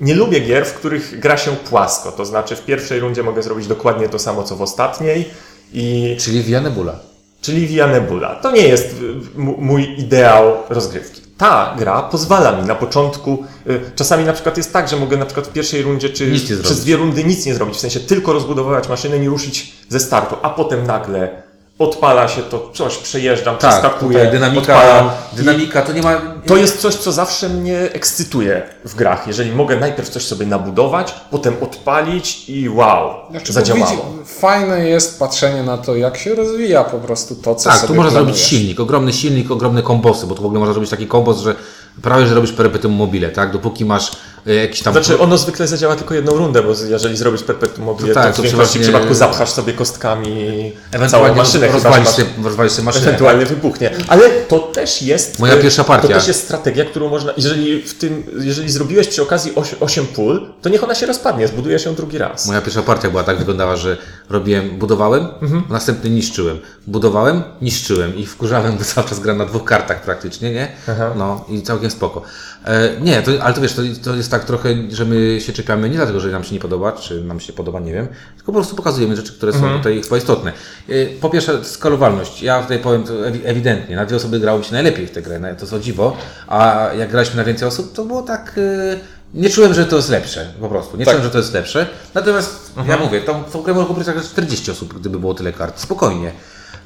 Nie 0.00 0.14
lubię 0.14 0.40
gier, 0.40 0.66
w 0.66 0.74
których 0.74 1.20
gra 1.20 1.36
się 1.36 1.50
płasko, 1.50 2.12
to 2.12 2.24
znaczy 2.24 2.56
w 2.56 2.64
pierwszej 2.64 3.00
rundzie 3.00 3.22
mogę 3.22 3.42
zrobić 3.42 3.66
dokładnie 3.66 4.08
to 4.08 4.18
samo, 4.18 4.42
co 4.42 4.56
w 4.56 4.62
ostatniej 4.62 5.30
i 5.72 6.16
Czyli 6.20 6.42
Via 6.42 6.60
Nebula. 6.60 6.98
czyli 7.40 7.66
Via 7.66 7.86
Nebula. 7.86 8.34
To 8.34 8.50
nie 8.50 8.68
jest 8.68 8.96
mój 9.36 10.00
ideał 10.00 10.52
rozgrywki. 10.68 11.22
Ta 11.42 11.74
gra 11.78 12.02
pozwala 12.02 12.52
mi 12.52 12.62
na 12.62 12.74
początku, 12.74 13.44
y, 13.70 13.80
czasami 13.96 14.24
na 14.24 14.32
przykład 14.32 14.56
jest 14.56 14.72
tak, 14.72 14.88
że 14.88 14.96
mogę 14.96 15.16
na 15.16 15.26
przykład 15.26 15.46
w 15.46 15.52
pierwszej 15.52 15.82
rundzie 15.82 16.08
czy 16.08 16.30
nie 16.30 16.38
przez 16.62 16.80
dwie 16.80 16.96
rundy 16.96 17.24
nic 17.24 17.46
nie 17.46 17.54
zrobić, 17.54 17.76
w 17.76 17.80
sensie 17.80 18.00
tylko 18.00 18.32
rozbudowywać 18.32 18.88
maszynę 18.88 19.18
i 19.18 19.28
ruszyć 19.28 19.72
ze 19.88 20.00
startu, 20.00 20.36
a 20.42 20.50
potem 20.50 20.86
nagle 20.86 21.41
odpala 21.84 22.28
się 22.28 22.42
to 22.42 22.70
coś, 22.74 22.96
przejeżdżam, 22.96 23.56
Tak, 23.56 23.70
przeskakuję, 23.70 24.26
dynamika, 24.30 24.60
odpalam. 24.76 25.10
dynamika 25.32 25.82
to 25.82 25.92
nie 25.92 26.02
ma... 26.02 26.20
To 26.46 26.56
jest 26.56 26.80
coś, 26.80 26.94
co 26.94 27.12
zawsze 27.12 27.48
mnie 27.48 27.78
ekscytuje 27.78 28.62
w 28.84 28.94
grach. 28.94 29.26
Jeżeli 29.26 29.52
mogę 29.52 29.76
najpierw 29.76 30.08
coś 30.08 30.24
sobie 30.26 30.46
nabudować, 30.46 31.14
potem 31.30 31.54
odpalić 31.60 32.48
i 32.48 32.68
wow, 32.68 33.10
Znaczy, 33.30 33.52
zadziałało. 33.52 33.86
widzi- 33.86 34.02
Fajne 34.40 34.88
jest 34.88 35.18
patrzenie 35.18 35.62
na 35.62 35.78
to, 35.78 35.96
jak 35.96 36.16
się 36.16 36.34
rozwija 36.34 36.84
po 36.84 36.98
prostu 36.98 37.34
to, 37.34 37.54
co 37.54 37.70
Tak, 37.70 37.78
sobie 37.78 37.88
tu 37.88 37.94
można 37.94 38.10
zrobić 38.10 38.38
silnik, 38.38 38.80
ogromny 38.80 39.12
silnik, 39.12 39.50
ogromne 39.50 39.82
kombosy, 39.82 40.26
bo 40.26 40.34
tu 40.34 40.42
w 40.42 40.46
ogóle 40.46 40.58
można 40.60 40.72
zrobić 40.72 40.90
taki 40.90 41.06
kombos, 41.06 41.38
że 41.40 41.54
prawie, 42.02 42.26
że 42.26 42.34
robisz 42.34 42.52
perpetuum 42.52 42.94
mobile, 42.94 43.28
tak? 43.28 43.52
Dopóki 43.52 43.84
masz 43.84 44.12
jakiś 44.46 44.82
tam... 44.82 44.92
Znaczy, 44.92 45.18
ono 45.20 45.38
zwykle 45.38 45.66
zadziała 45.68 45.96
tylko 45.96 46.14
jedną 46.14 46.32
rundę, 46.32 46.62
bo 46.62 46.72
jeżeli 46.88 47.16
zrobisz 47.16 47.42
perpetuum 47.42 47.86
mobile, 47.86 48.08
To 48.08 48.14
to, 48.14 48.20
tak, 48.20 48.32
w 48.32 48.36
to 48.36 48.42
większości 48.42 48.78
przeważnie- 48.78 48.82
przypadku 48.82 49.14
zapchasz 49.14 49.50
sobie 49.50 49.72
kostkami 49.72 50.72
całą 51.08 51.34
maszynę, 51.34 51.68
rozwalisz 51.68 52.08
sobie, 52.08 52.26
rozwalisz 52.44 52.72
sobie 52.72 52.84
maszynę. 52.84 53.06
ewentualnie 53.06 53.46
wybuchnie. 53.46 53.90
Ale 54.08 54.30
to 54.30 54.58
też 54.58 55.02
jest... 55.02 55.38
Moja 55.38 55.54
e, 55.54 55.56
pierwsza 55.56 55.84
partia. 55.84 56.08
To 56.08 56.14
też 56.14 56.28
jest 56.28 56.42
strategia, 56.44 56.84
którą 56.84 57.08
można... 57.08 57.32
Jeżeli 57.36 57.82
w 57.82 57.94
tym, 57.98 58.22
jeżeli 58.40 58.70
zrobiłeś 58.70 59.08
przy 59.08 59.22
okazji 59.22 59.52
8 59.80 60.06
pól, 60.06 60.46
to 60.62 60.68
niech 60.68 60.84
ona 60.84 60.94
się 60.94 61.06
rozpadnie, 61.06 61.48
zbudujesz 61.48 61.84
ją 61.84 61.94
drugi 61.94 62.18
raz. 62.18 62.46
Moja 62.46 62.60
pierwsza 62.60 62.82
partia 62.82 63.10
była 63.10 63.24
tak 63.24 63.38
wyglądała, 63.38 63.76
że 63.76 63.96
robiłem, 64.30 64.70
budowałem, 64.78 65.28
Mhm. 65.42 65.62
następny 65.70 66.10
niszczyłem. 66.10 66.58
Budowałem, 66.86 67.42
niszczyłem 67.62 68.16
i 68.16 68.26
wkurzałem, 68.26 68.76
bo 68.78 68.84
cały 68.84 69.08
czas 69.08 69.20
gram 69.20 69.38
na 69.38 69.46
dwóch 69.46 69.64
kartach 69.64 70.02
praktycznie, 70.02 70.52
nie? 70.52 70.72
No 71.16 71.44
i 71.48 71.62
całkiem 71.62 71.90
spoko. 71.90 72.22
E, 72.64 72.90
nie, 73.00 73.22
to, 73.22 73.30
ale 73.42 73.54
to 73.54 73.60
wiesz, 73.60 73.72
to, 73.72 73.82
to 74.04 74.14
jest 74.16 74.30
tak 74.32 74.44
trochę, 74.44 74.68
że 74.90 75.04
my 75.04 75.40
się 75.40 75.52
czepiamy 75.52 75.88
nie 75.90 75.96
dlatego, 75.96 76.20
że 76.20 76.28
nam 76.28 76.44
się 76.44 76.54
nie 76.54 76.60
podoba, 76.60 76.92
czy 76.92 77.24
nam 77.24 77.40
się 77.40 77.52
podoba, 77.52 77.80
nie 77.80 77.92
wiem, 77.92 78.06
tylko 78.36 78.46
po 78.46 78.58
prostu 78.58 78.76
pokazujemy 78.76 79.16
rzeczy, 79.16 79.32
które 79.32 79.52
Mhm. 79.52 79.72
są 79.72 79.78
tutaj 79.78 80.02
chyba 80.02 80.16
istotne. 80.16 80.52
E, 80.88 81.06
po 81.20 81.30
pierwsze, 81.30 81.64
skalowalność. 81.64 82.42
Ja 82.42 82.62
tutaj 82.62 82.78
powiem 82.78 83.04
to 83.04 83.12
ewi- 83.12 83.40
ewidentnie, 83.44 83.96
na 83.96 84.06
dwie 84.06 84.16
osoby 84.16 84.40
grało 84.40 84.62
się 84.62 84.72
najlepiej 84.72 85.06
w 85.06 85.10
tę 85.10 85.22
grę, 85.22 85.40
to 85.58 85.60
jest 85.60 85.72
o 85.72 85.78
dziwo, 85.80 86.16
a 86.48 86.88
jak 86.98 87.10
graliśmy 87.10 87.36
na 87.36 87.44
więcej 87.44 87.68
osób, 87.68 87.92
to 87.92 88.04
było 88.04 88.22
tak... 88.22 88.54
E, 88.58 89.22
nie 89.34 89.50
czułem, 89.50 89.74
że 89.74 89.86
to 89.86 89.96
jest 89.96 90.08
lepsze, 90.08 90.52
po 90.60 90.68
prostu. 90.68 90.96
Nie 90.96 91.04
Tak. 91.04 91.14
czułem, 91.14 91.24
że 91.24 91.30
to 91.30 91.38
jest 91.38 91.52
lepsze. 91.54 91.86
Natomiast 92.14 92.72
ja 92.88 92.96
mówię, 92.96 93.20
tą, 93.20 93.44
tą 93.44 93.62
grę 93.62 93.74
mogło 93.74 93.94
być 93.96 94.06
tak 94.06 94.22
40 94.22 94.70
osób, 94.70 95.00
gdyby 95.00 95.18
było 95.20 95.34
tyle 95.34 95.52
kart. 95.52 95.80
Spokojnie. 95.80 96.32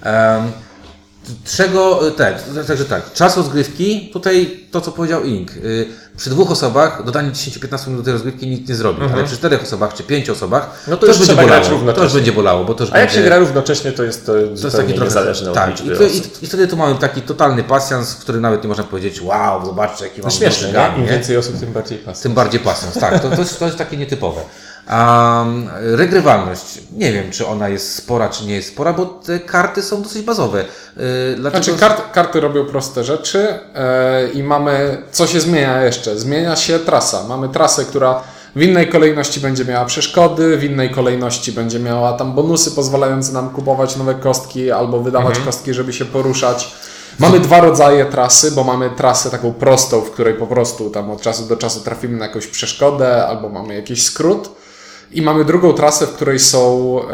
Um, 0.04 0.52
czego, 1.44 2.00
tak, 2.16 2.42
także 2.66 2.84
tak, 2.84 3.12
czas 3.12 3.36
rozgrywki, 3.36 4.10
tutaj 4.12 4.60
to 4.70 4.80
co 4.80 4.92
powiedział 4.92 5.24
Ink. 5.24 5.50
Y, 5.56 5.88
przy 6.16 6.30
dwóch 6.30 6.50
osobach 6.50 7.04
dodanie 7.04 7.30
10-15 7.30 7.88
minut 7.88 8.04
tej 8.04 8.12
rozgrywki 8.12 8.46
nic 8.46 8.68
nie 8.68 8.74
zrobi, 8.74 9.02
ale 9.14 9.24
przy 9.24 9.36
czterech 9.36 9.62
osobach 9.62 9.94
czy 9.94 10.02
pięciu 10.02 10.32
osobach 10.32 10.84
No 10.88 10.96
to 10.96 11.06
już 11.06 11.18
będzie 11.18 11.34
bolało. 11.34 11.92
To 11.92 12.04
już 12.04 12.12
będzie 12.12 12.32
bolało, 12.32 12.64
bo 12.64 12.74
to 12.74 12.84
już 12.84 12.92
A 12.92 12.98
jak 12.98 13.06
będzie... 13.08 13.20
się 13.20 13.26
gra 13.26 13.38
równocześnie, 13.38 13.92
to 13.92 14.02
jest 14.02 14.26
to, 14.26 14.32
To 14.32 14.38
jest 14.40 14.76
taki 14.76 14.92
trochę 14.92 15.04
niezależne 15.04 15.48
od 15.48 15.54
tak, 15.54 15.70
liczby 15.70 16.08
i, 16.08 16.16
i. 16.16 16.22
I 16.42 16.46
wtedy 16.46 16.68
tu 16.68 16.76
mamy 16.76 16.94
taki 16.94 17.22
totalny 17.22 17.64
pasjans, 17.64 18.14
w 18.14 18.18
który 18.18 18.40
nawet 18.40 18.62
nie 18.62 18.68
można 18.68 18.84
powiedzieć, 18.84 19.22
wow, 19.22 19.66
zobaczcie 19.66 20.04
jaki 20.04 20.20
No 20.20 20.28
mam 20.28 20.40
nie? 20.40 20.72
gun, 20.72 21.02
Im 21.02 21.10
więcej 21.10 21.36
osób, 21.36 21.60
tym 21.60 21.72
bardziej 21.72 21.98
pasuje. 21.98 22.22
Tym 22.22 22.34
bardziej 22.34 22.60
pasją. 22.60 23.00
Tak, 23.00 23.22
to, 23.22 23.30
to, 23.30 23.40
jest, 23.40 23.58
to 23.58 23.64
jest 23.64 23.78
takie 23.78 23.96
nietypowe. 23.96 24.40
Um, 24.90 25.68
regrywalność. 25.74 26.80
Nie 26.92 27.12
wiem, 27.12 27.30
czy 27.30 27.46
ona 27.46 27.68
jest 27.68 27.94
spora, 27.94 28.28
czy 28.28 28.44
nie 28.46 28.54
jest 28.54 28.68
spora, 28.68 28.92
bo 28.92 29.06
te 29.06 29.40
karty 29.40 29.82
są 29.82 30.02
dosyć 30.02 30.22
bazowe. 30.22 30.58
Yy, 30.96 31.04
dlaczego? 31.36 31.64
Znaczy 31.64 31.80
kart, 31.80 32.12
karty 32.12 32.40
robią 32.40 32.64
proste 32.64 33.04
rzeczy 33.04 33.58
e, 33.74 34.28
i 34.28 34.42
mamy, 34.42 35.02
co 35.12 35.26
się 35.26 35.40
zmienia 35.40 35.82
jeszcze? 35.82 36.18
Zmienia 36.18 36.56
się 36.56 36.78
trasa. 36.78 37.24
Mamy 37.28 37.48
trasę, 37.48 37.84
która 37.84 38.22
w 38.56 38.62
innej 38.62 38.88
kolejności 38.88 39.40
będzie 39.40 39.64
miała 39.64 39.84
przeszkody, 39.84 40.56
w 40.56 40.64
innej 40.64 40.90
kolejności 40.90 41.52
będzie 41.52 41.78
miała 41.78 42.12
tam 42.12 42.34
bonusy 42.34 42.70
pozwalające 42.70 43.32
nam 43.32 43.50
kupować 43.50 43.96
nowe 43.96 44.14
kostki 44.14 44.70
albo 44.70 45.00
wydawać 45.00 45.38
kostki, 45.38 45.74
żeby 45.74 45.92
się 45.92 46.04
poruszać. 46.04 46.74
Mamy 47.18 47.40
dwa 47.40 47.60
rodzaje 47.60 48.04
trasy, 48.04 48.50
bo 48.50 48.64
mamy 48.64 48.90
trasę 48.90 49.30
taką 49.30 49.52
prostą, 49.52 50.00
w 50.00 50.10
której 50.10 50.34
po 50.34 50.46
prostu 50.46 50.90
tam 50.90 51.10
od 51.10 51.20
czasu 51.20 51.44
do 51.44 51.56
czasu 51.56 51.80
trafimy 51.80 52.18
na 52.18 52.26
jakąś 52.26 52.46
przeszkodę 52.46 53.26
albo 53.26 53.48
mamy 53.48 53.74
jakiś 53.74 54.04
skrót. 54.04 54.65
I 55.12 55.22
mamy 55.22 55.44
drugą 55.44 55.72
trasę, 55.72 56.06
w 56.06 56.10
której 56.12 56.38
są 56.38 57.00
e, 57.02 57.06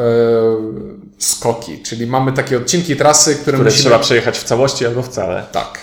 skoki, 1.18 1.82
czyli 1.82 2.06
mamy 2.06 2.32
takie 2.32 2.56
odcinki 2.56 2.96
trasy, 2.96 3.34
które, 3.34 3.42
które 3.42 3.58
musimy... 3.58 3.82
trzeba 3.82 3.98
przejechać 3.98 4.38
w 4.38 4.44
całości 4.44 4.86
albo 4.86 5.02
wcale. 5.02 5.46
Tak. 5.52 5.78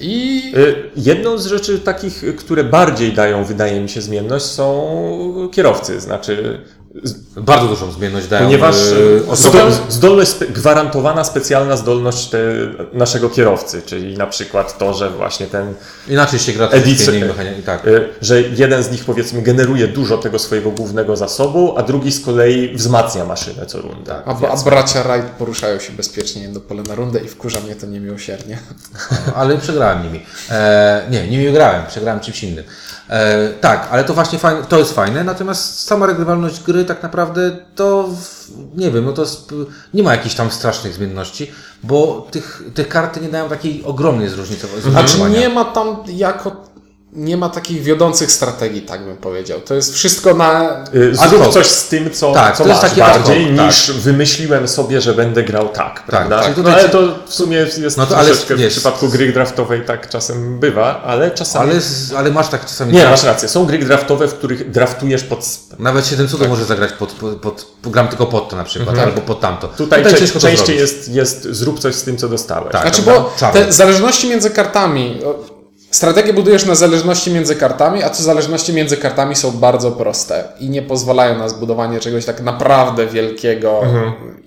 I 0.00 0.42
Y, 0.56 0.90
Jedną 0.96 1.38
z 1.38 1.46
rzeczy 1.46 1.78
takich, 1.78 2.24
które 2.38 2.64
bardziej 2.64 3.12
dają, 3.12 3.44
wydaje 3.44 3.80
mi 3.80 3.88
się, 3.88 4.00
zmienność 4.00 4.44
są 4.44 5.48
kierowcy. 5.52 6.00
Znaczy, 6.00 6.60
Bardzo 7.36 7.68
dużą 7.68 7.92
zmienność 7.92 8.26
dają 8.26 8.44
ponieważ 8.44 8.76
osoby. 9.28 9.58
zdol, 9.58 9.72
zdolność, 9.88 10.34
gwarantowana 10.38 11.24
specjalna 11.24 11.76
zdolność 11.76 12.28
te, 12.28 12.38
naszego 12.92 13.30
kierowcy, 13.30 13.82
czyli 13.82 14.18
na 14.18 14.26
przykład 14.26 14.78
to, 14.78 14.94
że 14.94 15.10
właśnie 15.10 15.46
ten, 15.46 15.74
Inaczej 16.08 16.38
się 16.38 16.52
gra 16.52 16.68
mechanicznie. 17.26 17.62
Tak. 17.66 17.86
y, 17.86 18.08
że 18.20 18.42
jeden 18.42 18.82
z 18.82 18.90
nich 18.90 19.04
powiedzmy 19.04 19.42
generuje 19.42 19.88
dużo 19.88 20.18
tego 20.18 20.38
swojego 20.38 20.70
głównego 20.70 21.16
zasobu, 21.16 21.74
a 21.76 21.82
drugi 21.82 22.12
z 22.12 22.24
kolei 22.24 22.74
wzmacnia 22.76 23.24
maszynę 23.24 23.66
co 23.66 23.80
rundę. 23.80 24.14
a, 24.24 24.48
a 24.48 24.56
bracia 24.56 25.02
Wright 25.02 25.30
poruszają 25.30 25.78
się 25.78 25.92
bezpiecznie 25.92 26.48
do 26.48 26.60
pola 26.60 26.82
na 26.82 26.94
rundę 26.94 27.20
i 27.20 27.28
wkurza 27.28 27.60
mnie 27.60 27.74
to 27.74 27.86
niemiłosiernie. 27.86 28.58
ale 29.34 29.58
przegrałem 29.58 30.02
nimi. 30.02 30.26
E, 30.50 31.06
nie, 31.10 31.28
nimi 31.28 31.52
grałem, 31.52 31.86
przegrałem 31.86 32.20
czymś 32.20 32.44
innym. 32.44 32.64
E, 33.10 33.48
tak, 33.60 33.88
ale 33.90 34.04
to 34.04 34.14
właśnie 34.14 34.38
fajne, 34.38 34.62
to 34.68 34.78
jest 34.78 34.92
fajne, 34.92 35.24
natomiast 35.24 35.80
sama 35.80 36.06
regrywalność 36.06 36.62
gry 36.62 36.84
tak 36.84 37.02
naprawdę 37.02 37.56
to, 37.74 38.08
nie 38.76 38.90
wiem, 38.90 39.04
no 39.04 39.12
to 39.12 39.22
sp- 39.34 39.66
nie 39.94 40.02
ma 40.02 40.12
jakichś 40.12 40.34
tam 40.34 40.50
strasznych 40.50 40.94
zmienności, 40.94 41.50
bo 41.82 42.26
tych, 42.30 42.62
te 42.74 42.84
karty 42.84 43.20
nie 43.20 43.28
dają 43.28 43.48
takiej 43.48 43.84
ogromnej 43.84 44.28
zróżnicowania. 44.28 44.82
Znaczy 44.82 45.18
nie 45.30 45.48
ma 45.48 45.64
tam 45.64 45.96
jako, 46.06 46.56
nie 47.12 47.36
ma 47.36 47.48
takich 47.48 47.82
wiodących 47.82 48.32
strategii, 48.32 48.82
tak 48.82 49.04
bym 49.04 49.16
powiedział. 49.16 49.60
To 49.60 49.74
jest 49.74 49.94
wszystko 49.94 50.34
na... 50.34 50.84
Y, 50.94 51.14
Zrób 51.14 51.52
coś 51.52 51.66
z 51.66 51.88
tym, 51.88 52.10
co, 52.10 52.32
Tak, 52.32 52.56
co 52.56 52.62
to 52.64 52.68
jest 52.68 52.82
masz 52.82 52.90
takie 52.90 53.00
bardziej 53.02 53.56
tak. 53.56 53.66
niż 53.66 53.92
wymyśliłem 53.92 54.68
sobie, 54.68 55.00
że 55.00 55.14
będę 55.14 55.42
grał 55.42 55.68
tak, 55.68 56.02
prawda? 56.06 56.38
tak. 56.38 56.48
No, 56.48 56.54
Tutaj 56.54 56.72
ale 56.74 56.88
to 56.88 57.18
w 57.26 57.34
sumie 57.34 57.56
jest 57.56 57.96
No 57.96 58.06
to 58.06 58.16
ale 58.16 58.26
troszeczkę 58.26 58.56
wiesz- 58.56 58.72
w 58.72 58.76
przypadku 58.76 59.08
gry 59.08 59.32
draftowej 59.32 59.84
tak 59.84 60.08
czasem 60.08 60.58
bywa, 60.60 61.02
ale 61.02 61.30
czasami... 61.30 61.70
Ale, 61.70 61.80
ale 62.16 62.30
masz 62.30 62.48
tak 62.48 62.66
czasami... 62.66 62.92
Nie, 62.92 63.04
masz 63.04 63.24
rację. 63.24 63.48
Są 63.48 63.66
gry 63.66 63.78
draftowe, 63.78 64.28
w 64.28 64.34
których 64.34 64.70
draftujesz 64.70 65.22
pod... 65.24 65.46
Nawet 65.78 66.06
7 66.06 66.28
cudów 66.28 66.48
może 66.48 66.64
zagrać 66.64 66.92
pod, 66.92 67.12
pod, 67.12 67.36
pod, 67.36 67.66
pod, 67.82 67.92
gram 67.92 68.08
tylko 68.08 68.26
pod 68.26 68.48
to 68.48 68.56
na 68.56 68.64
przykład, 68.64 68.98
albo 68.98 69.20
pod 69.20 69.40
tamto. 69.40 69.68
Tutaj, 69.68 70.04
cze- 70.04 70.28
to 70.28 70.40
częściej 70.40 70.76
jest, 70.78 71.08
jest 71.08 71.42
zrób 71.44 71.78
coś 71.80 71.94
z 71.94 72.02
tym, 72.02 72.16
co 72.16 72.28
dostałeś. 72.28 72.72
Tak. 72.72 72.82
Znaczy, 72.82 73.02
prawda? 73.02 73.22
bo 73.22 73.32
Czarny. 73.38 73.64
te 73.64 73.72
zależności 73.72 74.28
między 74.28 74.50
kartami... 74.50 75.20
Strategię 75.90 76.32
budujesz 76.32 76.66
na 76.66 76.74
zależności 76.74 77.30
między 77.30 77.56
kartami, 77.56 78.02
a 78.02 78.10
te 78.10 78.22
zależności 78.22 78.72
między 78.72 78.96
kartami 78.96 79.36
są 79.36 79.50
bardzo 79.52 79.90
proste 79.92 80.44
i 80.60 80.68
nie 80.70 80.82
pozwalają 80.82 81.38
na 81.38 81.48
zbudowanie 81.48 82.00
czegoś 82.00 82.24
tak 82.24 82.40
naprawdę 82.40 83.06
wielkiego 83.06 83.80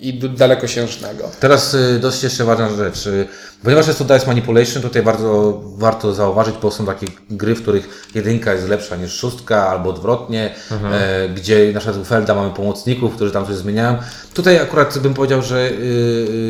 i 0.00 0.14
d- 0.14 0.28
dalekosiężnego. 0.28 1.24
Teraz 1.40 1.74
y, 1.74 1.98
dość 2.00 2.22
jeszcze 2.22 2.44
ważna 2.44 2.68
rzecz. 2.70 3.06
y, 3.06 3.26
Ponieważ 3.62 3.86
jest 3.86 3.98
to 3.98 4.04
Dice 4.04 4.26
Manipulation, 4.26 4.82
tutaj 4.82 5.02
bardzo 5.02 5.60
warto 5.76 6.14
zauważyć, 6.14 6.54
bo 6.62 6.70
są 6.70 6.86
takie 6.86 7.06
gry, 7.30 7.54
w 7.54 7.62
których 7.62 8.10
jedynka 8.14 8.52
jest 8.52 8.68
lepsza 8.68 8.96
niż 8.96 9.12
szóstka, 9.12 9.68
albo 9.68 9.90
odwrotnie, 9.90 10.54
e, 10.92 11.28
gdzie 11.28 11.72
na 11.72 11.80
przykład 11.80 12.02
u 12.02 12.04
Felda 12.04 12.34
mamy 12.34 12.50
pomocników, 12.50 13.14
którzy 13.14 13.30
tam 13.32 13.46
coś 13.46 13.54
zmieniają. 13.56 13.96
Tutaj 14.34 14.58
akurat 14.58 14.98
bym 14.98 15.14
powiedział, 15.14 15.42
że 15.42 15.56
y, 15.70 15.72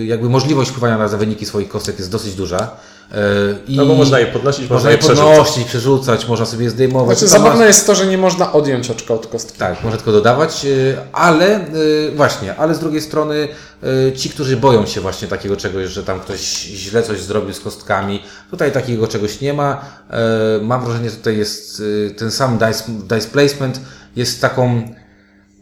y, 0.02 0.04
jakby 0.06 0.28
możliwość 0.28 0.70
wpływania 0.70 0.98
na 0.98 1.08
wyniki 1.08 1.46
swoich 1.46 1.68
kostek 1.68 1.98
jest 1.98 2.10
dosyć 2.10 2.34
duża. 2.34 2.70
E, 3.12 3.16
i 3.68 3.76
No 3.76 3.86
bo 3.86 3.94
można 3.94 4.18
je 4.18 4.26
podnosić, 4.26 4.60
można 4.60 4.74
można 4.74 4.90
je 4.90 4.96
je 4.96 4.98
przerzucać. 5.02 5.28
podnosić, 5.38 5.64
przerzucać, 5.64 6.28
można 6.28 6.46
sobie 6.46 6.64
je 6.64 6.70
zdejmować. 6.70 7.18
Znaczy, 7.18 7.32
To 7.32 7.38
ma- 7.38 7.44
zabawne 7.44 7.66
jest 7.66 7.86
to, 7.86 7.94
że 7.94 8.06
nie 8.06 8.18
można 8.18 8.52
odjąć 8.52 8.90
oczka 8.90 9.14
od 9.14 9.26
kostki. 9.26 9.58
tak, 9.58 9.84
może 9.84 9.96
tylko 9.96 10.12
dodawać, 10.12 10.64
y, 10.64 10.96
ale 11.12 11.74
y, 11.74 12.12
właśnie, 12.16 12.56
ale 12.56 12.74
z 12.74 12.78
drugiej 12.78 13.00
strony 13.00 13.48
ci, 14.16 14.30
którzy 14.30 14.56
boją 14.56 14.86
się 14.86 15.00
właśnie 15.00 15.28
takiego 15.28 15.56
czegoś, 15.56 15.88
że 15.90 16.02
tam 16.04 16.20
ktoś 16.20 16.40
źle 16.64 17.02
coś 17.02 17.20
zrobił 17.20 17.54
z 17.54 17.60
kostkami, 17.60 18.22
tutaj 18.50 18.72
takiego 18.72 19.08
czegoś 19.08 19.40
nie 19.40 19.52
ma. 19.54 19.80
Mam 20.62 20.84
wrażenie, 20.84 21.10
że 21.10 21.16
tutaj 21.16 21.36
jest 21.38 21.82
ten 22.18 22.30
sam 22.30 22.58
dice, 22.58 22.84
dice 22.88 23.28
placement 23.28 23.80
jest 24.16 24.40
taką 24.40 24.82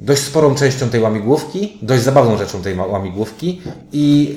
dość 0.00 0.22
sporą 0.22 0.54
częścią 0.54 0.88
tej 0.88 1.00
łamigłówki, 1.00 1.78
dość 1.82 2.02
zabawną 2.02 2.38
rzeczą 2.38 2.62
tej 2.62 2.76
łamigłówki 2.76 3.62
i 3.92 4.36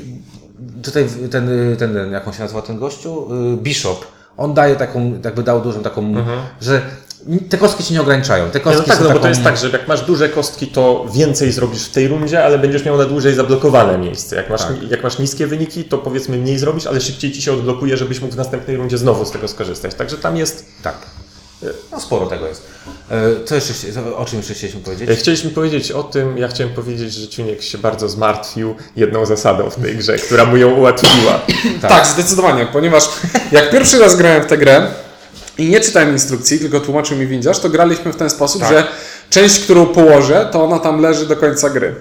tutaj 0.83 1.07
ten, 1.31 1.49
y, 1.73 1.77
ten, 1.77 1.93
ten 1.93 2.11
jak 2.11 2.27
on 2.27 2.33
się 2.33 2.39
nazywa 2.41 2.61
ten 2.61 2.77
gościu? 2.79 3.27
Y, 3.53 3.57
Bishop. 3.57 4.05
On 4.37 4.53
daje 4.53 4.75
taką, 4.75 5.19
jakby 5.23 5.43
dał 5.43 5.61
dużą 5.61 5.83
taką, 5.83 6.13
że 6.61 6.81
te 7.49 7.57
kostki 7.57 7.83
ci 7.83 7.93
nie 7.93 8.01
ograniczają. 8.01 8.49
Te 8.49 8.59
Nie, 8.59 8.63
kostki 8.63 8.89
no 8.89 8.95
tak, 8.95 8.99
no 8.99 9.03
bo 9.03 9.09
taką... 9.13 9.21
to 9.21 9.27
jest 9.27 9.43
tak, 9.43 9.57
że 9.57 9.69
jak 9.69 9.87
masz 9.87 10.01
duże 10.01 10.29
kostki, 10.29 10.67
to 10.67 11.05
więcej 11.13 11.51
zrobisz 11.51 11.83
w 11.83 11.91
tej 11.91 12.07
rundzie, 12.07 12.43
ale 12.45 12.59
będziesz 12.59 12.85
miał 12.85 12.97
na 12.97 13.05
dłużej 13.05 13.33
zablokowane 13.33 13.97
miejsce. 13.97 14.35
Jak 14.35 14.49
masz, 14.49 14.61
Tak. 14.61 14.91
jak 14.91 15.03
masz 15.03 15.19
niskie 15.19 15.47
wyniki, 15.47 15.83
to 15.83 15.97
powiedzmy 15.97 16.37
mniej 16.37 16.57
zrobisz, 16.57 16.87
ale 16.87 17.01
szybciej 17.01 17.31
ci 17.31 17.41
się 17.41 17.53
odblokuje, 17.53 17.97
żebyś 17.97 18.21
mógł 18.21 18.33
w 18.33 18.37
następnej 18.37 18.77
rundzie 18.77 18.97
znowu 18.97 19.25
z 19.25 19.31
tego 19.31 19.47
skorzystać. 19.47 19.95
Także 19.95 20.17
tam 20.17 20.37
jest... 20.37 20.65
Tak. 20.83 20.95
No 21.91 21.99
sporo 21.99 22.25
tego 22.25 22.47
jest. 22.47 22.67
E, 23.11 23.45
Co 23.45 23.55
jeszcze, 23.55 23.73
o 24.17 24.25
czym 24.25 24.37
jeszcze 24.39 24.53
chcieliśmy 24.53 24.81
powiedzieć? 24.81 25.09
E, 25.09 25.15
Chcieliśmy 25.15 25.49
powiedzieć 25.49 25.91
o 25.91 26.03
tym, 26.03 26.37
ja 26.37 26.47
chciałem 26.47 26.73
powiedzieć, 26.73 27.13
że 27.13 27.27
Ciuniek 27.27 27.61
się 27.61 27.77
bardzo 27.77 28.09
zmartwił 28.09 28.75
jedną 28.95 29.25
zasadą 29.25 29.69
w 29.69 29.75
tej 29.75 29.95
grze, 29.97 30.17
która 30.17 30.45
mu 30.45 30.57
ją 30.57 30.71
ułatwiła. 30.75 31.41
Tak. 31.81 32.07
zdecydowanie, 32.07 32.65
ponieważ 32.73 33.03
jak 33.51 33.71
pierwszy 33.71 33.99
raz 33.99 34.15
grałem 34.15 34.43
w 34.43 34.45
tę 34.45 34.57
grę 34.57 34.87
i 35.57 35.69
nie 35.69 35.79
czytałem 35.79 36.11
instrukcji, 36.11 36.59
tylko 36.59 36.79
tłumaczył 36.79 37.17
mi 37.17 37.27
windziarz, 37.27 37.59
to 37.59 37.69
graliśmy 37.69 38.13
w 38.13 38.15
ten 38.15 38.29
sposób, 38.29 38.61
Tak. 38.61 38.69
że 38.71 38.87
część, 39.29 39.59
którą 39.59 39.85
położę, 39.85 40.49
to 40.51 40.63
ona 40.63 40.79
tam 40.79 41.01
leży 41.01 41.25
do 41.25 41.35
końca 41.35 41.69
gry. 41.69 41.95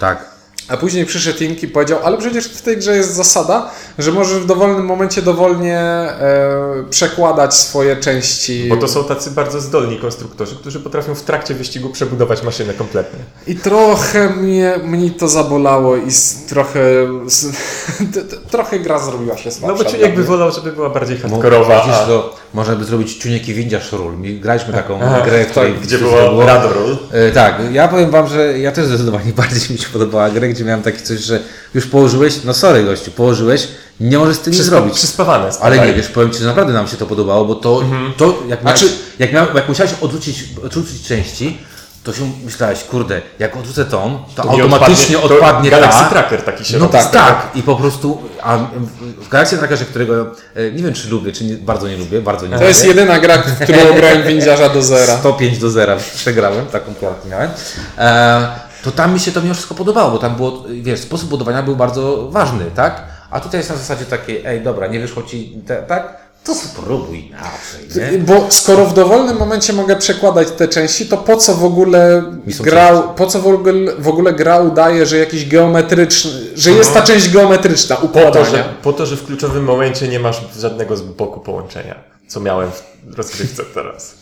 Tak. 0.00 0.37
A 0.68 0.76
później 0.76 1.06
przyszedł 1.06 1.44
Ink 1.44 1.62
i 1.62 1.68
powiedział, 1.68 1.98
ale 2.04 2.18
przecież 2.18 2.44
w 2.48 2.62
tej 2.62 2.76
grze 2.76 2.96
jest 2.96 3.14
zasada, 3.14 3.70
że 3.98 4.12
możesz 4.12 4.38
w 4.38 4.46
dowolnym 4.46 4.84
momencie 4.84 5.22
dowolnie 5.22 5.78
e, 5.78 6.84
przekładać 6.90 7.54
swoje 7.54 7.96
części. 7.96 8.66
Bo 8.68 8.76
to 8.76 8.88
są 8.88 9.04
tacy 9.04 9.30
bardzo 9.30 9.60
zdolni 9.60 9.98
konstruktorzy, 9.98 10.56
którzy 10.56 10.80
potrafią 10.80 11.14
w 11.14 11.22
trakcie 11.22 11.54
wyścigu 11.54 11.90
przebudować 11.90 12.42
maszynę 12.42 12.74
kompletnie. 12.74 13.18
I 13.46 13.56
trochę 13.56 14.28
mnie, 14.30 14.74
mnie 14.84 15.10
to 15.10 15.28
zabolało 15.28 15.96
i 15.96 16.10
z, 16.10 16.44
trochę, 16.46 16.80
z, 17.26 17.46
t, 18.14 18.22
t, 18.22 18.36
trochę 18.50 18.78
gra 18.78 18.98
zrobiła 18.98 19.36
się 19.36 19.50
słabsza. 19.50 19.78
No 19.78 19.84
bo 19.84 19.90
Ciuniek 19.90 20.14
by 20.14 20.24
wolał, 20.24 20.52
żeby 20.52 20.72
była 20.72 20.90
bardziej 20.90 21.16
Mo- 21.16 21.22
hardkorowa, 21.28 21.82
a... 21.82 22.06
to 22.06 22.34
można 22.54 22.76
by 22.76 22.84
zrobić 22.84 23.14
ciuniek 23.14 23.48
i 23.48 23.54
windziarz 23.54 23.92
ról. 23.92 24.18
Mi- 24.18 24.40
Graliśmy 24.40 24.72
taką 24.72 24.98
Aha, 25.02 25.20
grę, 25.24 25.44
w 25.44 25.50
której 25.50 25.72
tak, 25.72 25.82
gdzie 25.82 25.96
wszystko 25.98 26.28
było 26.30 26.46
Radorol. 26.46 26.98
E, 27.12 27.30
Tak, 27.30 27.54
ja 27.72 27.88
powiem 27.88 28.10
wam, 28.10 28.28
że 28.28 28.58
ja 28.58 28.72
też 28.72 28.86
zdecydowanie 28.86 29.32
bardziej 29.42 29.70
mi 29.70 29.78
się 29.78 29.88
podobała 29.92 30.30
grę, 30.30 30.48
gdzie 30.58 30.64
miałem 30.64 30.82
takie 30.82 30.98
coś, 31.02 31.18
że 31.20 31.40
już 31.74 31.86
położyłeś, 31.86 32.44
no 32.44 32.54
sorry 32.54 32.84
gościu, 32.84 33.10
położyłeś, 33.10 33.68
nie 34.00 34.18
możesz 34.18 34.36
z 34.36 34.40
tym 34.40 34.52
nic 34.52 34.62
zrobić. 34.62 34.94
Przyspawane 34.94 35.50
Ale 35.60 35.78
nie, 35.86 35.94
wiesz, 35.94 36.08
powiem 36.08 36.30
Ci, 36.30 36.38
że 36.38 36.46
naprawdę 36.46 36.72
nam 36.72 36.88
się 36.88 36.96
to 36.96 37.06
podobało, 37.06 37.44
bo 37.44 37.54
to, 37.54 37.80
Mhm. 37.82 38.12
to 38.16 38.38
jak, 38.48 38.64
miałeś, 38.64 38.80
Znaczy- 38.80 38.94
jak, 39.18 39.32
miał, 39.32 39.46
jak 39.54 39.68
musiałeś 39.68 39.92
odrzucić, 40.00 40.44
odrzucić 40.64 41.02
części, 41.08 41.58
to 42.04 42.12
się 42.12 42.32
myślałeś, 42.44 42.84
kurde, 42.84 43.20
jak 43.38 43.56
odrzucę 43.56 43.84
tą, 43.84 44.18
to, 44.36 44.42
To 44.42 44.50
automatycznie 44.50 45.16
to 45.16 45.22
odpadnie 45.22 45.70
Galaxy 45.70 45.98
ta. 45.98 46.08
Tracker 46.08 46.42
taki 46.42 46.64
się 46.64 46.78
No 46.78 46.86
robi. 46.86 46.92
tak, 46.98 47.10
tak. 47.10 47.48
I 47.54 47.62
po 47.62 47.76
prostu, 47.76 48.18
a 48.42 48.58
w 49.20 49.28
Galaxy 49.28 49.58
Trackerze, 49.58 49.84
którego 49.84 50.26
e, 50.54 50.70
nie 50.72 50.82
wiem, 50.82 50.94
czy 50.94 51.08
lubię, 51.08 51.32
czy 51.32 51.44
nie, 51.44 51.54
bardzo 51.54 51.88
nie 51.88 51.96
lubię, 51.96 52.20
bardzo 52.22 52.46
nie 52.46 52.50
To 52.52 52.56
lubię. 52.56 52.68
jest 52.68 52.86
jedyna 52.86 53.18
gra, 53.20 53.38
w 53.38 53.60
którą 53.62 53.78
grałem 53.96 54.22
windziarza 54.22 54.68
do 54.68 54.82
zera. 54.82 55.16
105 55.20 55.58
do 55.58 55.70
0 55.70 55.96
przegrałem, 56.16 56.66
taką 56.66 56.94
kartę 56.94 57.28
miałem. 57.28 57.50
E, 57.98 58.67
to 58.84 58.90
tam 58.90 59.12
mi 59.14 59.20
się 59.20 59.32
to 59.32 59.40
mimo 59.42 59.54
wszystko 59.54 59.74
podobało, 59.74 60.10
bo 60.10 60.18
tam 60.18 60.34
było, 60.36 60.64
wiesz, 60.82 61.00
sposób 61.00 61.28
budowania 61.28 61.62
był 61.62 61.76
bardzo 61.76 62.28
ważny, 62.30 62.64
tak? 62.74 63.04
A 63.30 63.40
tutaj 63.40 63.60
jest 63.60 63.70
na 63.70 63.76
zasadzie 63.76 64.04
takiej, 64.04 64.42
ej, 64.46 64.60
dobra, 64.60 64.86
nie 64.86 65.00
wyszło 65.00 65.22
ci 65.22 65.58
te, 65.66 65.82
tak? 65.82 66.28
To 66.44 66.54
spróbuj 66.54 67.18
inaczej, 67.26 68.12
nie? 68.12 68.18
Bo 68.18 68.46
skoro 68.50 68.86
w 68.86 68.94
dowolnym 68.94 69.36
momencie 69.36 69.72
mogę 69.72 69.96
przekładać 69.96 70.50
te 70.50 70.68
części, 70.68 71.06
to 71.06 71.16
po 71.16 71.36
co 71.36 71.54
w 71.54 71.64
ogóle 71.64 72.22
grał, 72.60 73.14
po 73.14 73.26
co 73.26 73.40
w 73.40 73.46
ogóle, 73.46 73.72
w 73.98 74.08
ogóle 74.08 74.32
gra 74.32 74.60
udaje, 74.60 75.06
że 75.06 75.18
jakiś 75.18 75.48
geometryczny, 75.48 76.30
że 76.56 76.70
jest 76.70 76.94
ta 76.94 77.02
część 77.02 77.30
geometryczna 77.32 77.96
Po 77.96 78.02
to, 78.02 78.08
układania. 78.08 78.44
że, 78.50 78.64
po 78.82 78.92
to, 78.92 79.06
że 79.06 79.16
w 79.16 79.26
kluczowym 79.26 79.64
momencie 79.64 80.08
nie 80.08 80.20
masz 80.20 80.40
żadnego 80.58 80.96
z 80.96 81.02
boku 81.02 81.40
połączenia, 81.40 81.94
co 82.28 82.40
miałem 82.40 82.70
w 83.04 83.14
rozgrywce 83.18 83.62
teraz. 83.74 84.14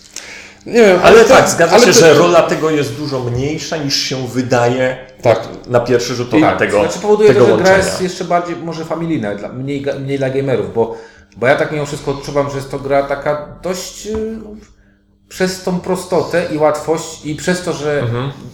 Nie 0.66 0.72
wiem, 0.72 1.00
Ale, 1.02 1.22
to- 1.24 1.28
tak, 1.28 1.48
zgadza 1.48 1.76
ale 1.76 1.86
się, 1.86 1.92
to- 1.92 1.98
że 2.00 2.14
rola 2.14 2.42
tego 2.42 2.70
jest 2.70 2.94
dużo 2.94 3.20
mniejsza 3.20 3.76
niż 3.76 3.96
się 3.96 4.28
wydaje 4.28 4.96
Tak. 5.22 5.40
na 5.66 5.80
pierwszy 5.80 6.14
rzut 6.14 6.34
oka 6.34 6.40
Tak, 6.50 6.58
tego, 6.58 6.80
znaczy 6.80 6.98
powoduje 6.98 7.28
tego 7.28 7.40
to, 7.40 7.46
że 7.46 7.52
łączenia. 7.52 7.76
gra 7.76 7.86
jest 7.86 8.00
jeszcze 8.02 8.24
bardziej 8.24 8.56
może 8.56 8.84
familijna, 8.84 9.34
dla, 9.34 9.48
mniej, 9.48 9.86
mniej 10.00 10.18
dla 10.18 10.30
gamerów, 10.30 10.74
bo, 10.74 10.96
bo 11.36 11.46
ja 11.46 11.56
tak 11.56 11.72
mimo 11.72 11.86
wszystko 11.86 12.10
odczuwam, 12.10 12.50
że 12.50 12.56
jest 12.56 12.70
to 12.70 12.78
gra 12.78 13.02
taka 13.02 13.58
dość 13.62 14.06
y, 14.06 14.38
przez 15.28 15.62
tą 15.62 15.80
prostotę 15.80 16.42
i 16.54 16.58
łatwość 16.58 17.26
i 17.26 17.34
przez 17.34 17.62
to, 17.62 17.72
że 17.72 18.02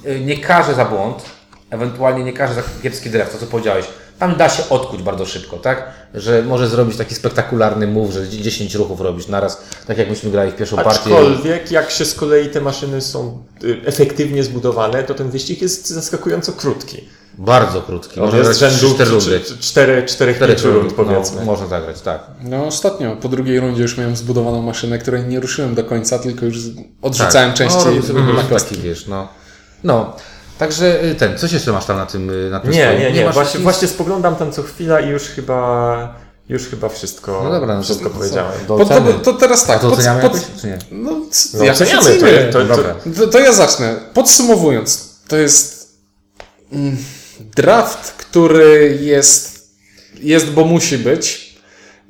y, 0.06 0.20
nie 0.20 0.38
każe 0.38 0.74
za 0.74 0.84
błąd, 0.84 1.22
ewentualnie 1.70 2.24
nie 2.24 2.32
każe 2.32 2.54
za 2.54 2.62
kiepski 2.82 3.10
draft, 3.10 3.32
to 3.32 3.38
co 3.38 3.46
powiedziałeś, 3.46 3.86
tam 4.22 4.36
da 4.36 4.48
się 4.48 4.68
odkuć 4.68 5.02
bardzo 5.02 5.26
szybko, 5.26 5.56
tak? 5.56 5.90
Że 6.14 6.42
może 6.42 6.68
zrobić 6.68 6.96
taki 6.96 7.14
spektakularny 7.14 7.86
move, 7.86 8.10
że 8.10 8.28
10 8.28 8.74
ruchów 8.74 9.00
robisz 9.00 9.28
naraz, 9.28 9.62
tak 9.86 9.98
jak 9.98 10.10
myśmy 10.10 10.30
grali 10.30 10.50
w 10.50 10.56
pierwszą 10.56 10.76
partię. 10.76 10.90
Aczkolwiek, 10.90 11.70
jak 11.70 11.90
się 11.90 12.04
z 12.04 12.14
kolei 12.14 12.48
te 12.48 12.60
maszyny 12.60 13.00
są 13.00 13.44
y, 13.64 13.80
efektywnie 13.84 14.44
zbudowane, 14.44 15.02
to 15.02 15.14
ten 15.14 15.30
wyścig 15.30 15.62
jest 15.62 15.88
zaskakująco 15.88 16.52
krótki. 16.52 17.04
Bardzo 17.38 17.82
krótki, 17.82 18.20
On 18.20 18.26
może 18.26 18.38
jest 18.38 18.60
rzędu 18.60 18.94
4 18.94 19.10
rundy. 19.10 19.40
4, 19.60 20.02
4, 20.06 20.34
5 20.34 20.58
Cztery 20.58 20.74
rund, 20.74 20.92
powiedzmy. 20.92 21.40
No, 21.40 21.46
można 21.46 21.66
zagrać, 21.66 22.00
tak. 22.00 22.20
No 22.42 22.66
ostatnio, 22.66 23.16
po 23.16 23.28
drugiej 23.28 23.60
rundzie 23.60 23.82
już 23.82 23.98
miałem 23.98 24.16
zbudowaną 24.16 24.62
maszynę, 24.62 24.98
której 24.98 25.24
nie 25.24 25.40
ruszyłem 25.40 25.74
do 25.74 25.84
końca, 25.84 26.18
tylko 26.18 26.46
już 26.46 26.56
odrzucałem 27.02 27.52
części 27.52 27.78
no, 28.14 28.32
na 28.32 28.42
kostki. 28.42 28.74
taki, 28.74 28.88
wiesz, 28.88 29.06
no. 29.06 29.28
No, 29.84 30.16
także 30.66 31.04
y, 31.04 31.14
ten, 31.14 31.38
coś 31.38 31.52
jeszcze 31.52 31.72
masz 31.72 31.84
tam 31.84 31.96
na 31.96 32.06
tym, 32.06 32.30
y, 32.30 32.50
na 32.50 32.60
tym 32.60 32.70
Nie, 32.70 32.82
swoim? 32.84 33.00
nie, 33.00 33.12
nie. 33.12 33.24
masz 33.24 33.34
Właśnie, 33.34 33.58
nic? 33.58 33.62
właśnie 33.62 33.88
spoglądam 33.88 34.36
tam 34.36 34.52
co 34.52 34.62
chwila 34.62 35.00
i 35.00 35.08
już 35.08 35.22
chyba, 35.22 36.14
już 36.48 36.62
chyba 36.68 36.88
wszystko, 36.88 37.40
No 37.44 37.50
dobra, 37.50 37.76
no 37.76 37.82
wszystko 37.82 38.10
to- 38.10 38.16
powiedziałem. 38.16 38.52
do 38.68 38.76
Po, 38.76 38.84
to, 38.84 38.94
oceny. 38.94 39.14
to 39.22 39.32
teraz 39.32 39.64
A 39.64 39.66
tak. 39.66 39.80
to 39.80 39.90
pod- 39.90 39.98
oceniamy 39.98 40.22
pod- 40.22 40.34
jakoś, 40.34 40.60
czy 40.60 40.66
nie? 40.66 40.78
No, 40.90 41.10
No, 41.54 41.64
jakoś 41.64 41.80
oceniamy, 41.94 42.50
to, 42.52 42.64
to, 42.66 42.76
to. 42.76 42.82
To, 43.20 43.26
to 43.26 43.38
ja 43.38 43.52
zacznę. 43.52 43.94
Podsumowując, 44.14 45.18
to 45.28 45.36
jest 45.36 45.88
mm, 46.72 46.96
draft, 47.56 48.12
który 48.12 48.98
jest, 49.02 49.68
jest, 50.20 50.50
bo 50.50 50.64
musi 50.64 50.98
być. 50.98 51.52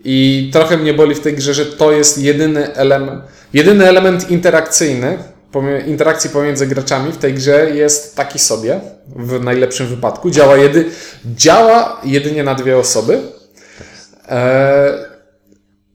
I 0.05 0.51
trochę 0.53 0.77
mnie 0.77 0.95
boli 0.95 1.15
w 1.15 1.21
tej 1.21 1.35
grze, 1.35 1.55
że 1.55 1.67
to 1.67 1.93
jest 1.93 2.19
jedyny 2.19 2.75
element, 2.75 3.23
jedyny 3.53 3.89
element 3.89 4.31
interakcyjny, 4.31 5.19
interakcji 5.87 6.31
pomiędzy 6.31 6.67
graczami 6.67 7.13
w 7.13 7.19
tej 7.19 7.35
grze 7.35 7.71
jest 7.71 8.17
taki 8.17 8.39
sobie, 8.39 8.81
w 9.17 9.45
najlepszym 9.45 9.87
wypadku. 9.87 10.31
Działa, 10.31 10.57
jedy, 10.57 10.91
działa 11.37 12.01
jedynie 12.05 12.45
na 12.45 12.55
dwie 12.55 12.79
osoby. 12.79 13.21
E, 14.29 15.13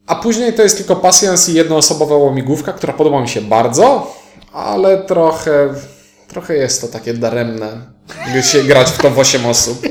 a 0.07 0.15
później 0.15 0.53
to 0.53 0.63
jest 0.63 0.77
tylko 0.77 0.95
pasjans 0.95 1.49
i 1.49 1.53
jednoosobowa 1.53 2.17
łamigłówka, 2.17 2.73
która 2.73 2.93
podoba 2.93 3.21
mi 3.21 3.29
się 3.29 3.41
bardzo, 3.41 4.15
ale 4.53 4.97
trochę, 4.97 5.73
trochę 6.27 6.55
jest 6.55 6.81
to 6.81 6.87
takie 6.87 7.13
daremne, 7.13 7.67
gdy 8.29 8.43
się 8.43 8.63
grać 8.63 8.89
w 8.89 8.97
to 8.97 9.09
w 9.09 9.19
8 9.19 9.45
osób. 9.45 9.81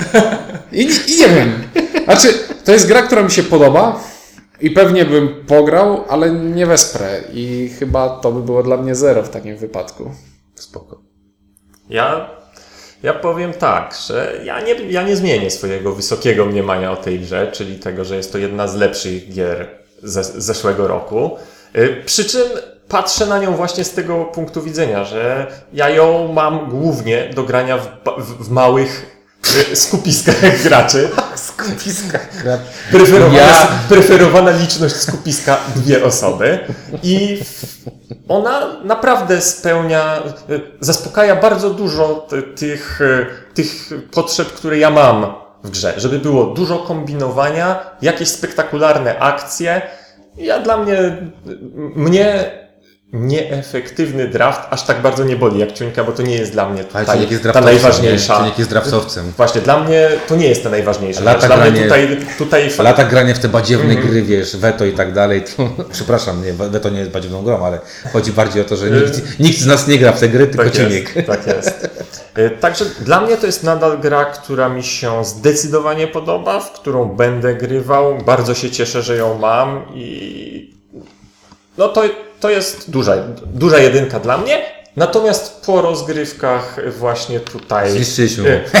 I, 0.72 0.90
I 1.06 1.20
nie 1.20 1.28
wiem. 1.28 1.68
Znaczy, 2.04 2.34
to 2.64 2.72
jest 2.72 2.86
gra, 2.86 3.02
która 3.02 3.22
mi 3.22 3.30
się 3.30 3.42
podoba 3.42 4.00
i 4.60 4.70
pewnie 4.70 5.04
bym 5.04 5.44
pograł, 5.46 6.04
ale 6.08 6.30
nie 6.30 6.66
wesprę. 6.66 7.20
I 7.32 7.70
chyba 7.78 8.08
to 8.08 8.32
by 8.32 8.42
było 8.42 8.62
dla 8.62 8.76
mnie 8.76 8.94
zero 8.94 9.22
w 9.22 9.28
takim 9.28 9.56
wypadku. 9.56 10.10
Spoko. 10.54 11.00
Ja, 11.88 12.30
ja 13.02 13.14
powiem 13.14 13.52
tak, 13.52 13.94
że 14.08 14.40
ja 14.44 14.60
nie, 14.60 14.74
ja 14.74 15.02
nie 15.02 15.16
zmienię 15.16 15.50
swojego 15.50 15.92
wysokiego 15.92 16.46
mniemania 16.46 16.92
o 16.92 16.96
tej 16.96 17.20
grze, 17.20 17.52
czyli 17.52 17.78
tego, 17.78 18.04
że 18.04 18.16
jest 18.16 18.32
to 18.32 18.38
jedna 18.38 18.68
z 18.68 18.74
lepszych 18.74 19.32
gier 19.32 19.68
ze, 20.02 20.24
z 20.24 20.34
zeszłego 20.36 20.88
roku. 20.88 21.36
Y, 21.76 22.02
Przy 22.06 22.24
czym 22.24 22.48
patrzę 22.88 23.26
na 23.26 23.38
nią 23.38 23.56
właśnie 23.56 23.84
z 23.84 23.92
tego 23.92 24.24
punktu 24.24 24.62
widzenia, 24.62 25.04
że 25.04 25.46
ja 25.72 25.88
ją 25.88 26.32
mam 26.32 26.70
głównie 26.70 27.30
do 27.34 27.42
grania 27.42 27.78
w, 27.78 27.88
w, 28.18 28.44
w 28.46 28.50
małych 28.50 29.16
y, 29.72 29.76
skupiskach 29.76 30.62
graczy. 30.68 31.08
Skupiska. 31.64 32.18
Preferowana, 32.92 33.38
Ja- 33.38 33.68
preferowana 33.88 34.50
liczność 34.50 34.94
skupiska 34.94 35.56
dwie 35.76 36.04
osoby 36.04 36.58
i 37.02 37.40
ona 38.28 38.66
naprawdę 38.84 39.40
spełnia, 39.40 40.22
y, 40.50 40.60
zaspokaja 40.80 41.36
bardzo 41.36 41.70
dużo 41.70 42.26
ty- 42.28 42.42
tych, 42.42 43.00
y, 43.00 43.26
tych 43.54 43.90
potrzeb, 44.12 44.48
które 44.48 44.78
ja 44.78 44.90
mam 44.90 45.34
w 45.64 45.70
grze. 45.70 45.94
Żeby 45.96 46.18
było 46.18 46.44
dużo 46.44 46.78
kombinowania, 46.78 47.80
jakieś 48.02 48.28
spektakularne 48.28 49.18
akcje. 49.18 49.82
Ja 50.36 50.58
dla 50.60 50.76
mnie, 50.76 51.16
mnie 51.96 52.50
nieefektywny 53.12 54.28
draft 54.28 54.60
aż 54.70 54.82
tak 54.82 55.02
bardzo 55.02 55.24
nie 55.24 55.36
boli 55.36 55.58
jak 55.58 55.72
Ciuńka, 55.72 56.04
bo 56.04 56.12
to 56.12 56.22
nie 56.22 56.34
jest 56.34 56.52
dla 56.52 56.68
mnie 56.68 56.78
jest 56.80 56.92
ta 56.92 57.04
draftowcem. 57.14 57.64
najważniejsza. 57.64 58.52
jest 58.58 58.70
draftowcem. 58.70 59.32
Właśnie, 59.36 59.60
dla 59.60 59.80
mnie 59.84 60.08
to 60.28 60.36
nie 60.36 60.46
jest 60.48 60.62
ta 60.62 60.70
najważniejsza. 60.70 61.20
Lata. 61.22 61.46
Dla 61.46 61.56
mnie 61.56 61.70
granie- 61.70 61.82
tutaj, 61.82 62.18
tutaj 62.38 62.70
Lata 62.78 63.04
grania 63.04 63.34
w 63.34 63.38
te 63.38 63.48
badziewne 63.48 63.90
Mhm. 63.94 64.08
gry, 64.08 64.22
wiesz, 64.22 64.56
weto 64.56 64.84
i 64.84 64.92
tak 64.92 65.12
dalej, 65.12 65.42
to 65.56 65.68
przepraszam, 65.92 66.44
nie, 66.44 66.52
weto 66.52 66.90
nie 66.90 66.98
jest 66.98 67.10
badziewną 67.10 67.42
grą, 67.42 67.66
ale 67.66 67.78
chodzi 68.12 68.32
bardziej 68.32 68.62
o 68.62 68.64
to, 68.64 68.76
że 68.76 68.90
nikt, 68.90 69.38
nikt 69.40 69.58
z 69.58 69.66
nas 69.66 69.86
nie 69.88 69.98
gra 69.98 70.12
w 70.12 70.20
te 70.20 70.28
gry, 70.28 70.46
tylko 70.46 70.64
tak 70.64 70.74
jest, 70.90 71.14
tak 71.26 71.46
jest. 71.46 71.88
Y, 72.38 72.50
Także 72.60 72.84
dla 73.00 73.20
mnie 73.20 73.36
to 73.36 73.46
jest 73.46 73.62
nadal 73.64 73.98
gra, 73.98 74.24
która 74.24 74.68
mi 74.68 74.82
się 74.82 75.24
zdecydowanie 75.24 76.06
podoba, 76.06 76.60
w 76.60 76.72
którą 76.72 77.04
będę 77.04 77.54
grywał. 77.54 78.18
Bardzo 78.26 78.54
się 78.54 78.70
cieszę, 78.70 79.02
że 79.02 79.16
ją 79.16 79.38
mam 79.38 79.82
i 79.94 80.74
no 81.78 81.88
to, 81.88 82.02
to 82.40 82.50
jest 82.50 82.90
duża, 82.90 83.16
duża 83.46 83.78
jedynka 83.78 84.20
dla 84.20 84.38
mnie. 84.38 84.62
Natomiast 84.96 85.62
po 85.66 85.82
rozgrywkach 85.82 86.76
właśnie 86.98 87.40
tutaj... 87.40 87.90
Zniszczyliśmy 87.90 88.42
mu. 88.42 88.80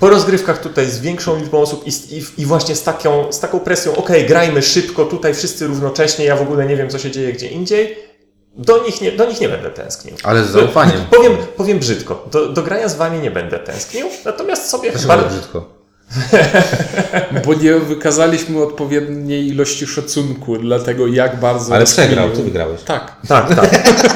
Po 0.00 0.10
rozgrywkach 0.10 0.58
tutaj 0.58 0.86
z 0.90 1.00
większą 1.00 1.36
liczbą 1.36 1.58
osób 1.60 1.86
i, 1.86 1.90
i, 1.90 2.24
i 2.38 2.46
właśnie 2.46 2.76
z 2.76 2.82
taką, 2.82 3.32
z 3.32 3.40
taką 3.40 3.60
presją, 3.60 3.96
okej, 3.96 4.26
grajmy 4.26 4.62
szybko, 4.62 5.04
tutaj 5.04 5.34
wszyscy 5.34 5.66
równocześnie, 5.66 6.24
ja 6.24 6.36
w 6.36 6.42
ogóle 6.42 6.66
nie 6.66 6.76
wiem, 6.76 6.90
co 6.90 6.98
się 6.98 7.10
dzieje 7.10 7.32
gdzie 7.32 7.48
indziej, 7.48 7.98
do 8.56 8.82
nich 8.82 9.00
nie, 9.00 9.12
do 9.12 9.26
nich 9.26 9.40
nie 9.40 9.48
będę 9.48 9.70
tęsknił. 9.70 10.16
Ale 10.22 10.44
z 10.44 10.50
zaufaniem. 10.50 11.04
Powiem, 11.10 11.36
powiem 11.56 11.78
brzydko, 11.78 12.28
do, 12.30 12.48
do 12.48 12.62
grania 12.62 12.88
z 12.88 12.96
wami 12.96 13.18
nie 13.18 13.30
będę 13.30 13.58
tęsknił, 13.58 14.06
natomiast 14.24 14.70
sobie 14.70 14.92
bardzo... 14.92 15.08
bardzo 15.08 15.28
brzydko. 15.28 15.73
Bo 17.46 17.54
nie 17.54 17.74
wykazaliśmy 17.74 18.62
odpowiedniej 18.62 19.48
ilości 19.48 19.86
szacunku 19.86 20.58
dla 20.58 20.78
tego, 20.78 21.06
jak 21.06 21.40
bardzo. 21.40 21.74
Ale 21.74 21.84
przegrał, 21.84 22.30
ty 22.30 22.42
wygrałeś. 22.42 22.82
Tak. 22.82 23.12
Tak, 23.28 23.54
tak. 23.54 23.70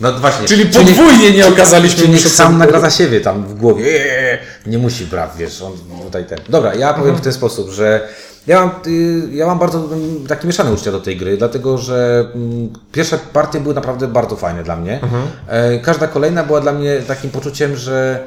No 0.00 0.12
właśnie. 0.12 0.46
Czyli 0.48 0.66
podwójnie 0.66 1.30
nie 1.30 1.46
okazaliśmy 1.46 2.02
Ciuniek 2.02 2.20
szacunku. 2.20 2.36
sam 2.36 2.58
nagra 2.58 2.80
za 2.80 2.90
siebie 2.90 3.20
tam 3.20 3.44
w 3.46 3.54
głowie. 3.54 3.84
Eee, 3.86 4.38
nie 4.66 4.78
musi 4.78 5.04
brać, 5.06 5.30
wiesz, 5.38 5.62
on 5.62 5.72
tutaj 6.04 6.24
ten. 6.24 6.38
Dobra, 6.48 6.74
ja 6.74 6.94
powiem 6.94 7.16
w 7.16 7.20
ten 7.20 7.32
sposób, 7.32 7.70
że 7.70 8.08
ja 8.46 8.60
mam, 8.60 8.70
y, 8.86 9.22
ja 9.32 9.46
mam 9.46 9.58
bardzo 9.58 9.78
mm, 9.78 10.26
takie 10.26 10.46
mieszane 10.46 10.72
uczucia 10.72 10.92
do 10.92 11.00
tej 11.00 11.16
gry, 11.16 11.36
dlatego 11.36 11.78
że 11.78 12.24
mm, 12.34 12.72
pierwsze 12.92 13.18
partie 13.32 13.60
były 13.60 13.74
naprawdę 13.74 14.08
bardzo 14.08 14.36
fajne 14.36 14.62
dla 14.62 14.76
mnie. 14.76 15.00
E, 15.48 15.78
Każda 15.78 16.06
kolejna 16.06 16.44
była 16.44 16.60
dla 16.60 16.72
mnie 16.72 17.00
takim 17.06 17.30
poczuciem, 17.30 17.76
że 17.76 18.20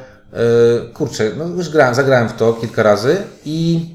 kurczę, 0.94 1.32
no 1.38 1.48
już 1.48 1.70
grałem, 1.70 1.96
zagrałem 1.96 2.30
w 2.30 2.34
to 2.34 2.54
kilka 2.54 2.84
razy 2.84 3.18
i 3.46 3.86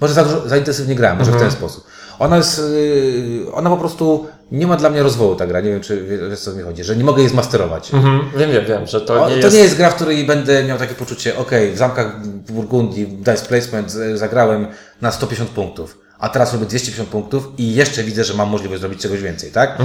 może 0.00 0.14
za, 0.14 0.24
dużo, 0.24 0.48
za 0.48 0.56
intensywnie 0.56 0.94
grałem, 0.94 1.18
może 1.18 1.32
w 1.32 1.38
ten 1.38 1.50
sposób. 1.50 1.84
Ona 2.18 2.36
jest, 2.36 2.58
y, 2.58 3.44
ona 3.52 3.70
po 3.70 3.76
prostu 3.76 4.26
nie 4.52 4.66
ma 4.66 4.76
dla 4.76 4.90
mnie 4.90 5.02
rozwoju 5.02 5.34
ta 5.36 5.46
gra, 5.46 5.60
nie 5.60 5.70
wiem 5.70 5.80
czy 5.80 6.02
wie- 6.04 6.30
wiesz 6.30 6.40
co 6.40 6.52
mi 6.52 6.62
chodzi, 6.62 6.84
że 6.84 6.96
nie 6.96 7.04
mogę 7.04 7.20
jej 7.22 7.30
zmasterować. 7.30 7.94
Mhm. 7.94 8.20
Wiem, 8.36 8.50
wiem, 8.52 8.64
wiem, 8.64 8.86
że 8.86 9.00
to 9.00 9.24
O, 9.24 9.28
nie 9.28 9.34
to 9.36 9.40
jest... 9.40 9.56
nie 9.56 9.62
jest 9.62 9.76
gra, 9.76 9.90
w 9.90 9.94
której 9.94 10.24
będę 10.24 10.64
miał 10.64 10.78
takie 10.78 10.94
poczucie, 10.94 11.36
ok, 11.38 11.50
w 11.74 11.78
zamkach 11.78 12.26
Burgundii, 12.26 13.06
Dice 13.06 13.46
Placement 13.48 13.90
z- 13.90 14.18
zagrałem 14.18 14.66
na 15.00 15.10
150 15.12 15.50
punktów, 15.50 15.98
a 16.18 16.28
teraz 16.28 16.52
robię 16.52 16.66
250 16.66 17.08
punktów 17.08 17.48
i 17.58 17.74
jeszcze 17.74 18.02
widzę, 18.02 18.24
że 18.24 18.34
mam 18.34 18.48
możliwość 18.48 18.80
zrobić 18.80 19.00
czegoś 19.00 19.20
więcej, 19.22 19.50
tak? 19.50 19.78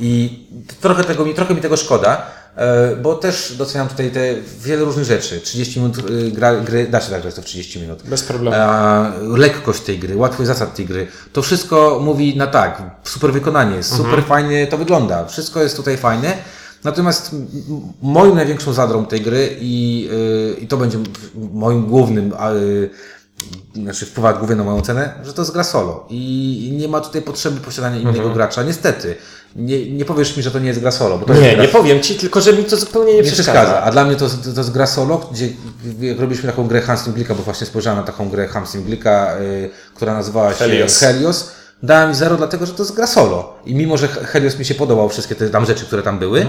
I 0.00 0.38
trochę, 0.80 1.04
tego, 1.04 1.24
mi- 1.24 1.34
trochę 1.34 1.54
mi 1.54 1.60
tego 1.60 1.76
szkoda, 1.76 2.22
e, 2.22 2.26
bo 3.02 3.14
też 3.14 3.54
doceniam 3.58 3.88
tutaj 3.88 4.10
te 4.10 4.34
wiele 4.64 4.84
różnych 4.84 5.04
rzeczy. 5.04 5.40
30 5.40 5.80
minut 5.80 5.98
y, 6.10 6.30
gra, 6.30 6.56
gry, 6.60 6.86
da 6.86 7.00
się 7.00 7.10
tak, 7.10 7.22
że 7.22 7.26
jest 7.28 7.36
to 7.36 7.42
w 7.42 7.46
30 7.46 7.80
minut. 7.80 8.02
Bez 8.04 8.22
problemu. 8.22 8.56
E, 8.56 9.12
lekkość 9.38 9.80
tej 9.82 9.98
gry, 9.98 10.16
łatwość 10.16 10.46
zasad 10.46 10.74
tej 10.74 10.86
gry, 10.86 11.06
to 11.32 11.42
wszystko 11.42 12.00
mówi 12.04 12.36
na 12.36 12.46
tak, 12.46 12.82
super 13.04 13.32
wykonanie, 13.32 13.82
super 13.82 14.24
fajnie 14.24 14.66
to 14.66 14.78
wygląda, 14.78 15.24
wszystko 15.24 15.62
jest 15.62 15.76
tutaj 15.76 15.96
fajne. 15.96 16.36
Natomiast 16.84 17.32
m- 17.32 17.46
m- 17.68 17.80
moją 18.02 18.34
największą 18.34 18.72
zadrą 18.72 19.06
tej 19.06 19.20
gry 19.20 19.56
i, 19.60 20.08
y, 20.56 20.60
i 20.60 20.66
to 20.66 20.76
będzie 20.76 20.98
moim 21.52 21.86
głównym, 21.86 22.32
y, 22.56 22.90
znaczy 23.74 24.06
wpływa 24.06 24.32
głównie 24.32 24.56
na 24.56 24.64
moją 24.64 24.80
cenę, 24.80 25.14
że 25.24 25.32
to 25.32 25.42
jest 25.42 25.52
gra 25.52 25.64
solo 25.64 26.06
i 26.10 26.74
nie 26.78 26.88
ma 26.88 27.00
tutaj 27.00 27.22
potrzeby 27.22 27.60
posiadania 27.60 28.00
innego 28.00 28.30
gracza. 28.30 28.62
Niestety, 28.62 29.16
nie, 29.56 29.90
nie 29.90 30.04
powiesz 30.04 30.36
mi, 30.36 30.42
że 30.42 30.50
to 30.50 30.58
nie 30.58 30.68
jest 30.68 30.80
gra 30.80 30.90
solo, 30.90 31.18
bo 31.18 31.26
to 31.26 31.34
Nie, 31.34 31.52
gra 31.52 31.62
nie 31.62 31.68
powiem 31.68 32.00
ci, 32.00 32.14
tylko 32.14 32.40
że 32.40 32.52
mi 32.52 32.64
to 32.64 32.76
zupełnie 32.76 33.12
nie, 33.12 33.22
nie 33.22 33.32
przeszkadza. 33.32 33.82
A 33.82 33.90
dla 33.90 34.04
mnie 34.04 34.16
to, 34.16 34.28
to, 34.28 34.52
to 34.54 34.60
jest 34.60 34.72
gra 34.72 34.86
solo, 34.86 35.28
gdzie 35.32 35.48
jak 36.00 36.20
robiliśmy 36.20 36.50
taką 36.50 36.68
grę 36.68 36.80
Hans 36.80 37.04
Simglika, 37.04 37.34
bo 37.34 37.42
właśnie 37.42 37.66
spojrzałem 37.66 37.98
na 37.98 38.06
taką 38.06 38.28
grę 38.28 38.48
Hans 38.48 38.70
Simglika, 38.70 39.36
y, 39.40 39.70
która 39.94 40.14
nazywała 40.14 40.52
się 40.52 40.58
Helios. 40.58 40.98
Helios. 41.00 41.50
Dałem 41.82 42.14
zero, 42.14 42.36
dlatego 42.36 42.66
że 42.66 42.72
to 42.72 42.82
jest 42.82 42.94
gra 42.94 43.06
solo. 43.06 43.56
I 43.66 43.74
mimo, 43.74 43.96
że 43.96 44.08
Helios 44.08 44.58
mi 44.58 44.64
się 44.64 44.74
podobał, 44.74 45.08
wszystkie 45.08 45.34
te 45.34 45.50
tam 45.50 45.66
rzeczy, 45.66 45.84
które 45.84 46.02
tam 46.02 46.18
były, 46.18 46.46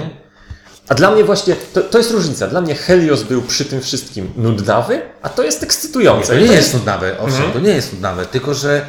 A 0.90 0.96
dla 0.96 1.12
mnie 1.12 1.24
właśnie, 1.24 1.56
to, 1.74 1.82
to 1.82 1.98
jest 1.98 2.12
różnica. 2.12 2.48
Dla 2.48 2.62
mnie 2.62 2.76
Helios 2.76 3.24
był 3.24 3.42
przy 3.42 3.66
tym 3.66 3.82
wszystkim 3.82 4.34
nudnawy, 4.36 5.02
a 5.22 5.30
to 5.30 5.44
jest 5.44 5.64
ekscytujące. 5.64 6.34
to 6.34 6.40
nie 6.40 6.54
jest 6.54 6.74
nudnawe, 6.74 7.20
owszem, 7.20 7.52
to 7.52 7.60
nie 7.60 7.72
jest 7.72 7.94
nudnawe, 7.94 8.26
tylko 8.26 8.54
że 8.54 8.86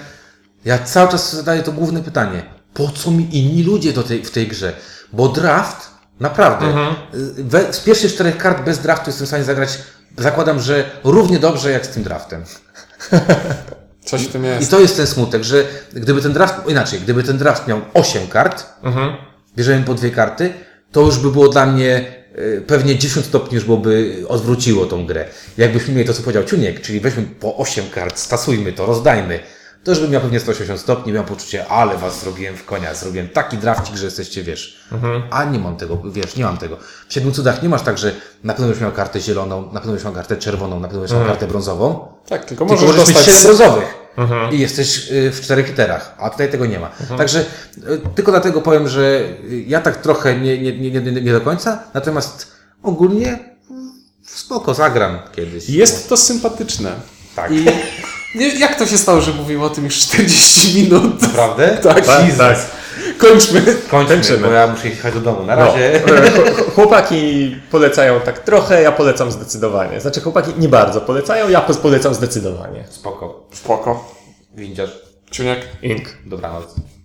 ja 0.65 0.79
cały 0.79 1.11
czas 1.11 1.37
zadaję 1.37 1.63
to 1.63 1.73
główne 1.73 2.03
pytanie. 2.03 2.43
Po 2.75 2.89
co 2.89 3.11
mi 3.11 3.39
inni 3.39 3.63
ludzie 3.63 3.93
do 3.93 4.03
tej, 4.03 4.25
w 4.25 4.31
tej 4.31 4.49
grze? 4.49 4.73
Bo 5.13 5.29
draft, 5.29 5.89
naprawdę, 6.21 6.67
y, 7.15 7.45
we, 7.45 7.73
z 7.73 7.81
pierwszych 7.81 8.15
czterech 8.15 8.37
kart 8.37 8.65
bez 8.65 8.79
draftu 8.79 9.11
jestem 9.11 9.27
w 9.27 9.29
stanie 9.29 9.45
zagrać, 9.45 9.79
zakładam, 10.19 10.61
że 10.61 10.85
równie 11.05 11.39
dobrze 11.39 11.71
jak 11.71 11.87
z 11.87 11.89
tym 11.89 12.03
draftem. 12.03 12.45
Coś 14.05 14.23
w 14.23 14.33
tym 14.33 14.45
I 14.45 14.49
jest. 14.49 14.71
to 14.71 14.81
jest 14.81 14.97
ten 14.97 15.07
smutek, 15.07 15.45
że 15.45 15.65
gdyby 15.93 16.23
ten 16.23 16.33
draft, 16.33 16.55
inaczej, 16.69 17.01
gdyby 17.01 17.23
ten 17.23 17.39
draft 17.39 17.67
miał 17.67 17.81
8 17.95 18.27
kart, 18.29 18.67
bierzemy 19.57 19.85
po 19.85 19.95
dwie 19.95 20.11
karty, 20.11 20.53
to 20.93 21.01
już 21.01 21.19
by 21.19 21.31
było 21.31 21.49
dla 21.49 21.67
mnie 21.67 22.07
e, 22.57 22.61
pewnie 22.61 22.99
10 22.99 23.27
stopni 23.27 23.55
już 23.55 23.65
byłoby 23.65 24.25
odwróciło 24.29 24.87
tą 24.87 25.07
grę. 25.07 25.25
Jakbyśmy 25.59 25.95
mieli 25.95 26.07
to, 26.07 26.15
co 26.15 26.23
powiedział 26.23 26.45
Ciuniek, 26.45 26.81
czyli 26.81 27.01
weźmy 27.01 27.23
po 27.41 27.57
8 27.57 27.91
kart, 27.91 28.19
stasujmy 28.19 28.73
to, 28.73 28.87
rozdajmy, 28.87 29.41
to 29.85 29.91
już 29.91 30.01
bym 30.01 30.11
miał 30.11 30.21
pewnie 30.21 30.41
180 30.41 30.81
stopni, 30.81 31.13
miał 31.13 31.25
poczucie, 31.25 31.67
ale 31.67 31.97
was 31.97 32.21
zrobiłem 32.21 32.57
w 32.57 32.65
konia, 32.65 32.95
zrobiłem 32.95 33.29
taki 33.29 33.57
drafcik, 33.57 33.97
że 33.97 34.05
jesteście, 34.05 34.43
wiesz. 34.43 34.79
A 35.31 35.45
nie 35.45 35.59
mam 35.59 35.77
tego, 35.77 36.03
wiesz, 36.13 36.37
nie 36.37 36.45
mam 36.45 36.59
tego. 36.59 36.77
W 37.09 37.13
Siedmiu 37.13 37.33
Cudach 37.33 37.63
nie 37.63 37.69
masz 37.69 37.83
tak, 37.83 37.99
że 37.99 38.13
na 38.45 38.53
pewno 38.53 38.67
będziesz 38.67 38.83
miał 38.83 38.93
kartę 38.93 39.21
zieloną, 39.21 39.63
na 39.63 39.81
pewno 39.81 39.93
będziesz 39.93 40.05
miał 40.05 40.15
kartę 40.15 40.37
czerwoną, 40.37 40.81
na 40.81 40.89
pewno 40.89 41.01
będziesz 41.01 41.19
miał 41.19 41.27
kartę 41.27 41.47
brązową, 41.47 42.09
Tak, 42.29 42.45
tylko 42.45 42.49
tylko 42.49 42.65
możesz 42.65 42.87
możesz 42.89 43.09
mieć 43.09 43.17
dostać... 43.17 43.35
7 43.37 43.57
brązowych 43.57 44.08
i 44.53 44.59
jesteś 44.59 45.11
y, 45.13 45.31
w 45.33 45.41
czterech 45.41 45.69
literach, 45.69 46.15
a 46.19 46.31
tutaj 46.31 46.51
tego 46.51 46.67
nie 46.67 46.79
ma. 46.79 46.91
Także 47.19 47.41
y, 47.41 48.01
tylko 48.15 48.31
dlatego 48.31 48.63
powiem, 48.63 48.89
że 48.89 49.01
y, 49.01 49.65
ja 49.67 49.81
tak 49.81 49.97
trochę 49.97 50.37
nie, 50.37 50.59
nie, 50.59 50.79
nie, 50.79 50.91
nie, 50.91 51.13
nie 51.23 51.33
do 51.33 51.41
końca, 51.41 51.83
natomiast 51.95 52.53
ogólnie 52.83 53.39
mm, 53.71 53.93
spoko, 54.27 54.75
zagram 54.75 55.19
kiedyś. 55.37 55.69
Jest 55.69 56.09
to 56.09 56.17
sympatyczne. 56.17 56.93
Tak. 57.37 57.53
I 57.53 57.65
nie, 58.35 58.49
jak 58.59 58.79
to 58.79 58.87
się 58.87 58.99
stało, 58.99 59.21
że 59.21 59.33
mówimy 59.33 59.65
o 59.65 59.71
tym 59.71 59.85
już 59.85 59.99
40 59.99 60.83
minut? 60.83 61.23
Naprawdę? 61.23 61.79
Tak, 61.83 62.07
Tak, 62.07 62.37
tak. 62.37 62.59
Kończmy. 63.19 63.61
Kończmy, 63.91 64.15
Kończymy. 64.17 64.49
bo 64.49 64.53
ja 64.55 64.67
muszę 64.67 64.89
jechać 64.89 65.15
do 65.15 65.21
domu. 65.21 65.43
Na 65.43 65.57
No, 65.57 65.65
razie. 65.67 65.95
e, 65.95 66.01
ch- 66.31 66.75
chłopaki 66.75 67.57
polecają 67.71 68.21
tak 68.21 68.39
trochę, 68.39 68.83
ja 68.83 68.93
polecam 68.93 69.31
zdecydowanie. 69.33 70.01
Znaczy 70.01 70.21
chłopaki 70.21 70.53
nie 70.59 70.69
bardzo 70.69 71.01
polecają, 71.01 71.49
ja 71.49 71.61
polecam 71.61 72.15
zdecydowanie. 72.15 72.85
Spoko. 72.91 73.47
Spoko. 73.53 74.15
Windziarz. 74.55 74.91
Ciuniek. 75.31 75.61
Ink. 75.83 76.09
Dobranoc. 76.27 76.75